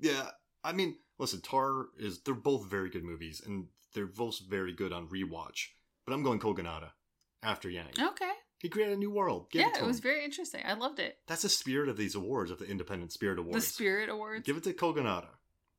Yeah, 0.00 0.30
I 0.64 0.72
mean, 0.72 0.96
listen, 1.18 1.42
Tar 1.42 1.88
is 1.98 2.22
they're 2.22 2.34
both 2.34 2.64
very 2.66 2.88
good 2.88 3.04
movies, 3.04 3.42
and 3.44 3.66
they're 3.94 4.06
both 4.06 4.40
very 4.40 4.72
good 4.72 4.92
on 4.92 5.06
rewatch. 5.08 5.66
But 6.06 6.14
I'm 6.14 6.22
going 6.22 6.40
Kogonada 6.40 6.92
After 7.42 7.68
Yang. 7.68 7.92
Okay. 8.00 8.32
He 8.58 8.70
created 8.70 8.96
a 8.96 8.98
new 8.98 9.10
world. 9.10 9.50
Give 9.52 9.60
yeah, 9.60 9.68
it 9.68 9.82
it 9.82 9.86
was 9.86 9.98
him. 9.98 10.02
very 10.02 10.24
interesting. 10.24 10.62
I 10.66 10.72
loved 10.72 10.98
it. 10.98 11.18
That's 11.26 11.42
the 11.42 11.50
spirit 11.50 11.90
of 11.90 11.98
these 11.98 12.14
awards, 12.14 12.50
of 12.50 12.58
the 12.58 12.64
Independent 12.64 13.12
Spirit 13.12 13.38
Awards. 13.38 13.66
The 13.66 13.70
Spirit 13.70 14.08
Awards. 14.08 14.46
Give 14.46 14.56
it 14.56 14.64
to 14.64 14.72
Kogonada. 14.72 15.28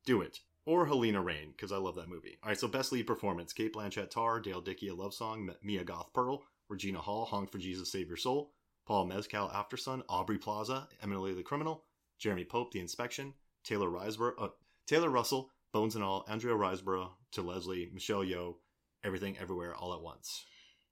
Do 0.06 0.20
it. 0.22 0.38
Or 0.68 0.86
Halina 0.86 1.24
Reijn, 1.24 1.56
because 1.56 1.72
I 1.72 1.78
love 1.78 1.94
that 1.94 2.10
movie. 2.10 2.36
All 2.42 2.50
right, 2.50 2.60
so 2.60 2.68
best 2.68 2.92
lead 2.92 3.06
performance: 3.06 3.54
Cate 3.54 3.72
Blanchett, 3.72 4.10
Tar, 4.10 4.38
Dale 4.38 4.60
Dickey, 4.60 4.88
A 4.88 4.94
Love 4.94 5.14
Song, 5.14 5.50
Mia 5.62 5.82
Goth 5.82 6.12
Pearl, 6.12 6.44
Regina 6.68 6.98
Hall, 6.98 7.24
Honk 7.24 7.50
for 7.50 7.56
Jesus, 7.56 7.90
Save 7.90 8.08
Your 8.08 8.18
Soul, 8.18 8.52
Paul 8.86 9.06
Mescal, 9.06 9.50
After 9.54 9.78
Sun, 9.78 10.02
Aubrey 10.10 10.36
Plaza, 10.36 10.86
Emily 11.02 11.32
the 11.32 11.42
Criminal, 11.42 11.84
Jeremy 12.18 12.44
Pope, 12.44 12.70
The 12.70 12.80
Inspection, 12.80 13.32
Taylor 13.64 13.88
Riseborough, 13.88 14.34
uh, 14.38 14.48
Taylor 14.86 15.08
Russell, 15.08 15.48
Bones 15.72 15.94
and 15.94 16.04
All, 16.04 16.26
Andrea 16.28 16.54
Riseborough, 16.54 17.12
to 17.32 17.40
Leslie, 17.40 17.88
Michelle 17.94 18.22
Yeoh, 18.22 18.56
Everything 19.02 19.38
Everywhere 19.38 19.74
All 19.74 19.94
at 19.94 20.02
Once. 20.02 20.44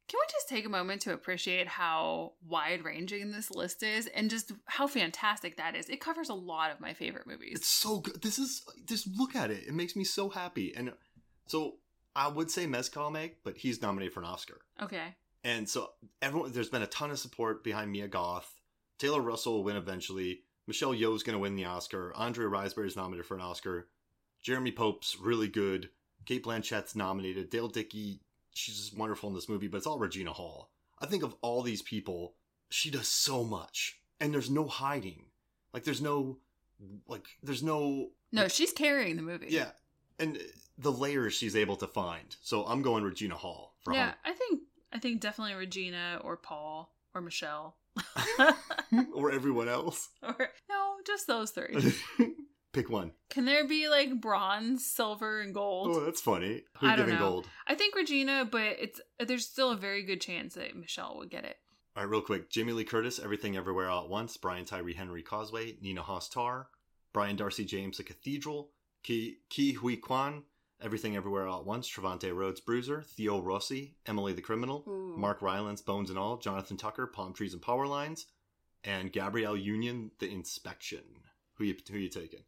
Can 0.08 0.18
we 0.20 0.26
just 0.30 0.48
take 0.48 0.64
a 0.64 0.68
moment 0.68 1.02
to 1.02 1.12
appreciate 1.12 1.66
how 1.66 2.34
wide 2.48 2.84
ranging 2.84 3.32
this 3.32 3.50
list 3.50 3.82
is 3.82 4.06
and 4.06 4.30
just 4.30 4.52
how 4.66 4.86
fantastic 4.86 5.56
that 5.56 5.74
is? 5.74 5.88
It 5.88 6.00
covers 6.00 6.28
a 6.28 6.34
lot 6.34 6.70
of 6.70 6.80
my 6.80 6.94
favorite 6.94 7.26
movies. 7.26 7.54
It's 7.56 7.68
so 7.68 8.00
good. 8.00 8.22
This 8.22 8.38
is 8.38 8.62
just 8.84 9.08
look 9.16 9.34
at 9.34 9.50
it. 9.50 9.64
It 9.66 9.74
makes 9.74 9.96
me 9.96 10.04
so 10.04 10.28
happy. 10.28 10.72
And 10.76 10.92
so 11.46 11.78
I 12.14 12.28
would 12.28 12.50
say 12.50 12.66
Mescal 12.66 13.10
Meg, 13.10 13.36
but 13.42 13.56
he's 13.56 13.82
nominated 13.82 14.14
for 14.14 14.20
an 14.20 14.26
Oscar. 14.26 14.60
okay. 14.80 15.16
And 15.44 15.68
so 15.68 15.90
everyone, 16.20 16.50
there's 16.50 16.70
been 16.70 16.82
a 16.82 16.88
ton 16.88 17.12
of 17.12 17.20
support 17.20 17.62
behind 17.62 17.92
Mia 17.92 18.08
Goth. 18.08 18.52
Taylor 18.98 19.20
Russell 19.20 19.54
will 19.54 19.64
win 19.64 19.76
eventually. 19.76 20.40
Michelle 20.66 20.92
Yeoh's 20.92 21.22
going 21.22 21.34
to 21.34 21.40
win 21.40 21.54
the 21.54 21.66
Oscar. 21.66 22.12
Andrea 22.16 22.48
Riseborough 22.48 22.86
is 22.86 22.96
nominated 22.96 23.26
for 23.26 23.36
an 23.36 23.42
Oscar. 23.42 23.86
Jeremy 24.42 24.72
Pope's 24.72 25.16
really 25.20 25.46
good. 25.46 25.90
Cate 26.24 26.42
Blanchett's 26.42 26.96
nominated. 26.96 27.50
Dale 27.50 27.68
Dickey, 27.68 28.20
she's 28.56 28.76
just 28.76 28.96
wonderful 28.96 29.28
in 29.28 29.34
this 29.34 29.48
movie, 29.48 29.68
but 29.68 29.78
it's 29.78 29.86
all 29.86 29.98
Regina 29.98 30.32
Hall. 30.32 30.70
I 30.98 31.06
think 31.06 31.22
of 31.22 31.34
all 31.42 31.62
these 31.62 31.82
people, 31.82 32.34
she 32.70 32.90
does 32.90 33.08
so 33.08 33.44
much, 33.44 34.00
and 34.20 34.32
there's 34.32 34.50
no 34.50 34.66
hiding. 34.66 35.26
Like 35.72 35.84
there's 35.84 36.00
no, 36.02 36.38
like 37.06 37.26
there's 37.42 37.62
no 37.62 38.10
No, 38.32 38.48
she's 38.48 38.72
carrying 38.72 39.16
the 39.16 39.22
movie. 39.22 39.48
yeah, 39.50 39.70
and 40.18 40.38
the 40.78 40.92
layers 40.92 41.34
she's 41.34 41.56
able 41.56 41.76
to 41.76 41.86
find. 41.86 42.36
So 42.40 42.64
I'm 42.64 42.82
going 42.82 43.04
Regina 43.04 43.34
Hall 43.36 43.74
for 43.84 43.92
Yeah. 43.92 44.14
I 44.24 44.32
think 44.32 44.60
I 44.92 44.98
think 44.98 45.20
definitely 45.20 45.54
Regina 45.54 46.20
or 46.24 46.36
Paul 46.36 46.94
or 47.14 47.20
Michelle. 47.20 47.76
or 49.14 49.30
everyone 49.32 49.68
else. 49.68 50.10
or 50.22 50.50
no, 50.68 50.94
just 51.06 51.26
those 51.26 51.50
three. 51.50 51.94
Pick 52.76 52.90
one. 52.90 53.12
Can 53.30 53.46
there 53.46 53.66
be 53.66 53.88
like 53.88 54.20
bronze, 54.20 54.84
silver, 54.84 55.40
and 55.40 55.54
gold? 55.54 55.96
Oh, 55.96 56.00
that's 56.04 56.20
funny. 56.20 56.62
Who 56.78 56.86
I 56.86 56.90
don't 56.94 57.06
giving 57.06 57.18
know. 57.18 57.30
gold? 57.30 57.48
I 57.66 57.74
think 57.74 57.94
Regina, 57.94 58.44
but 58.44 58.76
it's 58.78 59.00
there's 59.18 59.46
still 59.46 59.70
a 59.70 59.76
very 59.76 60.02
good 60.02 60.20
chance 60.20 60.52
that 60.56 60.76
Michelle 60.76 61.16
would 61.16 61.30
get 61.30 61.46
it. 61.46 61.56
All 61.96 62.02
right, 62.02 62.10
real 62.10 62.20
quick. 62.20 62.50
Jamie 62.50 62.74
Lee 62.74 62.84
Curtis, 62.84 63.18
Everything 63.18 63.56
Everywhere 63.56 63.88
All 63.88 64.04
at 64.04 64.10
Once. 64.10 64.36
Brian 64.36 64.66
Tyree 64.66 64.92
Henry 64.92 65.22
Causeway. 65.22 65.78
Nina 65.80 66.02
Hoss 66.02 66.28
Tar. 66.28 66.68
Brian 67.14 67.34
Darcy 67.36 67.64
James 67.64 67.96
The 67.96 68.02
Cathedral. 68.02 68.72
Ki, 69.02 69.38
Ke 69.48 69.74
Huy 69.78 69.96
Quan, 69.96 70.42
Everything 70.82 71.16
Everywhere 71.16 71.46
All 71.48 71.60
at 71.60 71.66
Once. 71.66 71.88
Trevante 71.88 72.30
Rhodes 72.36 72.60
Bruiser. 72.60 73.04
Theo 73.04 73.40
Rossi, 73.40 73.94
Emily 74.04 74.34
the 74.34 74.42
Criminal. 74.42 74.84
Ooh. 74.86 75.14
Mark 75.16 75.40
Rylance, 75.40 75.80
Bones 75.80 76.10
and 76.10 76.18
All. 76.18 76.36
Jonathan 76.36 76.76
Tucker, 76.76 77.06
Palm 77.06 77.32
Trees 77.32 77.54
and 77.54 77.62
Power 77.62 77.86
Lines. 77.86 78.26
And 78.84 79.10
Gabrielle 79.10 79.56
Union, 79.56 80.10
The 80.18 80.30
Inspection. 80.30 81.04
Who 81.54 81.64
you 81.64 81.76
who 81.90 81.96
you 81.96 82.10
taking? 82.10 82.40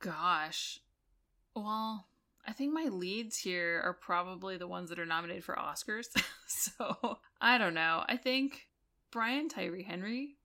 Gosh. 0.00 0.80
Well, 1.54 2.06
I 2.46 2.52
think 2.52 2.72
my 2.72 2.84
leads 2.84 3.36
here 3.38 3.80
are 3.84 3.92
probably 3.92 4.56
the 4.56 4.68
ones 4.68 4.90
that 4.90 4.98
are 4.98 5.06
nominated 5.06 5.44
for 5.44 5.56
Oscars. 5.56 6.06
so 6.46 7.18
I 7.40 7.58
don't 7.58 7.74
know. 7.74 8.04
I 8.06 8.16
think 8.16 8.68
Brian 9.10 9.48
Tyree 9.48 9.82
Henry. 9.82 10.36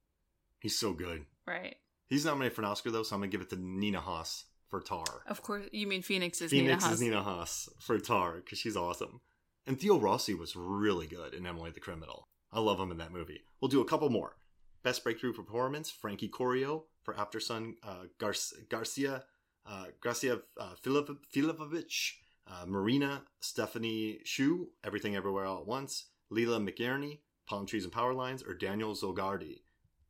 He's 0.60 0.78
so 0.78 0.94
good. 0.94 1.26
Right. 1.46 1.76
He's 2.08 2.26
nominated 2.26 2.56
for 2.56 2.62
an 2.62 2.68
Oscar 2.68 2.92
though, 2.92 3.04
so 3.04 3.16
I'm 3.16 3.22
gonna 3.22 3.32
give 3.32 3.42
it 3.42 3.50
to 3.52 3.56
Nina 3.56 4.00
Hoss 4.00 4.46
for 4.70 4.82
Tar. 4.82 5.24
Of 5.28 5.42
course, 5.44 5.66
you 5.72 5.88
mean 5.88 6.02
Phoenix 6.02 6.42
is 6.42 6.52
Phoenix 6.52 6.84
Nina 6.84 6.90
Hoss. 6.90 6.94
is 6.94 7.02
Nina 7.02 7.24
Hoss 7.24 7.70
for 7.80 8.00
Tar 8.00 8.38
because 8.38 8.58
she's 8.58 8.78
awesome. 8.78 9.22
And 9.68 9.80
Theo 9.80 10.00
Rossi 10.00 10.34
was 10.34 10.56
really 10.56 11.08
good 11.08 11.34
in 11.34 11.46
Emily 11.46 11.72
the 11.72 11.80
Criminal. 11.80 12.28
I 12.52 12.60
love 12.60 12.80
him 12.80 12.92
in 12.92 12.98
that 12.98 13.12
movie. 13.12 13.42
We'll 13.60 13.70
do 13.70 13.82
a 13.82 13.86
couple 13.86 14.10
more. 14.10 14.36
Best 14.84 15.04
breakthrough 15.04 15.34
performance: 15.34 15.92
Frankie 15.92 16.28
Corio 16.28 16.86
for 17.04 17.14
Aftersun, 17.14 17.74
uh, 17.84 18.06
Gar- 18.18 18.34
Garcia, 18.70 19.24
uh, 19.66 19.86
Garcia 20.02 20.40
uh, 20.60 20.74
Filip- 20.82 21.26
Filipović, 21.34 22.12
uh, 22.48 22.66
Murina 22.66 23.22
Stephanie 23.40 24.20
Hsu, 24.26 24.68
Everything 24.84 25.16
Everywhere 25.16 25.46
All 25.46 25.60
at 25.62 25.68
Once, 25.68 26.06
Leela 26.32 26.60
McInerny, 26.62 27.20
Palm 27.48 27.66
Trees 27.66 27.84
and 27.84 27.94
Power 27.94 28.14
Lines, 28.14 28.44
or 28.44 28.54
Daniel 28.54 28.94
Zolghadri, 28.96 29.62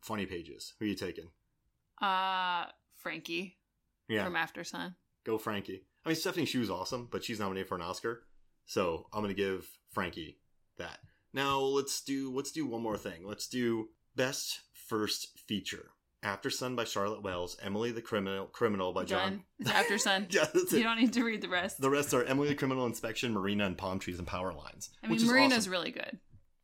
Funny 0.01 0.25
Pages. 0.25 0.73
Who 0.79 0.85
are 0.85 0.87
you 0.87 0.95
taking? 0.95 1.29
Uh, 2.01 2.65
Frankie 2.97 3.57
Yeah, 4.07 4.25
from 4.25 4.35
Aftersun. 4.35 4.95
go 5.25 5.37
Frankie. 5.37 5.83
I 6.05 6.09
mean, 6.09 6.15
Stephanie 6.15 6.45
Hsu 6.45 6.61
Hsu's 6.63 6.69
awesome, 6.69 7.07
but 7.11 7.23
she's 7.23 7.39
nominated 7.39 7.67
for 7.67 7.75
an 7.75 7.81
Oscar, 7.81 8.23
so 8.65 9.07
I'm 9.13 9.21
gonna 9.21 9.33
give 9.33 9.67
Frankie 9.91 10.39
that. 10.77 10.99
Now 11.33 11.59
let's 11.59 12.01
do 12.01 12.33
let's 12.35 12.51
do 12.51 12.65
one 12.65 12.81
more 12.81 12.97
thing. 12.97 13.25
Let's 13.25 13.47
do 13.47 13.89
best 14.15 14.61
first 14.73 15.39
feature. 15.47 15.91
Aftersun 16.23 16.75
by 16.75 16.83
Charlotte 16.83 17.23
Wells, 17.23 17.57
Emily 17.61 17.91
the 17.91 18.01
Criminal 18.01 18.45
Criminal 18.45 18.93
by 18.93 19.05
John. 19.05 19.43
Done. 19.61 19.73
Aftersun. 19.73 20.31
yeah, 20.33 20.45
that's 20.53 20.71
You 20.71 20.83
don't 20.83 20.99
need 20.99 21.13
to 21.13 21.23
read 21.23 21.41
the 21.41 21.49
rest. 21.49 21.81
The 21.81 21.89
rest 21.89 22.13
are 22.13 22.23
Emily 22.23 22.49
the 22.49 22.55
Criminal 22.55 22.85
Inspection, 22.85 23.33
Murina, 23.33 23.65
and 23.65 23.77
Palm 23.77 23.97
Trees 23.97 24.19
and 24.19 24.27
Power 24.27 24.53
Lines. 24.53 24.91
I 25.03 25.07
which 25.07 25.21
mean, 25.21 25.27
is 25.27 25.33
Murina's 25.33 25.57
awesome. 25.59 25.71
really 25.71 25.91
good. 25.91 26.19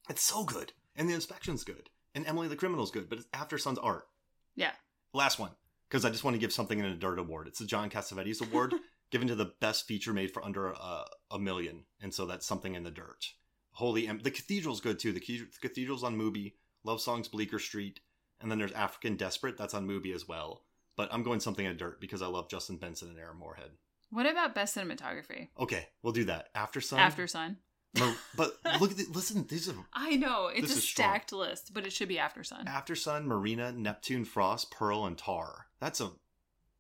It's 0.10 0.22
so 0.22 0.44
good, 0.44 0.74
and 0.96 1.10
the 1.10 1.16
inspection's 1.16 1.64
good, 1.64 1.90
and 2.14 2.26
Emily 2.28 2.48
the 2.48 2.56
Criminal's 2.56 2.92
good, 2.92 3.10
but 3.10 3.20
it's 3.20 3.28
Aftersun's 3.30 3.80
art. 3.80 4.08
Yeah. 4.56 4.72
Last 5.14 5.40
one, 5.40 5.52
because 5.90 6.06
I 6.06 6.12
just 6.12 6.24
want 6.24 6.36
to 6.36 6.40
give 6.40 6.54
something 6.54 6.78
in 6.78 6.86
a 6.86 6.96
dirt 6.96 7.18
award. 7.18 7.48
It's 7.48 7.60
the 7.60 7.66
John 7.66 7.90
Cassavetes 7.90 8.42
Award, 8.42 8.76
given 9.12 9.28
to 9.28 9.36
the 9.36 9.54
best 9.60 9.88
feature 9.88 10.14
made 10.14 10.32
for 10.32 10.46
under 10.46 10.68
a, 10.70 11.06
a 11.32 11.40
million, 11.40 11.86
and 12.00 12.14
so 12.14 12.26
that's 12.26 12.46
something 12.46 12.76
in 12.76 12.84
the 12.84 12.92
dirt. 12.92 13.26
Holy, 13.72 14.08
em- 14.08 14.20
the 14.20 14.32
Cathedral's 14.32 14.82
good 14.82 15.00
too. 15.00 15.12
The 15.12 15.48
Cathedral's 15.62 16.04
on 16.04 16.18
Mubi. 16.18 16.54
Love 16.84 17.02
songs, 17.02 17.28
Bleecker 17.28 17.60
Street, 17.60 18.00
and 18.42 18.52
then 18.52 18.60
there's 18.60 18.72
African 18.74 19.16
Desperate. 19.16 19.58
That's 19.58 19.74
on 19.74 19.88
Mubi 19.88 20.14
as 20.14 20.28
well. 20.28 20.62
But 20.96 21.10
I'm 21.14 21.24
going 21.24 21.40
something 21.40 21.66
in 21.66 21.78
dirt 21.78 22.02
because 22.02 22.22
I 22.22 22.28
love 22.28 22.50
Justin 22.50 22.78
Benson 22.78 23.10
and 23.10 23.20
Aaron 23.20 23.38
Moorhead. 23.38 23.72
What 24.10 24.26
about 24.26 24.56
best 24.56 24.76
cinematography? 24.76 25.50
Okay, 25.60 25.88
we'll 26.02 26.14
do 26.14 26.26
that. 26.26 26.54
Aftersun. 26.56 26.98
After 26.98 27.28
Sun. 27.28 27.58
Mar- 28.00 28.16
but 28.36 28.58
look 28.80 28.92
at 28.92 28.98
the, 28.98 29.06
listen. 29.14 29.46
These 29.48 29.70
are 29.70 29.76
I 29.94 30.16
know 30.16 30.48
it's 30.48 30.74
a 30.74 30.78
is 30.78 30.84
strong. 30.84 31.10
stacked 31.10 31.34
list, 31.34 31.74
but 31.74 31.86
it 31.86 31.92
should 31.94 32.08
be 32.08 32.16
Aftersun. 32.18 32.66
After 32.68 32.96
Sun, 32.96 33.28
Murina, 33.28 33.76
Neptune, 33.76 34.26
Frost, 34.26 34.72
Pearl, 34.72 35.06
and 35.06 35.18
Tar. 35.18 35.68
That's 35.80 36.00
a 36.02 36.12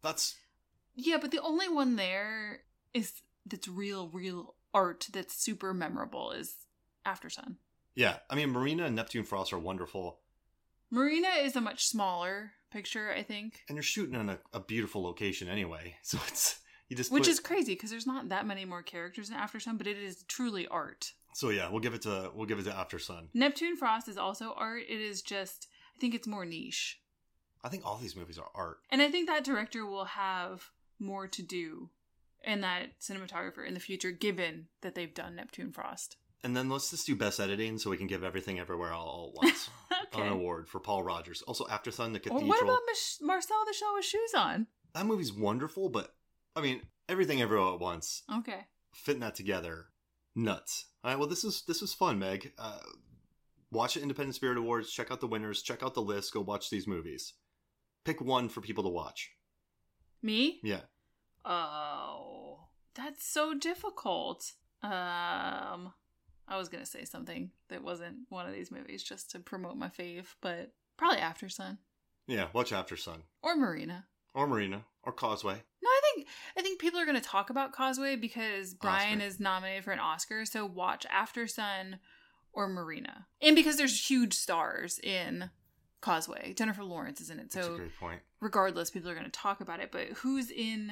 that's 0.01 0.35
Yeah, 0.95 1.17
but 1.19 1.31
the 1.31 1.41
only 1.41 1.67
one 1.69 1.95
there 1.95 2.61
is 2.93 3.13
that's 3.45 3.67
real, 3.67 4.09
real 4.09 4.55
art 4.73 5.07
that's 5.11 5.33
super 5.35 5.73
memorable 5.73 6.31
is 6.31 6.55
Aftersun. 7.05 7.55
yeah. 7.95 8.17
I 8.29 8.35
mean, 8.35 8.49
Murina 8.53 8.85
and 8.85 8.95
Neptune 8.95 9.23
Frost 9.23 9.53
are 9.53 9.59
wonderful, 9.59 10.19
Murina 10.93 11.43
is 11.43 11.55
a 11.55 11.61
much 11.61 11.85
smaller 11.85 12.51
picture, 12.71 13.11
I 13.11 13.23
think, 13.23 13.61
and 13.69 13.75
you're 13.75 13.83
shooting 13.83 14.15
on 14.15 14.29
a, 14.29 14.39
a 14.53 14.59
beautiful 14.59 15.01
location 15.03 15.47
anyway. 15.47 15.95
So 16.03 16.17
it's 16.27 16.59
you 16.89 16.95
just 16.95 17.11
which 17.11 17.23
put- 17.23 17.29
is 17.31 17.39
crazy 17.39 17.73
because 17.73 17.89
there's 17.89 18.07
not 18.07 18.29
that 18.29 18.47
many 18.47 18.63
more 18.65 18.81
characters 18.83 19.29
in 19.29 19.35
Aftersun, 19.35 19.77
but 19.77 19.87
it 19.87 19.97
is 19.97 20.23
truly 20.23 20.67
art. 20.67 21.11
so 21.33 21.49
yeah. 21.49 21.69
We'll 21.69 21.81
give 21.81 21.93
it 21.93 22.03
to 22.03 22.31
we'll 22.33 22.45
give 22.45 22.59
it 22.59 22.63
to 22.63 22.71
Aftersun. 22.71 23.27
Neptune 23.33 23.75
Frost 23.75 24.07
is 24.07 24.17
also 24.17 24.53
art. 24.55 24.83
It 24.87 25.01
is 25.01 25.21
just, 25.21 25.67
I 25.95 25.99
think 25.99 26.15
it's 26.15 26.27
more 26.27 26.45
niche. 26.45 27.01
I 27.63 27.69
think 27.69 27.85
all 27.85 27.97
these 27.97 28.15
movies 28.15 28.37
are 28.37 28.49
art. 28.55 28.77
And 28.89 29.01
I 29.01 29.09
think 29.11 29.27
that 29.27 29.43
director 29.43 29.85
will 29.85 30.05
have 30.05 30.69
more 30.99 31.27
to 31.27 31.41
do 31.41 31.89
and 32.45 32.63
that 32.63 32.99
cinematographer 33.01 33.67
in 33.67 33.73
the 33.73 33.79
future, 33.81 34.11
given 34.11 34.67
that 34.81 34.95
they've 34.95 35.13
done 35.13 35.35
Neptune 35.35 35.71
Frost. 35.73 36.15
And 36.43 36.55
then 36.55 36.69
let's 36.69 36.91
just 36.91 37.07
do 37.07 37.15
best 37.15 37.39
editing 37.39 37.77
so 37.79 37.89
we 37.89 37.97
can 37.97 38.07
give 38.07 38.23
everything 38.23 38.59
everywhere 38.59 38.93
all, 38.93 39.07
all 39.07 39.33
at 39.35 39.43
once. 39.43 39.69
okay. 40.05 40.21
An 40.21 40.33
award 40.33 40.67
for 40.69 40.79
Paul 40.79 41.03
Rogers. 41.03 41.41
Also, 41.43 41.65
Aftersun, 41.65 42.13
The 42.13 42.19
Cathedral. 42.19 42.47
what 42.47 42.61
about 42.61 42.79
Mich- 42.87 43.17
Marcel 43.21 43.63
the 43.65 43.73
Shell 43.73 43.93
with 43.95 44.05
shoes 44.05 44.33
on? 44.35 44.67
that 44.93 45.05
movie's 45.05 45.31
wonderful, 45.33 45.89
but 45.89 46.15
I 46.55 46.61
mean, 46.61 46.81
everything 47.07 47.41
everywhere 47.41 47.73
at 47.73 47.79
once. 47.79 48.23
Okay. 48.39 48.65
fitting 48.93 49.21
that 49.21 49.35
together 49.35 49.87
nuts 50.35 50.85
all 51.03 51.09
right 51.11 51.19
well 51.19 51.27
this 51.27 51.43
is 51.43 51.63
this 51.67 51.81
was 51.81 51.93
fun 51.93 52.17
meg 52.19 52.51
uh, 52.59 52.77
watch 53.71 53.95
the 53.95 54.01
independent 54.01 54.35
spirit 54.35 54.57
awards 54.57 54.91
check 54.91 55.09
out 55.11 55.19
the 55.19 55.25
winners 55.27 55.61
check 55.63 55.81
out 55.81 55.93
the 55.95 56.01
list 56.01 56.31
go 56.33 56.41
watch 56.41 56.69
these 56.69 56.85
movies 56.87 57.33
pick 58.05 58.21
one 58.21 58.47
for 58.49 58.61
people 58.61 58.83
to 58.83 58.89
watch 58.89 59.31
Me? 60.21 60.59
yeah 60.63 60.81
Oh, 61.45 62.67
that's 62.93 63.25
so 63.25 63.53
difficult. 63.53 64.51
Um, 64.83 65.93
I 66.47 66.57
was 66.57 66.69
gonna 66.69 66.85
say 66.85 67.03
something 67.05 67.51
that 67.69 67.83
wasn't 67.83 68.17
one 68.29 68.45
of 68.47 68.53
these 68.53 68.71
movies 68.71 69.03
just 69.03 69.31
to 69.31 69.39
promote 69.39 69.77
my 69.77 69.89
fave, 69.89 70.27
but 70.41 70.71
probably 70.97 71.19
Aftersun 71.19 71.77
yeah 72.27 72.47
watch 72.53 72.71
aftersun 72.71 73.21
or 73.41 73.55
Murina. 73.55 74.03
or 74.33 74.47
murina 74.47 74.83
or 75.03 75.13
causeway 75.13 75.55
No, 75.81 75.89
I 75.89 76.01
think 76.03 76.27
I 76.57 76.61
think 76.61 76.79
people 76.79 76.99
are 76.99 77.05
going 77.05 77.15
to 77.19 77.21
talk 77.21 77.49
about 77.49 77.71
Causeway 77.71 78.15
because 78.17 78.73
Brian 78.73 79.19
Oscar. 79.19 79.27
is 79.27 79.39
nominated 79.39 79.83
for 79.85 79.91
an 79.91 79.99
Oscar. 79.99 80.43
So 80.45 80.65
watch 80.65 81.05
Aftersun 81.09 81.99
or 82.51 82.67
Murina, 82.69 83.25
and 83.41 83.55
because 83.55 83.77
there's 83.77 84.09
huge 84.09 84.33
stars 84.33 84.99
in 84.99 85.49
Causeway. 86.01 86.53
Jennifer 86.53 86.83
Lawrence 86.83 87.21
is 87.21 87.29
in 87.29 87.39
it, 87.39 87.51
that's 87.51 87.67
a 87.67 87.69
so 87.69 87.77
great 87.77 87.95
point 87.97 88.21
regardless, 88.41 88.89
people 88.89 89.09
are 89.09 89.15
going 89.15 89.25
to 89.25 89.31
talk 89.31 89.61
about 89.61 89.79
it. 89.79 89.91
But 89.91 90.07
who's 90.17 90.49
in 90.51 90.91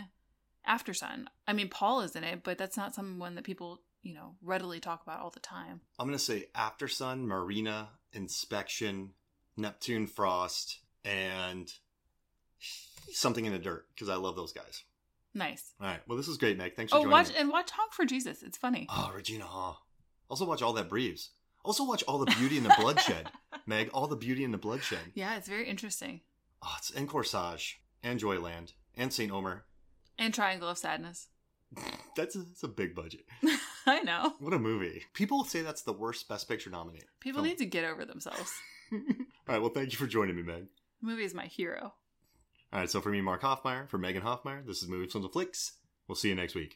Aftersun? 0.67 1.25
I 1.47 1.53
mean, 1.53 1.69
Paul 1.69 2.01
is 2.01 2.15
in 2.15 2.23
it, 2.23 2.43
but 2.43 2.57
that's 2.57 2.77
not 2.77 2.95
someone 2.95 3.35
that 3.35 3.43
people 3.43 3.81
you 4.05 4.13
know 4.13 4.35
readily 4.41 4.79
talk 4.79 5.01
about 5.03 5.19
all 5.19 5.31
the 5.31 5.39
time. 5.39 5.81
i'm 5.99 6.07
gonna 6.07 6.17
say 6.19 6.45
after 6.55 6.87
sun 6.87 7.25
murina 7.27 7.87
inspection 8.13 9.11
neptune 9.57 10.05
frost 10.07 10.79
and 11.03 11.73
something 13.11 13.45
in 13.45 13.51
the 13.51 13.59
dirt 13.59 13.85
because 13.93 14.09
i 14.09 14.15
love 14.15 14.35
those 14.35 14.53
guys 14.53 14.83
Nice. 15.33 15.73
all 15.81 15.87
right 15.87 15.99
well 16.07 16.17
this 16.17 16.27
is 16.27 16.37
great 16.37 16.57
meg 16.57 16.75
thanks 16.75 16.91
for 16.91 16.97
Oh, 16.99 17.01
joining 17.01 17.11
watch 17.11 17.29
me 17.29 17.35
and 17.39 17.49
watch 17.49 17.71
Honk 17.71 17.91
for 17.93 18.05
Jesus. 18.05 18.41
It's 18.43 18.57
funny. 18.57 18.85
oh 18.89 19.11
regina 19.13 19.45
ha 19.45 19.81
also 20.29 20.45
watch 20.45 20.61
all 20.61 20.73
that 20.73 20.87
breathes 20.87 21.31
also 21.63 21.83
watch 21.83 22.03
all 22.07 22.19
the 22.19 22.31
beauty 22.37 22.57
and 22.57 22.65
the 22.65 22.75
bloodshed 22.79 23.29
meg 23.65 23.89
all 23.93 24.07
the 24.07 24.15
beauty 24.15 24.43
and 24.45 24.53
the 24.53 24.57
bloodshed 24.57 24.99
Yeah, 25.15 25.35
it's 25.35 25.47
very 25.49 25.67
interesting. 25.67 26.21
Oh, 26.63 26.73
it's 26.77 26.89
in 26.91 27.07
Corsage 27.07 27.73
and 28.03 28.19
Joyland 28.19 28.73
and 28.95 29.11
St. 29.11 29.31
Omer. 29.31 29.65
And 30.17 30.33
Triangle 30.33 30.69
of 30.69 30.77
Sadness. 30.77 31.27
That's 32.15 32.35
a, 32.35 32.39
that's 32.39 32.63
a 32.63 32.67
big 32.69 32.95
budget. 32.95 33.25
I 33.87 34.01
know. 34.01 34.33
What 34.39 34.53
a 34.53 34.59
movie. 34.59 35.03
People 35.13 35.43
say 35.43 35.61
that's 35.61 35.83
the 35.83 35.93
worst 35.93 36.27
Best 36.27 36.47
Picture 36.47 36.69
nominee. 36.69 37.01
People 37.19 37.41
film. 37.41 37.49
need 37.49 37.57
to 37.59 37.65
get 37.65 37.85
over 37.85 38.05
themselves. 38.05 38.53
All 38.91 38.99
right, 39.47 39.59
well, 39.59 39.69
thank 39.69 39.91
you 39.91 39.97
for 39.97 40.07
joining 40.07 40.35
me, 40.35 40.43
Meg. 40.43 40.65
The 41.01 41.07
movie 41.07 41.23
is 41.23 41.33
my 41.33 41.45
hero. 41.45 41.93
All 42.73 42.79
right, 42.79 42.89
so 42.89 42.99
for 43.01 43.09
me, 43.09 43.21
Mark 43.21 43.41
Hoffmeyer, 43.41 43.87
for 43.87 43.97
Megan 43.97 44.23
Hoffmeyer, 44.23 44.65
this 44.65 44.81
is 44.81 44.89
Movie 44.89 45.07
Films 45.07 45.25
and 45.25 45.33
Flicks. 45.33 45.73
We'll 46.07 46.15
see 46.15 46.29
you 46.29 46.35
next 46.35 46.55
week. 46.55 46.73